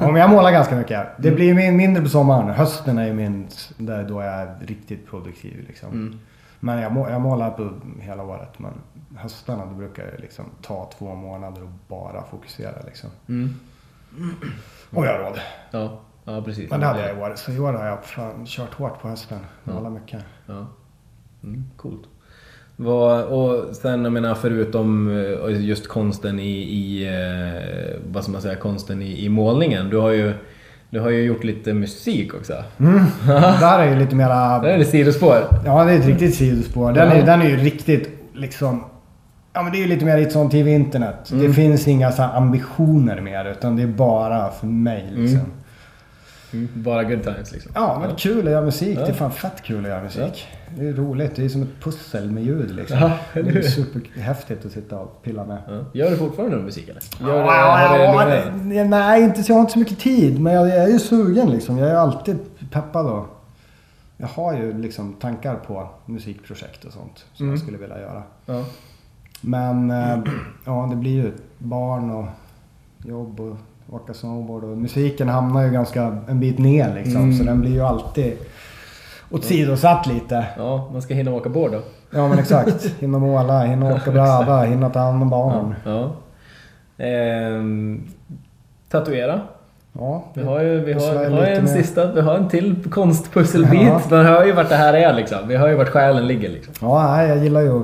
[0.01, 1.07] Ja, men jag målar ganska mycket.
[1.19, 2.51] Det blir min- mindre på sommaren.
[2.51, 5.65] Hösten är ju min, där då jag är riktigt produktiv.
[5.69, 5.89] Liksom.
[5.93, 6.19] Mm.
[6.61, 8.59] Men jag, må, jag målar på hela året.
[8.59, 8.73] Men
[9.17, 12.75] höstarna då brukar jag liksom ta två månader och bara fokusera.
[12.87, 13.11] Liksom.
[13.29, 13.55] Mm.
[14.91, 15.41] Om jag har råd.
[15.71, 16.01] Ja.
[16.27, 16.71] Ja, precis.
[16.71, 17.33] Men det hade jag i år.
[17.37, 19.39] Så i år har jag fan kört hårt på hösten.
[19.65, 19.73] Ja.
[19.73, 20.21] Målat mycket.
[20.47, 20.67] Ja.
[21.45, 22.03] Mm, coolt.
[22.77, 25.09] Vad, och sen jag menar förutom
[25.49, 29.91] eh, just konsten i, i eh, vad ska man säga, konsten i, i målningen.
[29.91, 30.35] Du har ju
[30.91, 32.53] du har ju gjort lite musik också.
[32.79, 33.01] Mm.
[33.61, 34.59] Där är ju lite mera...
[34.59, 35.37] Det är det sidospår.
[35.65, 36.93] Ja, det är ett riktigt sidospår.
[36.93, 37.15] Den, Ja.
[37.15, 38.85] är, den är ju riktigt liksom...
[39.53, 41.31] Ja, men det är ju lite mer ett sånt TV internet.
[41.31, 41.47] Mm.
[41.47, 45.39] Det finns inga så här ambitioner mer, utan det är bara för mig liksom.
[45.39, 45.51] Mm,
[46.75, 47.73] bara good times liksom.
[47.75, 48.99] Ja, men kul att göra musik.
[48.99, 49.03] Ja.
[49.05, 50.47] Det är fan fett kul att göra musik.
[50.79, 51.37] Det är roligt.
[51.37, 52.99] Det är som ett pussel med ljud liksom.
[52.99, 55.59] Ja, det är superhäftigt att sitta och pilla med.
[55.69, 55.85] Ja.
[55.93, 57.03] Gör du fortfarande musik eller?
[57.21, 58.71] Gör Ja, ja, ja, lugnat?
[58.75, 60.41] det- nej, inte så jag har inte så mycket tid.
[60.41, 61.79] Men jag, jag är ju sugen liksom.
[61.79, 62.39] Jag är alltid
[62.73, 63.27] peppad och...
[64.19, 67.55] Jag har ju liksom tankar på musikprojekt och sånt som Mm.
[67.55, 68.23] jag skulle vilja göra.
[68.47, 68.65] Ja.
[69.41, 70.19] Men eh,
[70.65, 72.27] ja, det blir ju barn och
[73.05, 73.57] jobb och
[73.91, 77.17] åka snowboard och musiken hamnar ju ganska en bit ner liksom.
[77.23, 77.33] Mm.
[77.39, 78.33] Så den blir ju alltid
[79.31, 80.47] åsidosatt lite.
[80.57, 81.81] ja, man ska hinna åka båt då.
[82.11, 82.87] Ja men exakt.
[82.99, 85.75] Hinna måla, hinna åka bräda, hinna ta hand om barn.
[85.85, 86.11] Ja.
[87.05, 88.03] Ehm,
[88.91, 89.41] tatuera.
[89.93, 92.91] Ja, Vi har ju vi har, vi har en med- sista, vi har en till
[92.91, 93.83] konstpusselbit.
[93.83, 94.01] Ja.
[94.11, 95.39] Man hör ju vart det här är liksom.
[95.49, 96.75] Vi hör ju vart själen ligger liksom.
[96.81, 97.83] Ja, jag gillar ju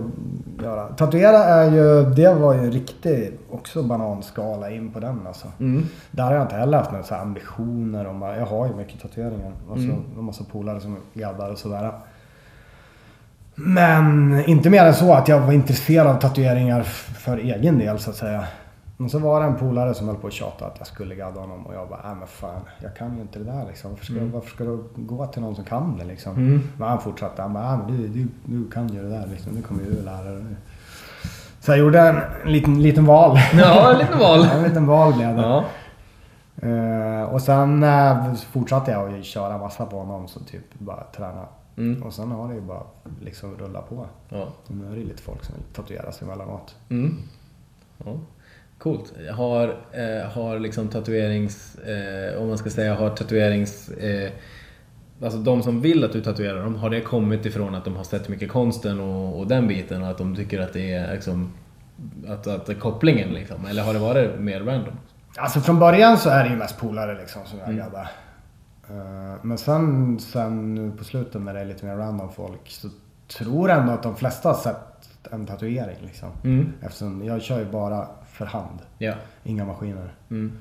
[0.62, 0.88] göra.
[0.88, 5.46] Tatuera är ju, det var ju riktigt också bananskala in på den alltså.
[5.60, 5.86] Mm.
[6.10, 9.52] Där har jag inte heller haft några så ambitioner om jag har ju mycket tatueringar.
[9.68, 9.96] Och så Mm.
[10.18, 11.92] en massa polare som gaddar och sådär.
[13.54, 18.10] Men inte mer än så att jag var intresserad av tatueringar för egen del så
[18.10, 18.44] att säga.
[19.02, 21.40] Men så var det en polare som höll på att tjata att jag skulle gadda
[21.40, 23.90] honom och jag bara, nej men fan, jag kan ju inte det där liksom.
[23.90, 24.32] Varför ska, Mm.
[24.32, 26.36] varför ska du gå till någon som kan det liksom?
[26.36, 26.60] Mm.
[26.76, 29.52] Men han fortsatte, han bara, nej men du, du, du kan ju det där liksom.
[29.52, 30.44] Nu kommer ju du lära dig.
[31.60, 32.20] Så jag gjorde en
[32.52, 33.38] liten, liten val.
[33.54, 34.44] Ja, lite val.
[34.56, 35.42] en liten val blev det.
[35.42, 35.64] Ja.
[36.68, 41.44] Eh, och sen eh, fortsatte jag att köra massa på honom, så typ bara träna.
[41.76, 42.02] Mm.
[42.02, 42.82] Och sen har det ju bara
[43.20, 44.06] liksom rullat på.
[44.28, 44.46] Ja.
[44.66, 46.74] Och nu är det lite folk som vill tatuera sig emellanåt.
[46.88, 47.16] Mm.
[48.04, 48.12] ja.
[48.82, 49.12] Coolt.
[49.30, 51.74] Har, eh, har liksom tatuerings...
[51.74, 53.88] Eh, om man ska säga har tatuerings...
[53.88, 54.30] Eh,
[55.22, 58.04] alltså de som vill att du tatuerar dem, har det kommit ifrån att de har
[58.04, 61.52] sett mycket konsten och, och den biten och att de tycker att det är liksom...
[62.28, 63.66] Att, att kopplingen liksom?
[63.66, 64.94] Eller har det varit mer random?
[65.36, 69.32] Alltså från början så är det ju mest polare liksom som jag Mm.
[69.32, 72.88] Eh, men sen, sen nu på slutet när det är lite mer random folk så
[73.38, 76.28] tror jag ändå att de flesta har sett en tatuering liksom.
[76.44, 76.72] Mm.
[76.80, 78.78] Eftersom jag kör ju bara för hand.
[78.98, 79.14] Ja.
[79.44, 80.14] Inga maskiner.
[80.30, 80.52] Mm.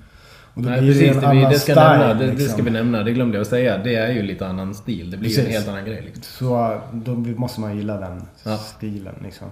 [0.53, 1.15] Och då Nej, blir det precis.
[1.15, 2.47] en Det, annan det, ska style, nämna, det, det liksom.
[2.49, 3.77] ska vi nämna, det glömde jag att säga.
[3.77, 5.11] Det är ju lite annan stil.
[5.11, 5.59] Det blir ju en Precis.
[5.59, 6.01] helt annan grej.
[6.01, 6.23] Liksom.
[6.23, 8.57] Så då måste man gilla den Ja.
[8.57, 9.47] stilen liksom.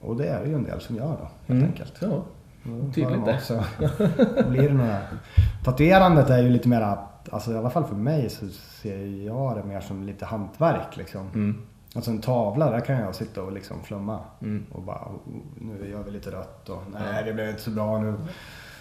[0.00, 1.64] Och det är det ju en del som gör då, helt Mm.
[1.64, 1.92] enkelt.
[2.00, 2.22] Ja.
[2.94, 4.44] Tydligt det.
[4.48, 4.98] blir det några...
[5.64, 8.48] Tatuerandet är ju lite att, alltså i alla fall för mig så
[8.82, 11.28] ser jag det mer som lite hantverk liksom.
[11.34, 11.62] Mm.
[11.94, 14.18] Alltså en tavla, där kan jag sitta och liksom flumma.
[14.42, 14.66] Mm.
[14.72, 15.12] Och bara, oh,
[15.60, 18.14] nu gör vi lite rött och nej det blev inte så bra nu.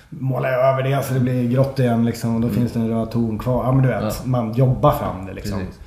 [0.09, 2.89] Målar jag över det så det blir grått igen liksom och då finns det en
[2.89, 3.63] röd ton kvar.
[3.65, 4.11] Ja men du vet, Ja.
[4.25, 5.59] man jobbar fram det liksom.
[5.59, 5.79] Precis.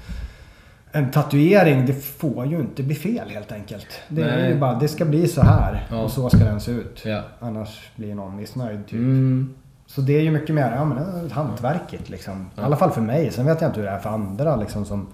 [0.92, 3.86] En tatuering, det får ju inte bli fel helt enkelt.
[4.08, 4.50] Det är Nej.
[4.52, 6.02] ju bara, det ska bli så här Ja.
[6.02, 7.02] och så ska den se ut.
[7.04, 7.22] Ja.
[7.40, 8.98] Annars blir någon missnöjd typ.
[8.98, 9.54] Mm.
[9.86, 12.46] Så det är ju mycket mer, ja men är hantverket liksom.
[12.56, 13.30] I alla fall för mig.
[13.30, 15.06] Sen vet jag inte hur det är för andra liksom som...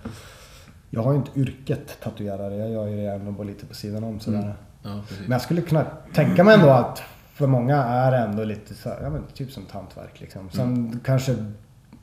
[0.91, 2.57] Jag har ju inte yrket tatuerare.
[2.57, 4.39] Jag gör ju det ändå bara lite på sidan om sådär.
[4.39, 4.53] Mm.
[4.83, 5.03] Ja.
[5.21, 5.85] Men jag skulle kunna
[6.15, 7.03] tänka mig ändå att
[7.35, 10.51] för många är det ändå lite så här, ja men typ som ett hantverk liksom.
[10.51, 11.33] Sen kanske...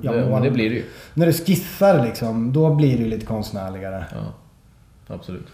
[0.02, 0.24] Ja, Mm.
[0.26, 0.84] det, mål- det blir det ju.
[1.14, 4.06] När du skissar liksom, då blir det ju lite konstnärligare.
[4.12, 4.34] Ja.
[5.16, 5.48] Absolut.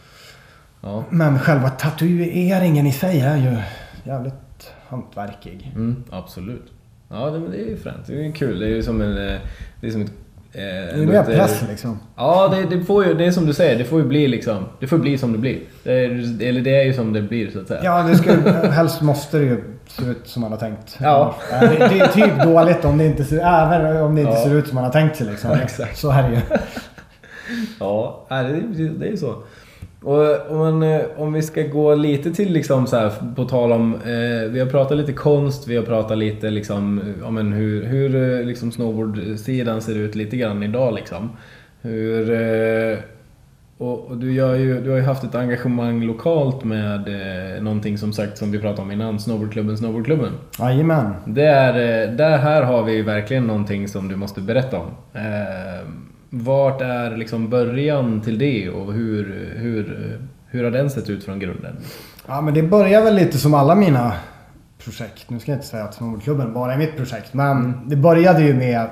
[0.81, 1.03] Ja.
[1.09, 3.57] Men själva tatueringen i sig är ju
[4.03, 5.71] jävligt hantverkig.
[5.75, 6.71] Mm, absolut.
[7.09, 8.05] Ja, det, men det är ju fränt.
[8.07, 8.59] Det är ju kul.
[8.59, 9.11] Det är ju som en...
[9.27, 9.39] eh,
[9.81, 10.11] Det är som ett...
[10.53, 11.99] Eh, Det är mer press liksom.
[12.15, 13.13] Ja, det, det får ju...
[13.13, 13.77] Det är som du säger.
[13.77, 14.65] Det får ju bli liksom...
[14.79, 15.59] Det får bli som det blir.
[15.83, 16.09] Det är,
[16.43, 17.81] eller det är ju som det blir så att säga.
[17.83, 20.97] Ja, det skulle, helst måste det ju se ut som man har tänkt.
[21.01, 21.35] Ja.
[21.51, 24.43] Eh, Det, det är typ dåligt om det inte ser, även om det inte Ja.
[24.43, 25.51] ser ut som man har tänkt sig liksom.
[25.63, 25.97] Exakt.
[25.97, 26.41] Så är det ju.
[27.79, 29.35] Ja, det är ju så.
[30.03, 33.71] Och om, man, eh, om vi ska gå lite till liksom så här, på tal
[33.71, 37.83] om, eh, vi har pratat lite konst, vi har pratat lite liksom, ja, men hur,
[37.83, 41.29] hur eh, liksom snowboardsidan ser ut lite grann idag liksom.
[41.81, 42.97] Hur, eh,
[43.77, 47.97] och, och du, gör ju, du har ju haft ett engagemang lokalt med eh, någonting
[47.97, 50.31] som sagt som vi pratade om innan, snowboardklubben Snowboardklubben.
[50.59, 51.13] Jajamän.
[51.25, 54.87] Där, eh, där här har vi verkligen någonting som du måste berätta om.
[55.13, 55.87] Eh,
[56.33, 61.39] vart är liksom början till det och hur, hur, hur har den sett ut från
[61.39, 61.77] grunden?
[62.27, 64.13] Ja, men det börjar väl lite som alla mina
[64.83, 65.29] projekt.
[65.29, 67.33] Nu ska jag inte säga att snowboardklubben bara är mitt projekt.
[67.33, 67.89] Men Mm.
[67.89, 68.87] det började ju med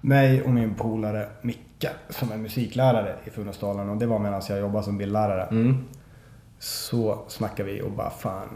[0.00, 3.88] mig och min polare Micke som är musiklärare i Funäsdalen.
[3.88, 5.42] Och det var medan jag jobbade som bildlärare.
[5.42, 5.84] Mm.
[6.58, 8.48] Så snackade vi och bara fan.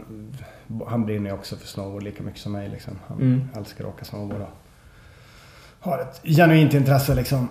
[0.87, 2.93] Han brinner ju också för snowboard lika mycket som mig liksom.
[3.07, 3.41] Han Mm.
[3.57, 4.47] älskar att åka snowboard och
[5.79, 7.47] har ett genuint intresse liksom.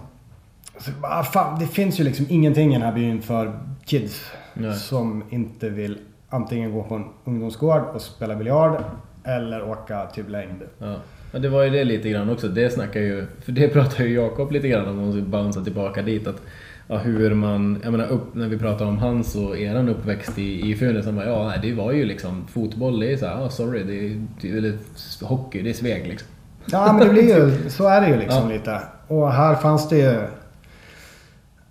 [0.79, 4.25] Så bara, fan, det finns ju liksom ingenting i den här byn för kids
[4.55, 4.75] Nej.
[4.75, 5.99] som inte vill
[6.29, 8.85] antingen gå på en ungdomsgård och spela biljard
[9.25, 10.63] eller åka typ längd.
[10.79, 10.95] Ja.
[11.33, 12.49] ja, det var ju det lite grann också.
[12.49, 16.03] Det snackar ju, för det pratar ju Jakob lite grann om, om vi bouncear tillbaka
[16.03, 16.27] dit.
[16.27, 16.43] Att,
[16.89, 20.71] ja, hur man, jag menar upp, när vi pratar om hans och eran uppväxt i,
[20.71, 21.05] i Funäs.
[21.07, 24.07] Han bara, ja nej, det var ju liksom fotboll, det är såhär, ja sorry, det
[24.07, 24.79] är, det är eller
[25.23, 26.29] hockey, det är Sveg liksom.
[26.67, 28.55] Ja men det blir ju, så är det ju liksom Ja.
[28.57, 28.81] lite.
[29.09, 30.21] Och här fanns det ju...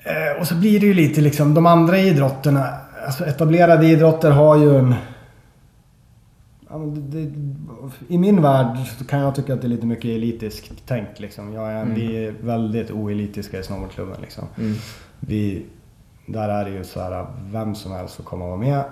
[0.05, 2.67] Eh, och så blir det ju lite liksom de andra idrotterna.
[3.05, 4.95] Alltså etablerade idrotter har ju en...
[6.69, 7.31] Ja, det, det,
[8.07, 11.53] I min värld så kan jag tycka att det är lite mycket elitiskt tänkt liksom.
[11.53, 11.95] Jag är, Mm.
[11.95, 14.43] Vi är väldigt oelitiska i snowboardklubben liksom.
[14.57, 14.75] Mm.
[15.19, 15.65] Vi,
[16.25, 18.83] där är det ju så här, vem som helst får komma och vara med.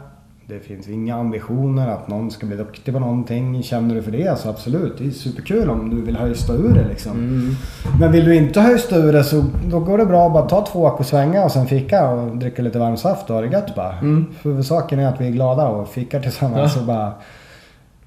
[0.48, 3.64] Det finns inga ambitioner att någon ska bli duktig på någonting.
[3.64, 6.88] Känner du för det så absolut, det är superkul om du vill höjsta ur det
[6.90, 7.11] liksom.
[7.11, 7.56] Mm.
[7.99, 10.65] Men vill du inte höjsta ur det så då går det bra att bara ta
[10.65, 13.76] två och svänga och sen fika och dricka lite varm saft och ha det gött
[13.76, 13.94] bara.
[13.99, 14.26] Mm.
[14.44, 16.82] Huvudsaken är att vi är glada och fikar tillsammans Ja.
[16.82, 17.14] och bara...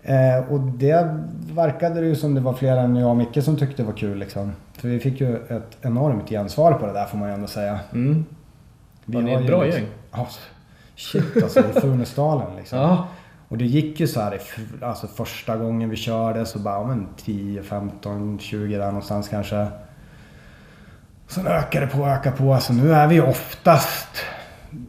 [0.03, 1.17] Eh, och det
[1.55, 3.93] verkade det ju som det var fler än jag och Micke som tyckte det var
[3.97, 4.53] kul liksom.
[4.73, 7.79] För vi fick ju ett enormt gensvar på det där får man ju ändå säga.
[7.93, 8.25] Mm.
[9.05, 9.91] Vi Var ni ett bra liksom- gäng?
[10.13, 10.27] Ja,
[10.97, 12.79] shit alltså i Funäsdalen liksom.
[12.79, 13.09] Ja.
[13.49, 14.41] Och det gick ju så här,
[14.83, 19.67] alltså första gången vi körde så bara, men 10, 15, 20 där någonstans kanske.
[21.29, 22.59] Sen ökade det på och ökade på.
[22.61, 24.09] Så nu är vi oftast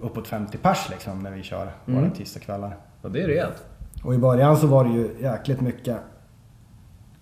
[0.01, 2.11] uppåt 50 pers liksom när vi kör våra Mm.
[2.11, 2.77] tisdagskvällar.
[3.01, 3.63] ja, det är rejält.
[4.03, 5.97] Och i början så var det ju jäkligt mycket.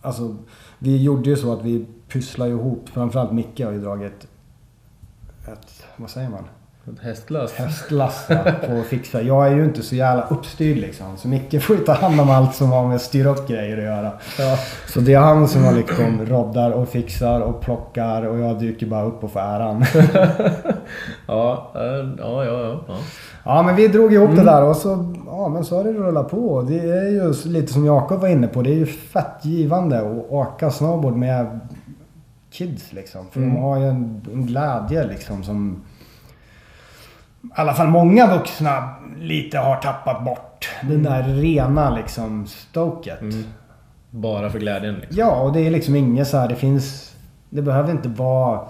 [0.02, 0.36] Alltså
[0.80, 2.90] vi gjorde ju så att vi pysslade ihop.
[2.90, 4.28] Framförallt Micke har ju dragit
[5.48, 6.44] ett, vad säger man?
[7.02, 7.54] Hästlass.
[7.54, 8.38] hästlass ja,
[8.68, 9.22] på att fixa.
[9.22, 11.18] Jag är ju inte så jävla uppstyrd liksom.
[11.18, 13.84] Så Micke får ju ta hand om allt som har med styra upp grejer att
[13.84, 14.12] göra.
[14.40, 14.58] Ja.
[14.88, 18.86] Så det är han som har liksom roddar och fixar och plockar och jag dyker
[18.88, 19.86] bara upp och får äran.
[21.28, 21.82] Ja, eh,
[22.20, 22.82] ja, ja, ja.
[22.88, 22.98] ja.
[23.46, 26.30] Ja men vi drog ihop det där och så, ja, men så har det rullat
[26.32, 26.62] på.
[26.62, 28.62] Det är ju lite som Jakob var inne på.
[28.62, 31.60] Det är ju fett givande att åka snowboard med
[32.52, 33.26] kids liksom.
[33.32, 33.54] För Mm.
[33.56, 35.82] de har ju en, en glädje liksom som
[37.46, 40.70] i alla fall många vuxna lite har tappat bort.
[40.82, 43.22] Det där rena liksom stoket.
[43.22, 43.44] Mm.
[44.10, 45.18] Bara för glädjen liksom.
[45.18, 47.16] Ja, och det är liksom inget så här, det finns...
[47.50, 48.62] Det behöver inte vara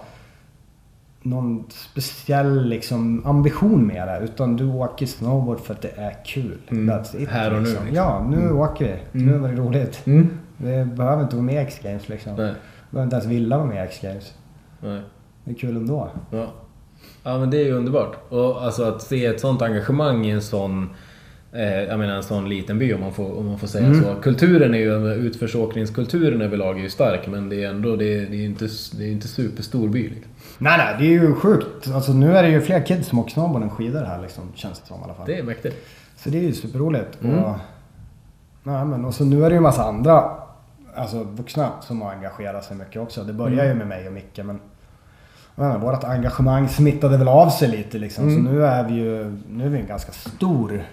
[1.22, 4.20] någon speciell liksom ambition med det.
[4.20, 6.58] Utan du åker snowboard för att det är kul.
[6.68, 6.90] Mm.
[6.90, 7.94] That's it, Här och nu, liksom.
[7.94, 9.20] Ja, nu åker vi.
[9.24, 10.08] Nu var det roligt.
[10.08, 10.38] Mm.
[10.58, 12.36] Det behöver inte vara med i X-Games liksom.
[12.36, 12.46] Nej.
[12.46, 12.56] Det
[12.92, 14.34] behöver inte ens vilja vara med i X-Games.
[14.82, 15.02] Nej.
[15.44, 16.10] Det är kul ändå.
[16.32, 16.48] Ja.
[17.24, 18.16] Ja, men det är ju underbart.
[18.30, 20.90] Och alltså att se ett sånt engagemang i en sån
[21.54, 24.16] eh, jag menar en sån liten by om man får, om man får säga så.
[24.22, 28.36] Kulturen är ju, utförsåkningskulturen överlag är ju stark men det är ändå, det är, det
[28.38, 28.68] är inte,
[28.98, 30.10] det är inte superstor by.
[30.10, 30.32] Liksom.
[30.58, 31.92] Nej, nej, det är ju sjukt.
[31.94, 34.80] Alltså nu är det ju fler kids som åker snowboard än skidor här liksom, känns
[34.80, 35.26] det som i alla fall.
[35.28, 35.76] Det är mäktigt.
[36.18, 37.22] Så det är ju superroligt.
[37.24, 37.44] Mm.
[37.44, 37.56] Och,
[38.64, 40.32] nej, men, och så nu är det ju en massa andra
[40.96, 43.24] alltså, vuxna som har engagerat sig mycket också.
[43.24, 43.68] Det börjar Mm.
[43.68, 44.60] ju med mig och Micke men
[45.56, 48.24] menar, vårt engagemang smittade väl av sig lite liksom.
[48.30, 48.36] Mm.
[48.46, 50.84] Så nu är vi ju nu är vi en ganska stor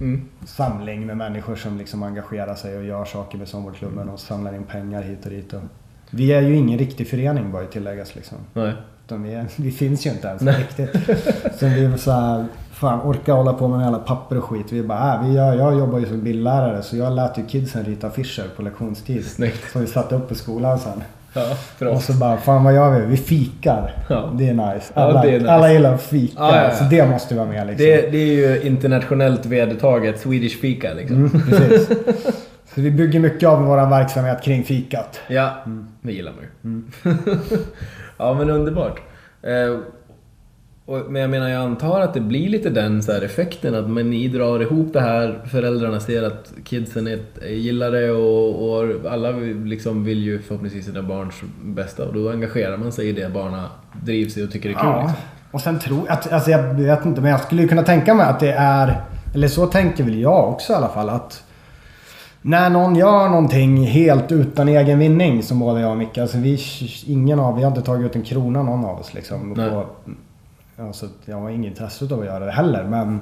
[0.00, 0.22] Mm.
[0.44, 4.62] samling med människor som liksom engagerar sig och gör saker med snowboardklubben och samlar in
[4.62, 5.52] pengar hit och dit.
[5.52, 5.60] Och
[6.10, 8.38] vi är ju ingen riktig förening bör ju tilläggas liksom.
[8.54, 8.72] Nej.
[9.08, 10.58] Vi, är, vi finns ju inte ens Nej.
[10.58, 10.90] riktigt.
[11.58, 14.72] Så vi är så här, fan orka hålla på med alla papper och skit.
[14.72, 17.84] Vi bara, äh, vi gör, jag jobbar ju som bildlärare så jag lät ju kidsen
[17.84, 19.26] rita affischer på lektionstid.
[19.26, 19.72] Snyggt.
[19.72, 21.02] Som vi satte upp på skolan sen.
[21.34, 21.88] Ja.
[21.90, 23.06] Och så bara, fan vad gör vi?
[23.06, 23.94] Vi fikar.
[24.08, 24.32] Ja.
[24.34, 24.92] Det är nice.
[24.94, 25.50] Ja, Alla, det är nice.
[25.52, 26.34] alla gillar att fika.
[26.38, 26.70] Ja, ja, ja.
[26.74, 27.86] Så det måste vara med liksom.
[27.86, 31.16] Det, det är ju internationellt vedertaget Swedish fika liksom.
[31.16, 31.88] Mm, precis.
[32.74, 35.20] Så vi bygger mycket av vår verksamhet kring fikat.
[35.28, 35.64] Ja,
[36.02, 36.82] det gillar man ju.
[38.18, 39.00] ja men underbart.
[39.42, 39.78] Eh,
[41.08, 44.28] men jag menar jag antar att det blir lite den så effekten att men ni
[44.28, 49.30] drar ihop det här, föräldrarna ser att kidsen är, gillar det och, och alla
[49.64, 53.64] liksom vill ju förhoppningsvis sina barns bästa och då engagerar man sig i det barnen
[54.02, 54.82] drivs i och tycker är kul.
[54.84, 55.02] Ja.
[55.02, 55.22] Liksom.
[55.50, 58.40] Och sen tror jag, alltså jag vet inte, men jag skulle kunna tänka mig att
[58.40, 59.00] det är,
[59.34, 61.44] eller så tänker väl jag också i alla fall att
[62.42, 66.58] när någon gör någonting helt utan egen vinning som både jag och Micke, alltså vi,
[67.06, 69.54] ingen av vi har inte tagit ut en krona någon av oss liksom.
[69.56, 69.70] Nej.
[70.76, 73.20] På, alltså, jag har inget intresse av att göra det heller men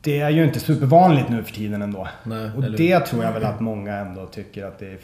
[0.00, 2.08] det är ju inte supervanligt nu för tiden ändå.
[2.24, 4.98] Nej, och eller- det tror jag väl att många ändå tycker att det är...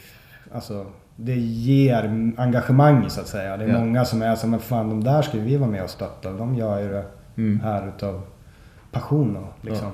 [0.53, 0.85] Alltså,
[1.15, 3.57] det ger engagemang så att säga.
[3.57, 3.79] Det är Ja.
[3.79, 6.31] många som är som men fan de där ska ju vi vara med och stötta.
[6.31, 7.05] De gör ju det
[7.37, 7.59] Mm.
[7.59, 8.21] här utav
[8.91, 9.91] passion och liksom.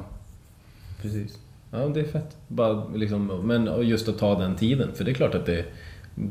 [1.02, 1.38] Precis.
[1.72, 2.38] Ja, det är fett.
[2.48, 5.66] Bara liksom, men just att ta den tiden, för det är klart att det,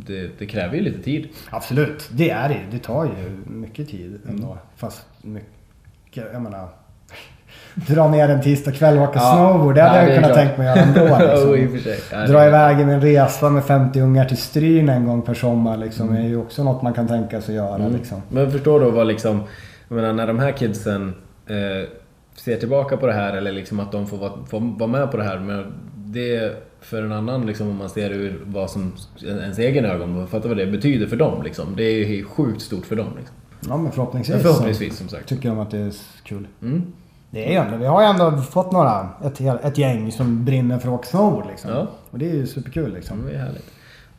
[0.07, 1.29] det, det kräver ju lite tid.
[1.51, 2.61] Absolut, det är det.
[2.71, 4.47] Det tar ju mycket tid ändå.
[4.47, 4.59] Mm.
[4.77, 6.69] Fast mycket, jag menar...
[7.75, 9.35] Dra ner en tisdag kväll och åka Ja.
[9.37, 9.75] snowboard.
[9.75, 11.55] Det hade Ja, jag det kunnat tänka mig göra ändå.
[11.57, 11.79] Liksom.
[11.81, 11.99] sig.
[12.13, 16.09] Ja, Dra iväg en resa med 50 ungar till Stryn en gång per sommar liksom,
[16.09, 16.25] Mm.
[16.25, 17.89] är ju också något man kan tänka sig göra.
[17.89, 18.23] Liksom.
[18.29, 19.43] Men förstår du vad liksom,
[19.89, 21.15] jag menar när de här kidsen
[21.47, 21.89] eh,
[22.37, 25.17] ser tillbaka på det här eller liksom att de får vara, får vara med på
[25.17, 25.39] det här.
[25.39, 28.93] Men det för en annan liksom om man ser ur vad som
[29.23, 31.77] ens egen ögon, fattar vad det betyder för dem liksom.
[31.77, 33.37] Det är ju sjukt stort för dem liksom.
[33.69, 35.29] Ja men förhoppningsvis, Men förhoppningsvis som sagt.
[35.29, 35.93] tycker de att det är
[36.25, 36.47] kul.
[36.63, 36.93] Mm.
[37.31, 40.79] Det är ju ändå, vi har ju ändå fått några, ett, ett gäng som brinner
[40.79, 41.71] för snowboard liksom.
[41.71, 41.87] Ja.
[42.11, 43.27] Och det är ju superkul liksom.
[43.27, 43.71] Det är härligt.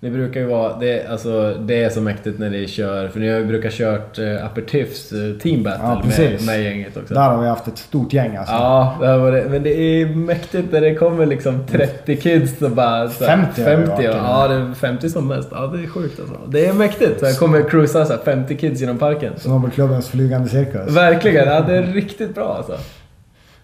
[0.01, 3.29] Det brukar ju vara, det, alltså, det är så mäktigt när det kör, för ni
[3.29, 7.13] har ju brukat kört eh, Aperitifs eh, team battle Ja, med, med gänget också.
[7.13, 8.53] Där har vi haft ett stort gäng alltså.
[8.53, 12.71] Ja, det har varit, men det är mäktigt när det kommer liksom 30 kids och
[12.71, 13.09] bara...
[13.09, 15.49] Så här, 50 har det 50 varit, ja, det är 50 som mest.
[15.51, 16.35] Ja, det är sjukt alltså.
[16.47, 17.19] Det är mäktigt.
[17.19, 19.33] Så här kommer cruisa så här 50 kids genom parken.
[19.37, 20.95] Snowboardklubbens flygande cirkus.
[20.95, 22.77] Verkligen, ja, det är riktigt bra alltså.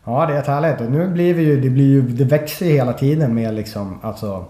[0.05, 0.81] Ja, det är ett härligt.
[0.81, 4.45] Och nu blir vi ju, det blir ju, det växer hela tiden med liksom, alltså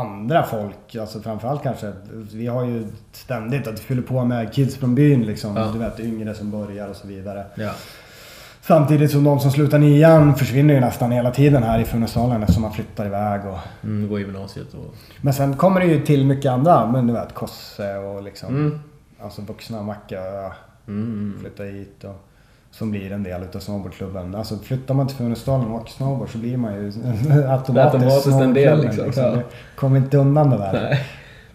[0.00, 1.92] andra folk, alltså framförallt kanske.
[2.32, 5.56] Vi har ju ständigt att vi fyller på med kids från byn liksom.
[5.56, 5.70] Ja.
[5.72, 7.44] Du vet, yngre som börjar och så vidare.
[7.54, 7.70] Ja.
[8.60, 12.62] Samtidigt som de som slutar nian försvinner ju nästan hela tiden här i Funäsdalen eftersom
[12.62, 13.58] man flyttar iväg och...
[13.84, 14.94] Mm, gå i gymnasiet och...
[15.20, 18.48] Men sen kommer det ju till mycket andra, men du vet Kosse och liksom...
[18.48, 18.80] Mm.
[19.20, 20.20] Alltså vuxna Macka
[20.88, 21.36] Mm.
[21.40, 22.27] flyttar hit och...
[22.78, 24.34] Som blir en del utav snowboardklubben.
[24.34, 26.86] Alltså flyttar man till Funäsdalen och åker snowboard så blir man ju
[27.48, 29.24] automatiskt, Automatiskt en del, snowboardklubben, liksom.
[29.24, 29.42] Ja.
[29.74, 30.72] Kommer inte undan det där.
[30.72, 31.00] Nej.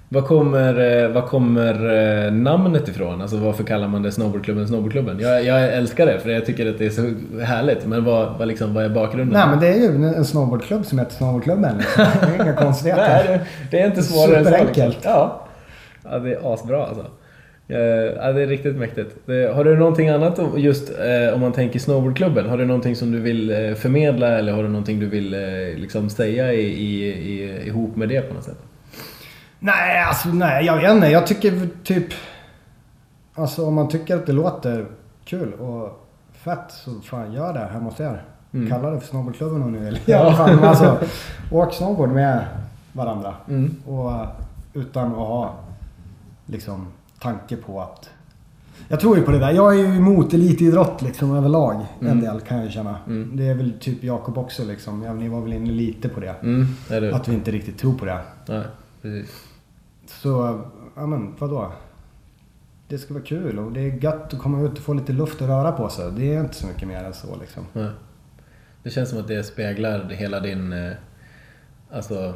[0.10, 1.94] Vad kommer, eh, vad kommer
[2.26, 3.22] eh, namnet ifrån?
[3.22, 5.20] Alltså varför kallar man det snowboardklubben snowboardklubben?
[5.20, 7.02] Jag, jag älskar det för jag tycker att det är så
[7.44, 7.86] härligt.
[7.86, 9.40] Men vad, vad, liksom, vad är bakgrunden?
[9.40, 11.78] Nej men det är ju en snowboardklubb som heter Snowboardklubben.
[11.78, 12.06] Liksom.
[12.22, 13.24] Det är inga konstigheter.
[13.28, 14.50] Nej, det, det är inte svårare än så.
[14.50, 14.96] Superenkelt.
[14.96, 15.12] Liksom.
[15.12, 15.48] Ja.
[16.04, 17.06] ja, det är asbra alltså.
[17.74, 19.16] Eh, Ja, det är riktigt mäktigt.
[19.28, 22.50] Har du någonting annat just eh, om man tänker snowboardklubben?
[22.50, 25.30] Har du någonting som du vill eh, förmedla eller har du någonting du vill
[25.76, 28.58] liksom säga i, i, i, ihop med det på något sätt?
[29.60, 31.08] Nej, alltså nej, jag vet inte.
[31.08, 32.06] Jag tycker typ...
[33.36, 34.86] Alltså om man tycker att det låter
[35.26, 38.24] kul och fett så fan gör det hemma hos er.
[38.54, 38.70] Mm.
[38.70, 40.00] Kalla det för snowboardklubben om ni vill.
[40.06, 40.98] Ja, fan, alltså,
[41.52, 42.46] åk snowboard med
[42.94, 43.34] varandra.
[43.50, 43.76] Mm.
[43.88, 44.12] Och
[44.74, 45.56] utan att ha
[46.46, 46.88] liksom
[47.24, 48.10] tanke på att...
[48.88, 49.52] Jag tror ju på det där.
[49.52, 51.86] Jag är ju emot elitidrott liksom överlag.
[52.00, 52.20] En Mm.
[52.24, 52.98] del kan jag ju känna.
[53.08, 53.38] Mm.
[53.38, 55.04] Det är väl typ Jakob också liksom.
[55.04, 56.36] Ja, ni var väl inne lite på det.
[56.44, 57.16] Mm, det?
[57.16, 58.20] Att vi inte riktigt tror på det.
[58.48, 58.64] Nej,
[59.02, 59.44] precis.
[60.08, 60.62] Så
[60.96, 61.72] ja men vadå?
[62.88, 65.42] Det ska vara kul och det är gött att komma ut och få lite luft
[65.42, 66.12] och röra på sig.
[66.12, 67.64] Det är inte så mycket mer än så liksom.
[67.74, 67.90] Nej.
[68.84, 70.92] Det känns som att det speglar hela din eh,
[71.92, 72.34] alltså,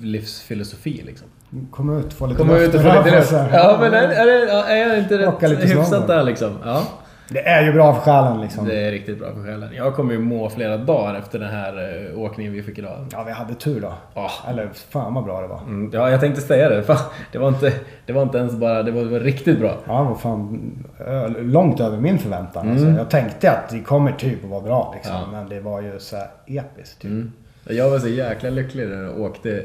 [0.00, 1.28] livsfilosofi liksom.
[1.70, 3.32] Komma ut, få lite Komma luft ut och få lite luft.
[3.32, 6.58] Ja, men är, är, det, är jag inte Åka rätt hyfsat där liksom?
[6.64, 6.82] Ja.
[7.28, 8.64] Det är ju bra för själen liksom.
[8.64, 9.68] Det är riktigt bra för själen.
[9.74, 13.06] Jag kommer ju må flera dagar efter den här eh, åkningen vi fick idag.
[13.12, 13.92] Ja, vi hade tur då.
[14.14, 14.30] Ja.
[14.48, 15.60] Eller fan vad bra det var.
[15.60, 16.82] Mm, ja, jag tänkte säga det.
[16.82, 16.96] Fan,
[17.32, 17.72] det, var inte,
[18.06, 18.82] det var inte ens bara...
[18.82, 19.76] Det var, det var riktigt bra.
[19.86, 20.72] Ja, vad fan.
[20.98, 22.70] ö- Långt över min förväntan.
[22.70, 25.16] Alltså, jag tänkte att det kommer typ att vara bra liksom.
[25.16, 25.24] Mm.
[25.32, 25.38] Ja.
[25.38, 27.10] Men det var ju så här episkt typ.
[27.10, 27.32] Mm.
[27.64, 29.62] Jag var så jäkla lycklig när jag åkte.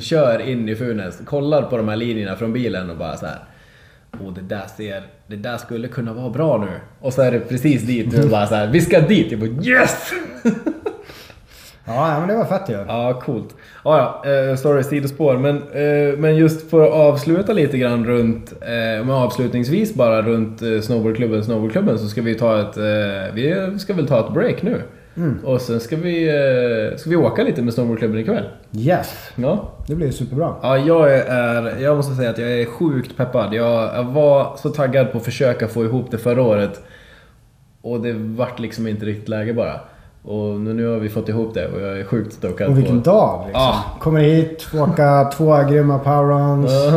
[0.00, 3.38] Kör in i Funäs, kollar på de här linjerna från bilen och bara så här.
[4.20, 5.02] Åh, det där ser...
[5.26, 6.80] Det där skulle kunna vara bra nu.
[7.00, 8.66] Och så är det precis dit och bara så här.
[8.66, 9.32] Vi ska dit!
[9.32, 10.12] Jag bara yes!
[11.84, 12.74] Ja, men det var fett ju.
[12.88, 13.54] Ja, coolt.
[13.84, 15.36] Ja, ja, eh, sorry, sidospår.
[15.36, 20.62] Men, eh, men just för att avsluta lite grann runt, eh, men avslutningsvis bara runt
[20.84, 22.76] snowboardklubben, snowboardklubben så ska vi ta ett,
[23.34, 24.82] vi ska väl ta ett break nu.
[25.44, 28.44] Och sen ska vi, eh, ska vi åka lite med snowboardklubben ikväll.
[28.76, 29.30] Yes.
[29.36, 29.72] Ja.
[29.86, 30.54] Det blir superbra.
[30.62, 33.54] Ja, jag är, jag måste säga att jag är sjukt peppad.
[33.54, 36.80] Jag, jag var så taggad på att försöka få ihop det förra året.
[37.82, 39.80] Och det vart liksom inte riktigt läge bara.
[40.24, 43.02] Och nu, nu har vi fått ihop det och jag är sjukt stokad Och vilken
[43.02, 43.10] på...
[43.10, 43.62] dag liksom.
[43.62, 43.84] Ja.
[44.00, 46.70] Kommer hit, får åka två grymma powerruns.
[46.84, 46.90] Det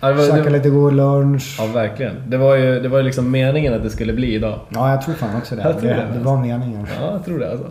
[0.00, 1.56] var, Käka det, lite god lunch.
[1.60, 2.14] ja, verkligen.
[2.26, 4.60] Det var ju det var liksom meningen att det skulle bli idag.
[4.68, 5.62] Ja, jag tror fan också det.
[5.62, 6.86] Det, det, det var meningen.
[7.00, 7.66] Ja, jag tror det alltså.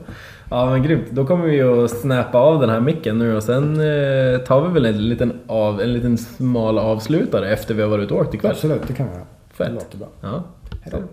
[0.50, 1.06] Ja men grymt.
[1.12, 4.74] Då kommer vi att snappa av den här micken nu och sen eh, tar vi
[4.74, 8.34] väl en liten, av, en liten smal avslutare efter vi har varit ute och åkt
[8.34, 8.52] ikväll.
[8.52, 9.26] Absolut, det kan vi göra.
[9.54, 9.68] Fett.
[9.68, 10.08] Det låter bra.
[10.22, 10.44] Ja.
[10.82, 11.04] Hej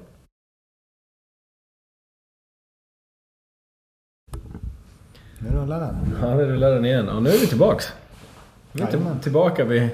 [5.44, 5.96] Nu rullar den.
[6.22, 7.08] Ja, det rullar den igen.
[7.08, 7.92] Och nu är vi tillbaks.
[8.72, 9.20] Nu är vi Jajamän.
[9.20, 9.88] tillbaka vid,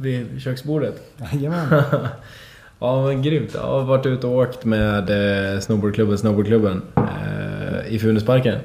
[0.00, 1.02] vid köksbordet.
[1.32, 1.82] Jajamän.
[2.78, 3.54] Ja men grymt.
[3.54, 5.10] Jag har varit ute och åkt med
[5.54, 8.58] eh, snowboardklubben, snowboardklubben eh, i Funäsparken.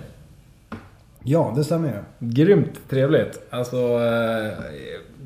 [1.24, 2.28] Ja, det stämmer ju.
[2.28, 3.42] Grymt trevligt.
[3.50, 4.54] Alltså, eh,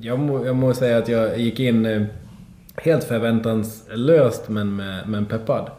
[0.01, 2.03] jag, må, jag må säga att jag gick in eh,
[2.75, 5.71] helt förväntanslöst men, med, men peppad.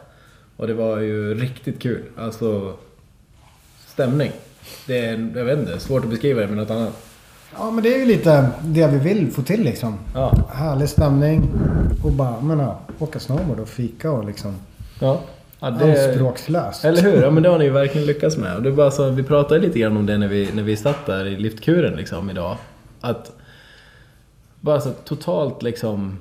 [0.57, 2.03] Och det var ju riktigt kul.
[2.17, 2.73] Alltså,
[3.87, 4.31] stämning.
[4.87, 6.93] Det är, jag vet inte, svårt att beskriva det med något annat.
[7.57, 9.99] Ja, men det är ju lite det vi vill få till liksom.
[10.13, 10.33] Ja.
[10.53, 11.49] Härlig stämning.
[12.03, 14.55] Och bara, men ja, åka snowboard och fika och liksom.
[14.99, 15.21] Ja.
[15.59, 16.85] ja det, Anspråkslöst.
[16.85, 17.21] eller hur?
[17.21, 18.55] Ja men det har ni ju verkligen lyckats med.
[18.55, 20.77] Och det är bara så, vi pratade lite grann om det när vi, när vi
[20.77, 22.57] satt där i liftkuren liksom idag.
[23.01, 23.31] Att
[24.61, 26.17] bara så totalt liksom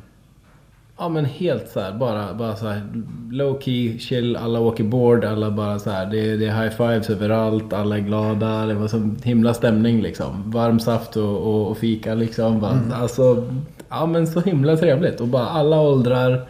[0.99, 2.83] Ja men helt så här, bara, bara så här
[3.31, 6.77] low key, chill, alla åker board, alla bara så här, det, är- det är high
[6.77, 10.51] fives överallt, alla är glada, det var så himla stämning liksom.
[10.51, 12.61] Varm saft och, och, och fika liksom.
[12.61, 13.45] Bara, Alltså,
[13.89, 15.21] ja men så himla trevligt.
[15.21, 16.49] Och bara alla åldrar.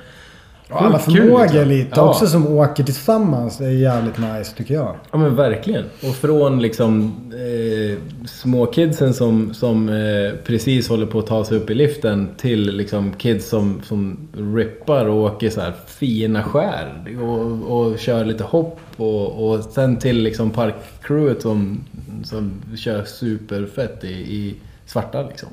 [0.74, 1.68] Och alla förmågor liksom.
[1.68, 2.09] lite Ja.
[2.10, 3.59] också som åker tillsammans.
[3.59, 4.94] Det är jävligt nice tycker jag.
[5.10, 5.84] Ja men verkligen.
[6.02, 11.56] Och från liksom eh, små kidsen som, som eh, precis håller på att ta sig
[11.59, 14.18] upp i liften till liksom kids som, som
[14.56, 16.92] rippar och åker så här fina skär
[17.22, 21.84] och, och kör lite hopp och, och sen till liksom parkcrewet som,
[22.24, 24.55] som kör superfett i, i
[24.86, 25.48] svarta liksom.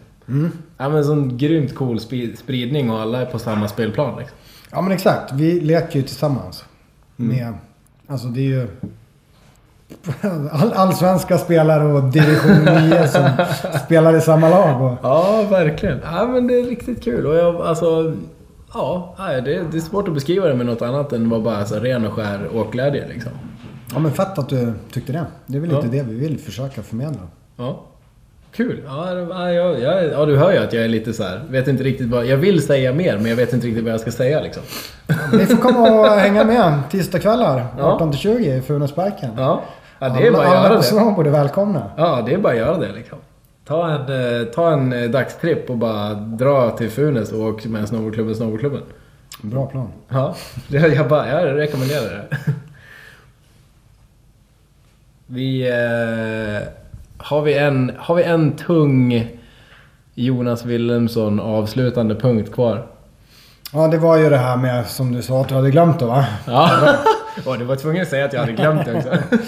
[0.77, 1.99] Ja men sån grymt cool
[2.37, 4.37] spridning och alla är på samma spelplan liksom.
[4.71, 5.33] Ja men exakt.
[5.33, 6.65] Vi leker ju tillsammans.
[7.19, 7.35] Mm.
[7.37, 7.53] Med,
[8.07, 8.67] alltså det är ju
[10.51, 13.29] all, allsvenska spelare och division 9 som
[13.85, 14.81] spelar i samma lag.
[14.81, 15.99] Och, Ja, verkligen.
[16.03, 17.25] Ja, men det är riktigt kul.
[17.27, 18.15] Och jag, alltså...
[18.73, 19.41] Ja, det,
[19.71, 22.13] det är svårt att beskriva det med något annat än vad bara så ren och
[22.13, 23.31] skär åkglädje liksom.
[23.93, 25.25] ja men fett att du tyckte det.
[25.45, 26.03] Det är väl lite Ja.
[26.03, 27.21] det vi vill försöka förmedla.
[27.57, 27.81] Ja.
[28.51, 28.81] Kul.
[28.85, 29.13] Ja,
[29.51, 31.41] ja, ja, ja, du hör ju att jag är lite så här.
[31.49, 32.25] Vet inte riktigt vad...
[32.25, 34.63] Jag vill säga mer, men jag vet inte riktigt vad jag ska säga liksom.
[35.33, 37.97] Ni får komma och hänga med tisdagskvällar Ja.
[38.01, 39.29] 18-20 i Funäsparken.
[39.37, 39.63] Ja,
[39.99, 40.83] ja det är alla, bara att alla göra det.
[40.83, 41.91] snowboard är välkomna.
[41.97, 43.17] Ja, det är bara att göra det liksom.
[43.65, 47.87] Ta en, eh, ta en eh, dagstripp och bara dra till Funäs och åk med
[47.87, 48.81] snowboardklubben, snowboardklubben.
[49.41, 49.89] Bra plan.
[50.09, 50.35] Ja,
[50.67, 52.37] jag, bara, jag rekommenderar det.
[55.27, 55.69] Vi...
[55.69, 56.80] Eh,
[57.23, 59.27] har, vi en, har vi en tung
[60.15, 62.87] Jonas Wilhelmsson avslutande punkt kvar?
[63.73, 66.05] Ja det var ju det här med som du sa att du hade glömt det
[66.05, 66.25] va?
[66.47, 66.95] Ja.
[67.45, 69.09] Och du var tvungen att säga att jag hade glömt det också.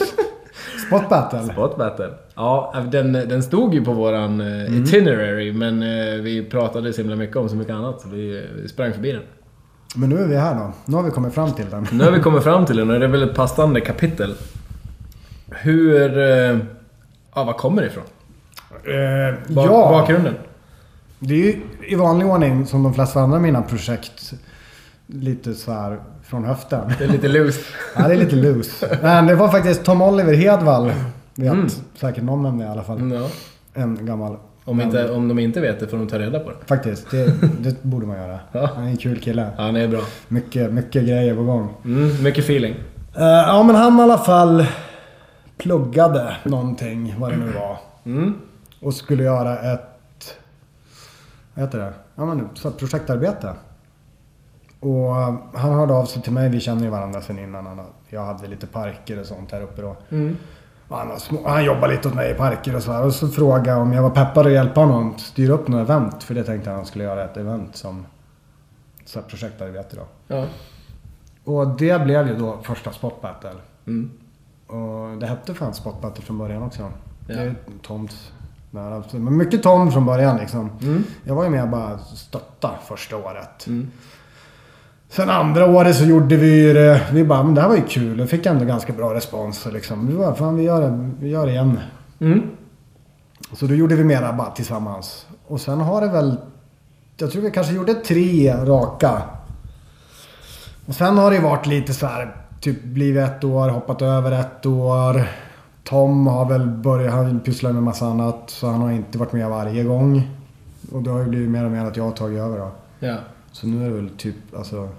[0.88, 1.44] Spot battle.
[1.44, 2.10] Spot battle.
[2.36, 7.16] Ja, den, den stod ju på våran eh, itinerary men eh, vi pratade så himla
[7.16, 9.22] mycket om så mycket annat så vi, vi sprang förbi den.
[9.96, 10.74] Men nu är vi här då.
[10.86, 11.88] Nu har vi kommit fram till den.
[11.92, 14.36] Nu har vi kommit fram till den och det är väl ett passande kapitel.
[15.50, 16.20] Hur...
[17.36, 18.04] Ja, var kommer det ifrån?
[18.72, 19.90] Eh, Bak, ja.
[19.92, 20.34] Bakgrunden?
[21.20, 24.34] Det är ju i vanlig ordning som de flesta andra mina projekt.
[25.08, 26.92] Lite så här från höften.
[26.98, 27.60] Det är lite loose.
[27.96, 28.98] Ja, det är lite loose.
[29.02, 30.92] Men det var faktiskt Tom Oliver Hedvall.
[31.36, 31.68] Vet Mm.
[31.96, 33.12] säkert någon om det i alla fall.
[33.14, 33.28] Ja.
[33.82, 34.38] En gammal.
[34.66, 36.56] Om, inte, om de inte vet det får de ta reda på det.
[36.68, 38.40] Faktiskt, det, det borde man göra.
[38.52, 38.70] Ja.
[38.76, 39.48] Han är en kul kille.
[39.58, 40.02] Ja, han är bra.
[40.28, 41.70] Mycket, mycket grejer på gång.
[41.86, 42.74] Mm, mycket feeling.
[43.18, 44.66] Eh, ja, men han i alla fall
[45.64, 47.78] pluggade någonting, vad det nu var.
[48.06, 48.34] Mm.
[48.82, 50.38] Och skulle göra ett...
[51.54, 51.94] Vad heter det?
[52.16, 53.54] Ja, men så projektarbete.
[54.80, 55.14] Och
[55.54, 56.50] han hörde av sig till mig.
[56.50, 57.66] Vi känner ju varandra sen innan.
[57.66, 59.96] Han, jag hade lite parker och sånt här uppe då.
[60.10, 60.38] Mm.
[60.90, 63.06] Han, små, han jobbade lite åt mig i parker och så här.
[63.06, 66.24] Och så frågade om jag var peppad att hjälpa honom styra upp något event.
[66.24, 68.06] För det tänkte han skulle göra ett event som
[69.06, 70.36] så här projektarbete då.
[70.36, 70.46] Ja.
[71.44, 73.50] Och det blev ju då första Spot Battle.
[73.88, 74.12] Mm.
[74.68, 76.82] Och det hette fan Spot Battle från början också.
[76.82, 77.36] Ja.
[77.36, 78.32] Det är Toms
[78.72, 79.04] nära.
[79.12, 80.70] Men mycket Tom från början liksom.
[80.82, 81.04] Mm.
[81.24, 83.68] Jag var ju med och bara stötta första året.
[83.68, 83.92] Mm.
[85.10, 87.02] Sen andra året så gjorde vi ju det.
[87.12, 88.22] Vi bara, men det här var ju kul.
[88.22, 89.68] Vi fick ändå ganska bra respons.
[89.74, 90.08] Liksom.
[90.08, 91.80] Vi bara, fan vi gör det, vi gör det igen.
[92.20, 92.42] Mm.
[93.54, 95.28] Så då gjorde vi mera bara tillsammans.
[95.48, 96.38] Och sen har det väl...
[97.18, 99.22] Jag tror vi kanske gjorde tre raka.
[100.86, 104.66] Och sen har det varit lite så här, typ blivit ett år, hoppat över ett
[104.66, 105.28] år.
[105.84, 108.44] Tom har väl börjat, han pysslar med massa annat.
[108.48, 110.30] Så han har inte varit med varje gång.
[110.92, 112.72] Och det har ju blivit mer och mer att jag har tagit över då.
[113.00, 113.16] Ja.
[113.52, 114.90] Så nu är det väl typ, alltså...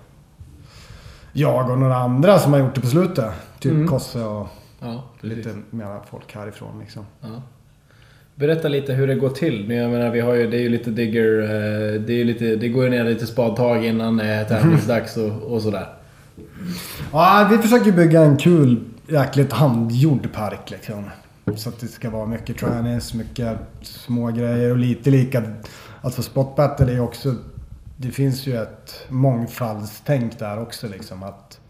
[1.32, 3.30] Jag och några andra som har gjort det på slutet.
[3.58, 3.88] Typ Mm.
[3.88, 4.48] Kosse och
[4.80, 7.04] Ja, lite mera folk härifrån liksom.
[7.20, 7.28] Ja.
[8.34, 9.70] Berätta lite hur det går till.
[9.70, 11.42] Jag menar, vi har ju, det är ju lite digger...
[11.42, 15.16] eh, Det, är ju lite, det går ju ner lite spadtag innan det är tävlingsdags
[15.16, 15.88] och, och sådär.
[17.12, 21.04] Ja, vi försöker bygga en kul, jäkligt handgjord park liksom.
[21.56, 25.42] Så att det ska vara mycket trannies, mycket små grejer och lite lika...
[26.00, 27.34] Alltså Spot Battle är också...
[27.96, 31.60] Det finns ju ett mångfaldstänk där också liksom att...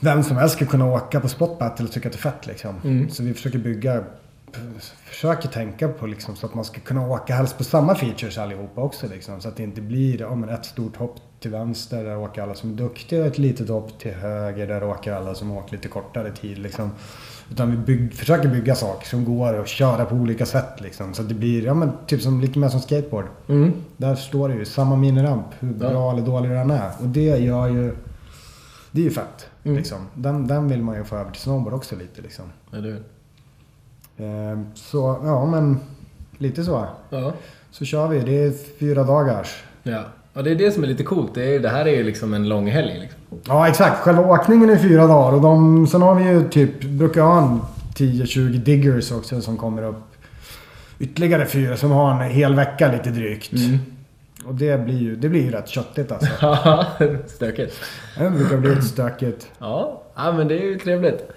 [0.00, 2.46] Vem som helst ska kunna åka på Spot Battle och tycka att det är fett
[2.46, 2.74] liksom.
[2.84, 3.10] Mm.
[3.10, 4.04] Så vi försöker bygga...
[5.04, 8.80] Försöker tänka på liksom så att man ska kunna åka helst på samma features allihopa
[8.80, 9.40] också liksom.
[9.40, 12.54] Så att det inte blir ja, men ett stort hopp till vänster där åker alla
[12.54, 15.88] som är duktiga och ett litet hopp till höger där åker alla som åker lite
[15.88, 16.90] kortare tid liksom.
[17.50, 21.14] Utan vi bygg, försöker bygga saker som går att köra på olika sätt liksom.
[21.14, 23.24] Så det blir ja, men typ som, lite mer som skateboard.
[23.48, 23.72] Mm.
[23.96, 25.88] Där står det ju samma miniramp, hur Ja.
[25.90, 26.90] bra eller dålig den är.
[27.00, 27.96] Och det gör ju...
[28.90, 29.48] Det är ju fett.
[29.64, 29.76] Mm.
[29.76, 29.98] Liksom.
[30.14, 32.44] Den, den vill man ju få över till snowboard också lite liksom.
[32.72, 33.02] Eller hur?
[34.26, 35.78] Ehm, så ja men
[36.38, 36.86] lite så.
[37.10, 37.32] Ja.
[37.70, 38.20] Så kör vi.
[38.20, 39.64] Det är fyra dagars.
[39.82, 40.04] Ja.
[40.34, 41.34] Ja, det är det som är lite coolt.
[41.34, 42.98] Det, är, det här är ju liksom en lång helg.
[43.00, 43.18] Liksom.
[43.46, 44.00] Ja exakt.
[44.00, 45.36] Själva åkningen är fyra dagar.
[45.36, 47.60] Och de, sen har vi ju typ, brukar ha en
[47.96, 50.02] 10-20 diggers också som kommer upp.
[50.98, 53.52] Ytterligare fyra som har en hel vecka lite drygt.
[53.52, 53.78] Mm.
[54.44, 56.28] Och det blir ju, det blir ju rätt köttigt alltså.
[56.40, 56.86] Ja,
[57.26, 57.74] stökigt.
[58.18, 59.48] Det brukar bli lite stökigt.
[59.58, 61.30] Ja, ja men det är ju trevligt.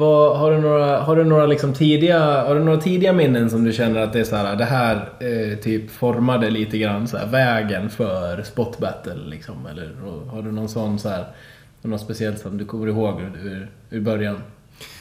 [0.00, 3.64] Vad, har du några, har du några, liksom tidiga, har du några tidiga minnen som
[3.64, 7.16] du känner att det är så här, det här eh, typ formade lite grann så
[7.16, 9.66] här, vägen för spot battle liksom?
[9.70, 9.90] Eller
[10.30, 11.24] har du någon sån så här,
[11.82, 14.36] något speciellt som du kommer ihåg ur, ur, början?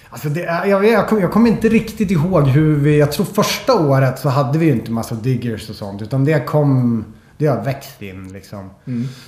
[0.10, 3.00] Alltså det jag, jag, kommer, jag kommer inte riktigt ihåg hur vi...
[3.00, 6.02] Jag tror första året så hade vi ju inte massa diggers och sånt.
[6.02, 7.06] Utan det kom...
[7.40, 8.70] Det har växt in liksom.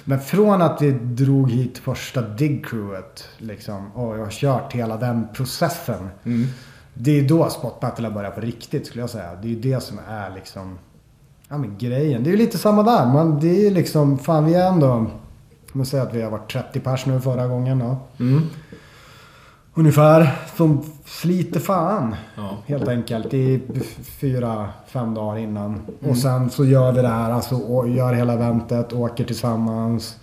[0.03, 5.27] Men från att vi drog hit första dig-crewet liksom, och jag har kört hela den
[5.33, 6.09] processen.
[6.93, 9.35] Det är då Spot Battle börjat på riktigt skulle jag säga.
[9.41, 10.77] Det är ju det som är liksom...
[11.49, 12.23] Ja men grejen.
[12.23, 13.05] Det är ju lite samma där.
[13.05, 14.19] Man, det är liksom...
[14.19, 15.05] Fan vi är ändå...
[15.71, 17.79] Man säger att vi har varit 30 pers nu förra gången.
[17.79, 17.97] Ja.
[18.19, 18.41] Mm.
[19.73, 20.31] Ungefär.
[20.57, 22.15] Som sliter fan.
[22.37, 22.49] Ja.
[22.65, 23.33] Helt enkelt.
[23.33, 23.61] I
[24.19, 25.81] fyra, fem dagar innan.
[26.09, 27.31] Och sen så gör vi det här.
[27.31, 27.55] Alltså
[27.87, 28.93] gör hela eventet.
[28.93, 30.17] Åker tillsammans.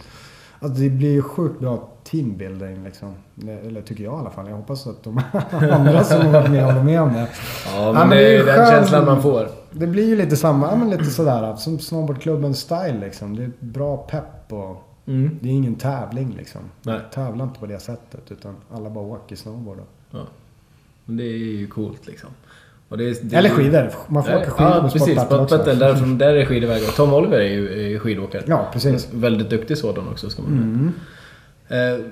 [0.60, 3.14] Alltså det blir ju sjukt bra teambuilding liksom.
[3.66, 4.48] Eller tycker jag i alla fall.
[4.48, 5.20] Jag hoppas att de
[5.72, 7.28] andra som har varit med håller med om det.
[7.76, 9.48] Ja, men, men det det är ju den skön- känslan man får.
[9.72, 13.36] Det blir ju lite samma, ja, men lite sådär som snowboardklubben style liksom.
[13.36, 15.38] Det är bra pepp och Mm.
[15.40, 16.60] det är ingen tävling liksom.
[16.82, 17.00] Nej.
[17.14, 19.78] Tävlar inte på det sättet utan alla bara åker snowboard.
[20.10, 20.26] Ja.
[21.04, 22.30] Men det är ju coolt liksom.
[22.88, 23.90] Det det Eller skidor.
[24.06, 25.18] Man får åka skidor Ja, på precis.
[25.18, 25.56] Spot Battle också.
[25.74, 26.82] Där, där är skidväg.
[26.88, 28.42] Och Tom Oliver är ju, är skidåkare.
[28.46, 29.08] Ja, precis.
[29.12, 30.92] Väldigt duktig sådan också ska man Mm.
[31.98, 32.06] Eh,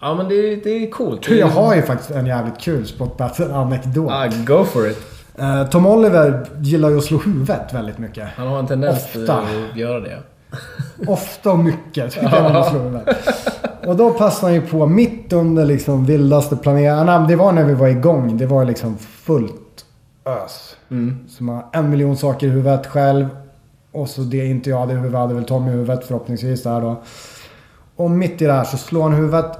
[0.00, 1.28] ja men det, är- det är coolt.
[1.30, 4.10] Jag har ju faktiskt en jävligt kul Spot Battle-anekdot.
[4.10, 4.98] Ah, go for it.
[5.38, 8.28] Eh, Tom Oliver gillar ju att slå huvudet väldigt mycket.
[8.36, 9.38] Han har en tendens Ofta.
[9.40, 10.18] att göra det.
[11.06, 12.18] Ofta och mycket.
[13.86, 17.28] Och då passade han ju på mitt under liksom vildaste planeringen.
[17.28, 18.36] Det var när vi var igång.
[18.36, 19.84] Det var liksom fullt
[20.24, 20.76] ös.
[20.90, 21.18] Mm.
[21.28, 23.28] Så man har en miljon saker i huvudet själv.
[23.92, 26.80] Och så det inte jag hade i huvudet hade väl Tommy i huvudet förhoppningsvis där
[26.80, 27.02] då.
[27.96, 29.58] Och mitt i det här så slår han huvudet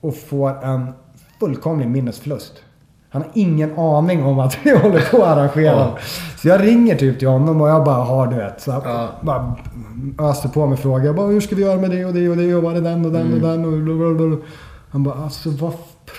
[0.00, 0.92] och får en
[1.40, 2.52] fullkomlig minnesförlust.
[3.16, 5.64] Han har ingen aning om att vi håller på att arrangera.
[5.76, 5.98] Ja.
[6.36, 8.60] Så jag ringer typ till honom och jag bara har du vet.
[8.60, 9.08] Så jag Ja.
[9.20, 9.54] bara
[10.30, 11.04] öser på med frågor.
[11.04, 12.80] Jag bara hur ska vi göra med det och det och det och var det
[12.80, 14.36] den och den och den och blablabla.
[14.90, 15.72] Han bara alltså vad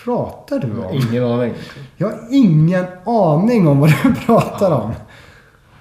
[0.06, 0.94] pratar du om?
[1.12, 1.54] Ingen aning.
[1.98, 4.92] Jag har ingen aning om vad du pratar om.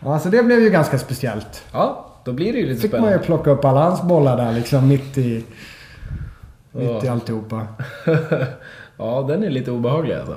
[0.04, 1.64] Ja, Alltså det blev ju ganska speciellt.
[1.72, 3.26] Ja, då blir det ju lite Fick man ju spännande.
[3.26, 5.44] plocka upp alla hans bollar där liksom mitt i...
[6.72, 7.12] Mitt i Ja.
[7.12, 7.66] alltihopa.
[8.96, 10.36] ja, den är lite obehaglig alltså.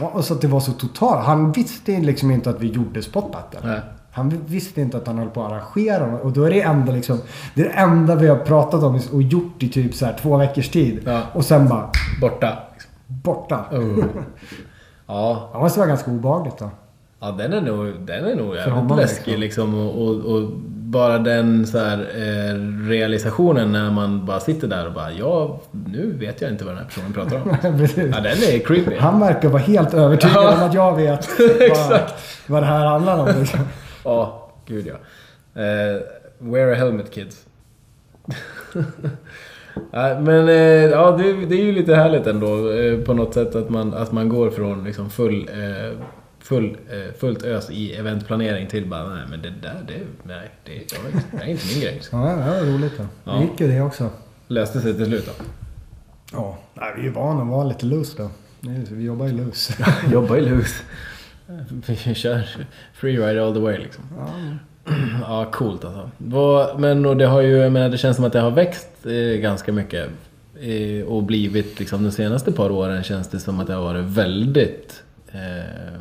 [0.00, 1.26] Ja, och så att det var så totalt.
[1.26, 3.80] Han visste liksom inte att vi gjorde spot battle.
[4.12, 6.18] Han visste inte att han höll på att arrangera.
[6.18, 7.18] Och då är det enda liksom...
[7.54, 10.36] Det är det enda vi har pratat om och gjort i typ så här två
[10.36, 11.00] veckors tid.
[11.04, 11.22] Ja.
[11.32, 11.90] Och sen bara
[12.20, 12.58] Borta.
[13.06, 13.64] borta.
[13.72, 14.04] Oh.
[15.06, 16.70] Ja, Det måste vara ganska obehagligt då.
[17.20, 19.74] ja den är nog, den är nog jävligt läskig liksom.
[19.74, 20.50] Och, och, och
[20.90, 22.54] bara den så här, eh,
[22.88, 26.78] realisationen när man bara sitter där och bara ja, nu vet jag inte vad den
[26.78, 27.56] här personen pratar om.
[28.12, 28.96] Ja, den är creepy.
[28.96, 31.28] Han verkar vara helt övertygad om att jag vet
[31.90, 32.00] vad,
[32.46, 33.40] vad det här handlar om.
[33.40, 33.60] Liksom.
[34.04, 34.94] Ja, gud ja.
[35.62, 36.00] Eh,
[36.38, 37.46] wear a helmet kids.
[40.20, 40.54] Men eh,
[40.90, 44.12] ja, det, det är ju lite härligt ändå eh, på något sätt att man, att
[44.12, 45.98] man går från liksom full, eh,
[46.40, 50.72] full, eh, fullt ös i eventplanering till bara nej men det där, det, nej, det,
[50.72, 51.94] det är inte min grej.
[51.94, 52.20] Liksom.
[52.20, 53.04] Ja, det var roligt då.
[53.24, 53.32] Ja.
[53.32, 54.10] Det gick ju det också.
[54.48, 55.44] Löste sig till slut då.
[56.32, 58.30] Ja, nej, vi är ju vana att vara lite loose då.
[58.90, 59.74] Vi jobbar ju loose.
[60.12, 60.82] Jobba i lus.
[61.86, 62.48] Vi kör
[62.92, 64.04] freeride all the way liksom.
[64.18, 64.26] Ja.
[65.20, 66.10] Ja, coolt alltså.
[66.78, 69.40] Men och det har ju, jag menar, det känns som att det har växt eh,
[69.40, 70.08] ganska mycket.
[70.60, 74.04] Eh, och blivit liksom de senaste par åren känns det som att det har varit
[74.04, 75.02] väldigt...
[75.32, 76.00] Eh,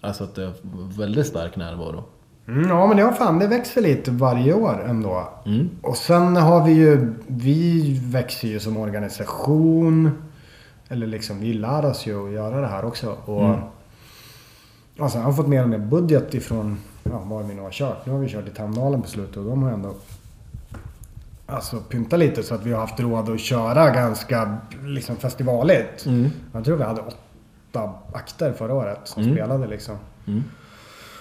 [0.00, 0.52] alltså att det har
[0.98, 2.04] väldigt stark närvaro.
[2.48, 5.28] Mm, ja, men det har fan, det växer lite varje år ändå.
[5.46, 5.70] Mm.
[5.82, 10.10] Och sen har vi ju, vi växer ju som organisation.
[10.88, 13.16] Eller liksom, vi lär oss ju att göra det här också.
[13.24, 13.60] Och, Mm.
[14.98, 17.70] och sen har vi fått mer och mer budget ifrån, ja, var vi nu har
[17.70, 18.06] kört.
[18.06, 19.94] Nu har vi kört i Tamdalen på slutet och de har ändå
[21.46, 26.06] Alltså pynta lite så att vi har haft råd att köra ganska liksom festivaligt.
[26.06, 26.30] Mm.
[26.52, 27.02] Jag tror vi hade
[27.70, 29.34] åtta akter förra året som Mm.
[29.34, 29.94] spelade liksom.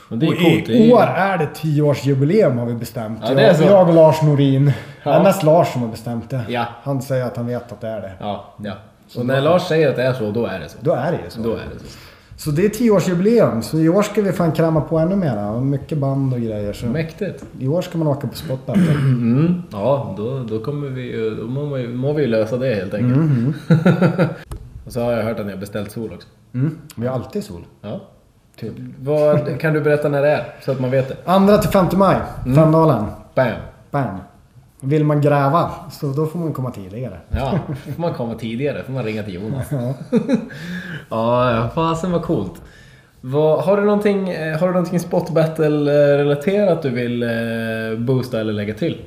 [0.10, 0.66] Och det är och coolt.
[0.66, 3.20] Det i är, år är det 10-årsjubileum har vi bestämt.
[3.28, 3.64] Ja, det är så.
[3.64, 4.66] jag, jag och Lars Norin.
[4.66, 4.74] Det
[5.04, 5.14] Ja.
[5.14, 6.42] är mest Lars som har bestämt det.
[6.50, 6.66] Ja.
[6.84, 8.12] Han säger att han vet att det är det.
[8.20, 8.74] Ja, ja.
[9.08, 10.78] Så när Lars säger att det är så, då är det så.
[10.82, 11.42] Då är det ju så.
[11.42, 11.98] Då är det så.
[12.38, 13.62] Så det är 10-årsjubileum.
[13.62, 15.60] Så i år ska vi fan kräma på ännu mera.
[15.60, 16.74] Mycket band och grejer.
[16.74, 17.44] Så Mäktigt.
[17.60, 18.60] I år ska man åka på spot.
[18.76, 19.62] Mm.
[19.72, 21.36] Ja, då, då kommer vi ju...
[21.36, 23.18] Då må, vi, må vi lösa det helt enkelt.
[23.18, 23.54] Mhm.
[24.86, 26.28] och så har jag hört att ni har beställt sol också.
[26.54, 26.78] Mm.
[26.96, 27.62] Vi har alltid sol.
[27.82, 28.00] Ja.
[28.56, 28.74] Typ.
[29.00, 30.56] Vad, kan du berätta när det är?
[30.66, 31.16] Så att man vet det.
[31.26, 32.18] Andra till 5 maj.
[32.46, 32.56] Mm.
[32.56, 33.06] Femdalen.
[33.36, 33.52] Bam!
[33.92, 34.18] Bam.
[34.82, 37.18] Vill man gräva så då får man komma tidigare.
[37.30, 37.60] Ja,
[37.96, 38.84] får man komma tidigare.
[38.84, 39.68] får man ringa till Jonas.
[41.10, 42.62] ja, ja, fasen vad coolt.
[43.22, 47.30] Vad, har, du någonting, eh, har du någonting spot battle-relaterat du vill eh,
[48.00, 49.02] boosta eller lägga till?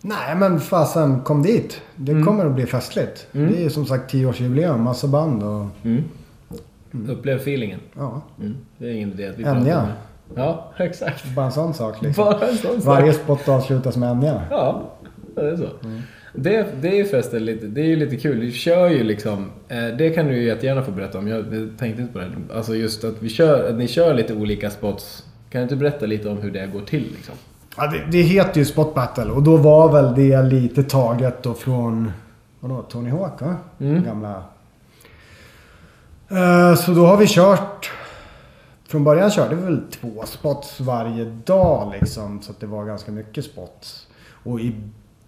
[0.00, 1.80] Nej men fasen kom dit.
[1.96, 2.26] Det Mm.
[2.26, 3.26] kommer att bli festligt.
[3.32, 4.78] Det är ju som sagt 10-årsjubileum.
[4.78, 5.66] Massa band och...
[5.82, 6.04] Mm.
[7.08, 7.80] Upplev feelingen.
[7.96, 8.22] Ja.
[8.40, 8.56] Mm.
[8.78, 9.54] Det är ingen idé att vi Enya.
[9.54, 9.86] pratar om
[10.34, 10.40] det.
[10.40, 11.34] Ja, exakt.
[11.36, 12.24] Bara en sån sak liksom.
[12.24, 12.84] Bara en sån sak.
[12.84, 14.42] Varje spot avslutas med Enya.
[14.50, 14.90] Ja,
[15.34, 15.68] det är så.
[16.34, 18.40] Det, det är ju förresten lite, det är ju lite kul.
[18.40, 21.28] Vi kör ju liksom, eh, det kan du ju jättegärna få berätta om.
[21.28, 21.44] Jag
[21.78, 22.30] tänkte inte på det.
[22.54, 25.24] Alltså just att vi kör, att ni kör lite olika spots.
[25.50, 27.34] Kan du inte berätta lite om hur det går till liksom?
[27.76, 31.54] Ja, det, det heter ju Spot Battle och då var väl det lite taget då
[31.54, 32.12] från...
[32.60, 32.82] Vadå?
[32.82, 33.56] Tony Hawk va?
[33.80, 34.04] Mm.
[34.04, 34.42] Gamla...
[36.30, 37.90] Eh, så då har vi kört...
[38.88, 42.42] Från början körde vi väl två spots varje dag liksom.
[42.42, 44.08] Så att det var ganska mycket spots.
[44.44, 44.74] Och i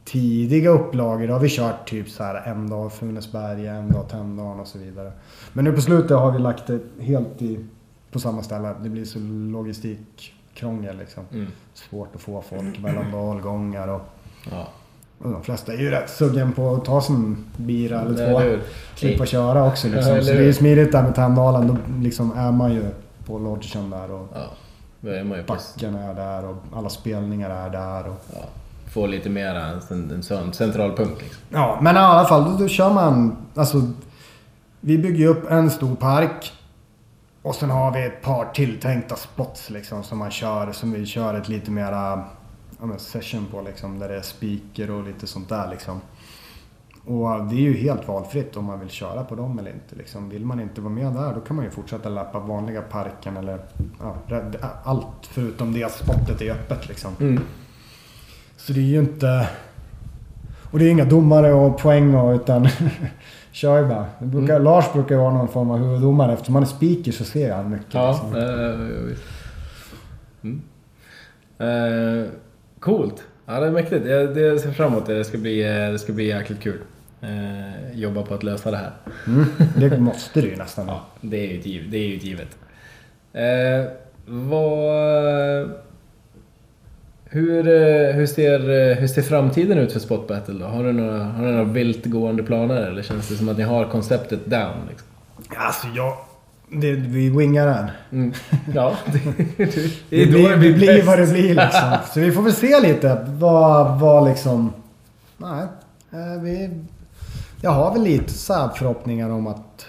[0.04, 4.66] tidiga upplagor har vi kört typ så här en dag Funäsberga, en dag Tänndalen och
[4.66, 5.12] så vidare.
[5.52, 7.66] Men nu på slutet har vi lagt det helt i,
[8.10, 8.74] på samma ställe.
[8.82, 9.18] Det blir så
[9.52, 11.24] logistikkrångel liksom.
[11.32, 11.46] Mm.
[11.74, 14.02] Svårt att få folk mellan dalgångar och,
[14.50, 14.68] Ja.
[15.22, 18.62] De flesta är ju rätt sugen på att ta sin bira eller två.
[18.94, 20.22] Slippa köra också liksom.
[20.22, 21.66] så det är smidigt där med Tänndalen.
[21.66, 22.84] Då liksom är man ju
[23.26, 24.40] på lodgen där och Ja,
[25.00, 28.08] då är man ju backen är där och alla spelningar är där.
[28.08, 28.24] Och...
[28.34, 28.44] ja,
[28.92, 31.42] få lite mera en, en sån central punkt liksom.
[31.48, 33.36] Ja, men i alla fall då, då kör man...
[33.54, 33.82] Alltså,
[34.80, 36.52] vi bygger ju upp en stor park.
[37.42, 40.72] Och sen har vi ett par tilltänkta spots liksom som man kör.
[40.72, 42.24] Som vi kör ett lite mera
[42.82, 43.98] ja, session på liksom.
[43.98, 46.00] Där det är speaker och lite sånt där liksom.
[47.04, 49.96] Och det är ju helt valfritt om man vill köra på dem eller inte.
[49.96, 50.28] Liksom.
[50.28, 53.60] Vill man inte vara med där då kan man ju fortsätta lappa vanliga parken eller
[54.00, 54.16] ja,
[54.84, 57.12] allt förutom det spottet är öppet liksom.
[57.20, 57.42] Mm.
[58.56, 59.48] Så det är ju inte...
[60.70, 62.68] Och det är inga domare och poäng och utan...
[63.52, 64.06] kör ju bara.
[64.18, 66.32] Brukar, Lars brukar ju vara någon form av huvuddomare.
[66.32, 67.94] Eftersom han är speaker så ser han mycket.
[67.94, 68.36] Ja, liksom.
[68.36, 68.76] eh,
[69.08, 69.22] visst.
[70.42, 70.62] Mm.
[71.58, 72.30] Eh,
[72.82, 73.22] coolt.
[73.46, 74.06] Ja, det är mäktigt.
[74.06, 75.14] Jag, det jag ser fram emot det.
[75.18, 76.78] Det ska bli, det ska bli jäkligt kul.
[77.20, 78.90] Eh, jobba på att lösa det här.
[79.26, 79.44] Mm,
[79.76, 80.86] det måste det ju nästan.
[80.88, 82.56] Ja, det är ju ett giv- det är ju ett givet.
[83.32, 83.92] Eh,
[84.26, 85.70] vad...
[87.24, 90.64] Hur, eh, hur, ser, eh, hur ser framtiden ut för Spot Battle då?
[90.66, 93.62] Har du några, har du några vilt gående planer eller känns det som att ni
[93.62, 94.86] har konceptet down?
[94.90, 95.08] Liksom?
[95.56, 96.16] Alltså jag...
[96.74, 97.90] Det, vi wingar den.
[98.12, 98.32] Mm.
[98.74, 99.18] Ja, det,
[99.56, 101.96] det, Det, blir, det blir vad det blir liksom.
[102.14, 104.72] Så vi får väl se lite vad, vad liksom...
[105.36, 105.66] Nej.
[106.12, 106.70] eh, Vi,
[107.60, 109.86] jag har väl lite så förhoppningar om att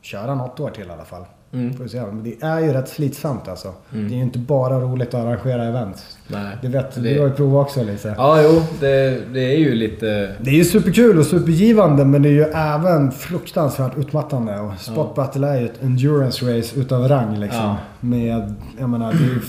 [0.00, 1.24] köra något år till i alla fall.
[1.56, 1.76] Mm.
[1.76, 2.00] Får vi se.
[2.00, 3.72] Men det är ju rätt slitsamt alltså.
[3.90, 6.16] Det är ju inte bara roligt att arrangera events.
[6.28, 6.56] Nej.
[6.62, 8.14] Det vet Det- du har ju provat också lite.
[8.18, 10.06] Ja, jo, det, det är ju lite...
[10.40, 14.60] Det är ju superkul och supergivande men det är ju även fruktansvärt utmattande.
[14.60, 17.60] Och Spot Battle är ju ett endurance race utav rang liksom.
[17.62, 17.76] Ja.
[18.00, 19.40] Med, jag menar, det är ju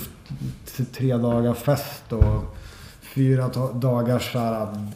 [0.84, 2.54] tre dagar fest och
[3.14, 4.36] fyra dagars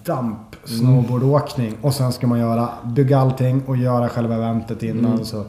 [0.05, 1.75] damp snowboardåkning.
[1.81, 5.13] Och sen ska man göra, bygga allting och göra själva eventet innan.
[5.13, 5.25] Mm.
[5.25, 5.45] Så,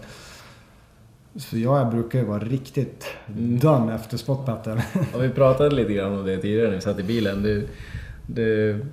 [1.38, 3.05] så jag brukar ju vara riktigt
[3.61, 4.84] done efter Spot Battle.
[5.15, 7.43] Och vi pratade lite grann om det tidigare när vi satt i bilen.
[7.43, 7.68] Du,
[8.27, 8.85] du,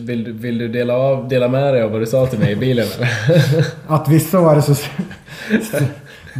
[0.00, 2.52] vill, du- vill du dela, av, dela med dig av vad du sa till mig
[2.52, 2.86] i bilen?
[3.86, 4.88] Att vissa år så, så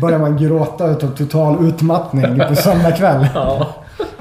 [0.01, 3.27] börjar man gråta utav total utmattning på söndag kväll.
[3.35, 3.75] Ja.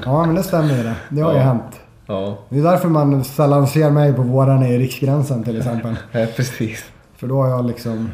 [0.04, 0.94] Ja men det stämmer ju det.
[1.08, 1.44] Det har ju Ja.
[1.44, 1.80] hänt.
[2.06, 5.96] Ja, Det är därför man sällan ser mig på vårarna i Riksgränsen till exempel.
[6.12, 6.84] ja, precis.
[7.16, 8.10] För då har jag liksom...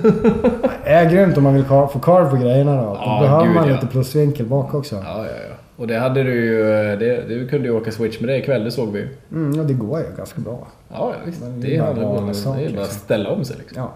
[0.85, 2.83] Det är grymt om man vill få karv på grejerna då.
[2.95, 4.95] Då behöver man lite plusvinkel bak också.
[4.97, 5.54] Ja, ja, ja.
[5.77, 6.63] Och det hade du ju...
[6.97, 9.09] Det, du kunde ju åka switch med det ikväll, det såg vi ju.
[9.33, 10.67] Mm, ja, det går ju ganska bra.
[10.89, 11.41] Ja, ja visst.
[11.43, 12.85] Men Det det är, bara bara, det är bara att liksom.
[12.85, 13.83] ställa om sig liksom.
[13.83, 13.93] Ja.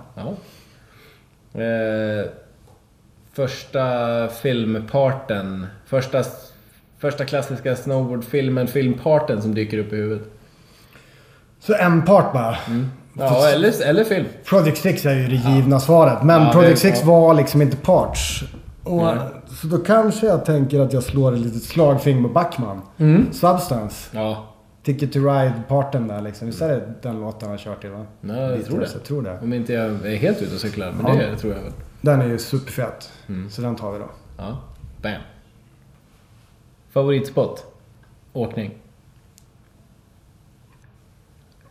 [1.54, 1.60] Ja.
[1.62, 2.26] Eh,
[3.32, 5.66] första filmparten.
[5.86, 6.24] Första,
[6.98, 10.28] första klassiska snowboardfilmen, filmparten som dyker upp i huvudet.
[11.60, 12.56] Så en part bara.
[13.18, 14.26] Ja, eller, eller film.
[14.44, 16.22] Project 6 är ju det givna svaret.
[16.22, 18.44] Men Ja, Project det- 6 var liksom inte parts.
[18.88, 19.18] Och, Nej.
[19.60, 22.82] så då kanske jag tänker att jag slår ett litet slagfing på Backman.
[23.32, 24.16] Substance.
[24.18, 24.44] Ja,
[24.82, 26.46] Ticket to Ride-parten där liksom.
[26.46, 28.06] Visst är det den låten han kör till va?
[28.20, 28.88] Nej, jag tror det.
[28.92, 29.38] Jag tror det.
[29.42, 30.92] om inte jag är helt ute och cyklar.
[31.02, 31.26] Men Ja.
[31.26, 31.72] det tror jag väl.
[32.00, 33.12] Den är ju superfet.
[33.28, 33.50] Mm.
[33.50, 34.08] Så den tar vi då.
[34.38, 34.58] Ja,
[35.02, 35.12] bam.
[36.90, 37.64] Favoritspot?
[38.32, 38.74] Åkning?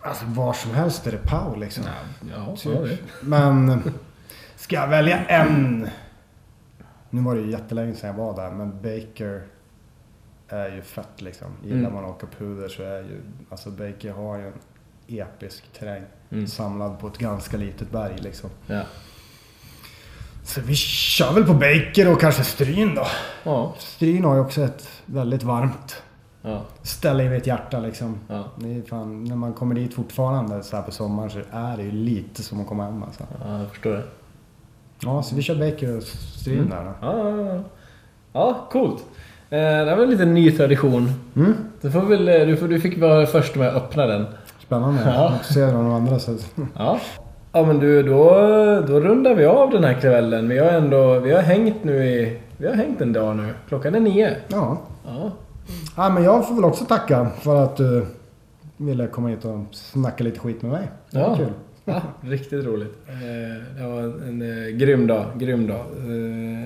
[0.01, 1.83] Alltså var som helst är det Pau liksom.
[2.35, 2.71] Ja, Typ.
[2.75, 2.97] ja det.
[3.21, 3.81] Men
[4.55, 5.87] ska jag välja en?
[7.09, 9.43] Nu var det ju jättelänge sedan jag var där men Baker
[10.47, 11.47] är ju fett liksom.
[11.63, 11.93] Gillar Mm.
[11.93, 13.21] man att åka puder så är ju...
[13.49, 14.53] Alltså Baker har ju en
[15.07, 16.03] episk terräng.
[16.29, 16.47] Mm.
[16.47, 18.49] Samlad på ett ganska litet berg liksom.
[18.67, 18.81] Ja.
[20.43, 23.07] Så vi kör väl på Baker och kanske Stryn då.
[23.43, 23.73] Ja.
[23.77, 26.03] Stryn har ju också ett väldigt varmt
[26.41, 26.61] Ja.
[26.81, 28.19] ställe i mitt hjärta liksom.
[28.27, 28.43] Ja.
[28.89, 32.43] Fan, när man kommer dit fortfarande så här på sommaren så är det ju lite
[32.43, 33.23] som att komma hem alltså.
[33.45, 34.03] ja, jag förstår det.
[35.03, 36.91] Ja, så vi kör Baker och Stryn där då.
[37.07, 37.61] Ja, ja, ja.
[38.33, 39.05] ja coolt.
[39.49, 41.09] Eh, det här var en liten ny tradition.
[41.81, 44.25] Du, får väl, eh, du, får, du fick vara först med att öppna den.
[44.59, 45.01] Spännande.
[45.05, 45.33] Ja.
[45.37, 46.39] Jag ser vad de andra säger.
[46.77, 46.99] Ja.
[47.51, 48.23] Ja men du, då,
[48.87, 50.49] då rundar vi av den här kvällen.
[50.49, 53.53] Vi har ändå, vi har hängt nu i, vi har hängt en dag nu.
[53.67, 54.35] Klockan är nio.
[54.47, 54.77] Ja.
[55.05, 55.31] Ja.
[55.97, 58.05] ja, men jag får väl också tacka för att du
[58.77, 60.87] ville komma hit och snacka lite skit med mig.
[61.11, 61.35] Det var Ja.
[61.35, 61.49] kul.
[61.87, 62.93] Ja, riktigt roligt.
[63.07, 65.79] Eh, Det var en eh, grym dag, grym dag.
[65.97, 66.65] Eh,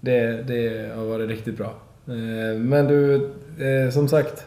[0.00, 1.74] Det, det har varit riktigt bra.
[2.58, 3.28] Men du,
[3.92, 4.46] som sagt,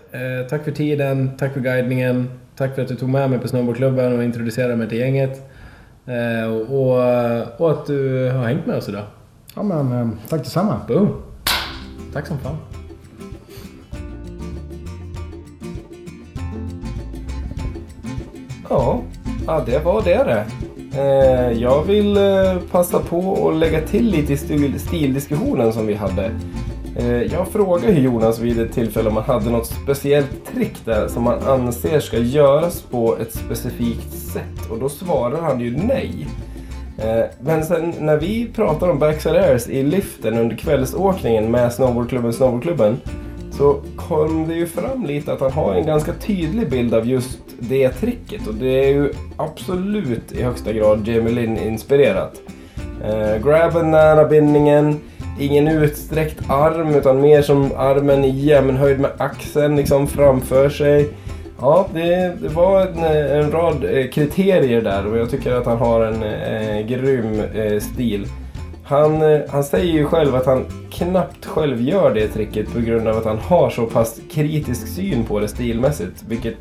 [0.49, 4.17] tack för tiden, tack för guidningen, tack för att du tog med mig på snowboardklubben
[4.17, 5.41] och introducerade mig till gänget.
[6.69, 6.91] Och,
[7.61, 9.05] och, att du har hängt med oss idag.
[9.55, 10.81] Ja, men tack detsamma.
[10.87, 11.21] Boom!
[12.13, 12.57] Tack som fan.
[18.69, 19.03] Ja,
[19.47, 20.45] ja det var det det.
[20.99, 25.93] Eh, jag vill eh, passa på att lägga till lite i stil, stildiskussionen som vi
[25.93, 26.31] hade.
[26.95, 31.07] Eh, jag frågade ju Jonas vid ett tillfälle om han hade något speciellt trick där
[31.07, 34.71] som han anser ska göras på ett specifikt sätt.
[34.71, 36.27] Och då svarar han ju nej.
[36.97, 42.33] Eh, men sen när vi pratar om backside airs i liften under kvällsåkningen med snowboardklubben
[42.33, 42.97] Snowboardklubben
[43.51, 47.39] så kom det ju fram lite att han har en ganska tydlig bild av just
[47.59, 52.41] det tricket och det är ju absolut i högsta grad Jamie Lynn-inspirerat.
[53.03, 54.99] Eh, grabben nära bindningen,
[55.39, 61.09] ingen utsträckt arm utan mer som armen i jämnhöjd med axeln liksom framför sig.
[61.61, 63.03] Ja, det, det var en,
[63.43, 67.79] en rad eh, kriterier där och jag tycker att han har en eh, grym eh,
[67.79, 68.27] stil.
[68.87, 73.07] Han, eh, han säger ju själv att han knappt själv gör det tricket på grund
[73.07, 76.23] av att han har så pass kritisk syn på det stilmässigt.
[76.27, 76.57] Vilket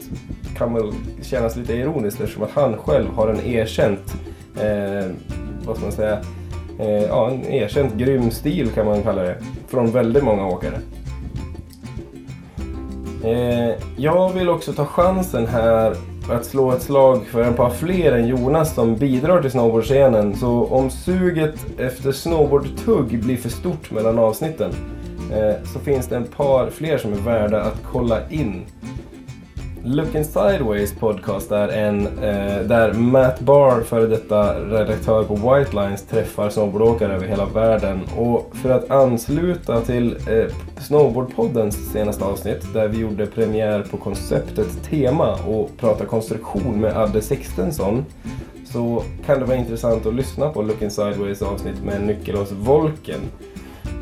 [0.56, 0.92] kan väl
[1.22, 4.14] kännas lite ironiskt eftersom att han själv har en erkänt,
[4.56, 5.10] eh,
[5.64, 6.18] vad ska man säga,
[6.78, 9.36] eh, ja, en erkänt grym stil kan man kalla det.
[9.68, 10.78] Från väldigt många åkare.
[13.24, 15.96] Eh, jag vill också ta chansen här
[16.30, 20.36] att slå ett slag för ett par fler än Jonas som bidrar till snowboardscenen.
[20.36, 24.70] Så om suget efter snowboardtugg blir för stort mellan avsnitten
[25.32, 28.66] eh, så finns det en par fler som är värda att kolla in.
[29.86, 36.02] Looking Sideways podcast är en eh, där Matt Barr, före detta redaktör på White Lines,
[36.02, 38.00] träffar snowboardåkare över hela världen.
[38.16, 44.84] Och för att ansluta till eh, Snowboardpoddens senaste avsnitt där vi gjorde premiär på konceptet
[44.90, 48.04] Tema och pratade konstruktion med Adde Sixtensson
[48.66, 53.20] så kan det vara intressant att lyssna på Looking Sideways avsnitt med Nyckelås Volken.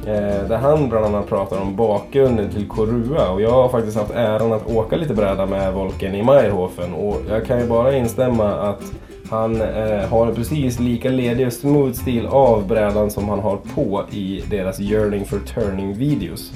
[0.07, 4.11] Eh, där han bland annat pratar om bakgrunden till Korua och jag har faktiskt haft
[4.11, 8.53] äran att åka lite bräda med Volken i Meyerhofen och jag kan ju bara instämma
[8.53, 8.83] att
[9.31, 14.05] han eh, har precis lika ledig och smooth stil av brädan som han har på
[14.11, 16.53] i deras Yearning for Turning videos.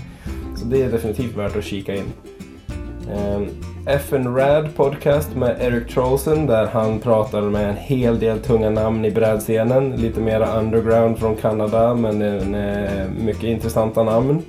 [0.57, 2.13] Så det är definitivt värt att kika in.
[3.11, 3.41] Eh,
[3.89, 9.05] FN Rad podcast med Eric Trollsen där han pratar med en hel del tunga namn
[9.05, 9.91] i brädscenen.
[9.97, 14.43] Lite mera underground från Kanada men en, eh, mycket intressanta namn.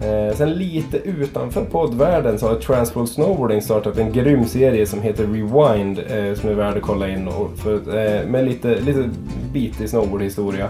[0.00, 5.24] Eh, sen lite utanför poddvärlden så har Transworld Snowboarding startat en grym serie som heter
[5.24, 9.10] Rewind eh, som är värd att kolla in och för, eh, med lite, lite
[9.52, 10.68] bitig snowboardhistoria.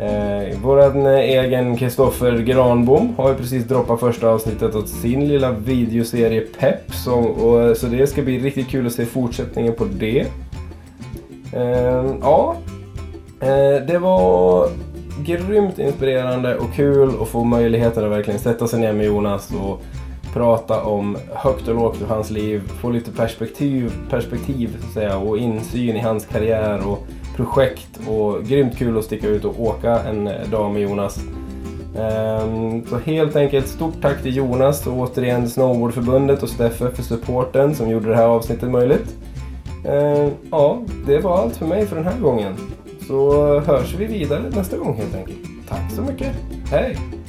[0.00, 5.52] Eh, vår eh, egen Kristoffer Granbom har ju precis droppat första avsnittet av sin lilla
[5.52, 6.94] videoserie Pep.
[6.94, 10.20] Så, och, eh, så det ska bli riktigt kul att se fortsättningen på det.
[11.52, 12.56] Eh, ja,
[13.40, 14.68] eh, det var
[15.24, 19.82] grymt inspirerande och kul att få möjligheten att verkligen sätta sig ner med Jonas och
[20.32, 25.18] prata om högt och lågt ur hans liv, få lite perspektiv, perspektiv så att säga,
[25.18, 27.06] och insyn i hans karriär och
[27.44, 31.20] projekt och grymt kul att sticka ut och åka en eh, dag med Jonas.
[31.98, 37.74] Ehm, så helt enkelt stort tack till Jonas och återigen Snowboardförbundet och Steffe för supporten
[37.74, 39.16] som gjorde det här avsnittet möjligt.
[39.86, 42.56] Ehm, ja, det var allt för mig för den här gången.
[43.06, 45.38] Så hörs vi vidare nästa gång helt enkelt.
[45.68, 46.36] Tack så mycket.
[46.70, 47.19] Hej!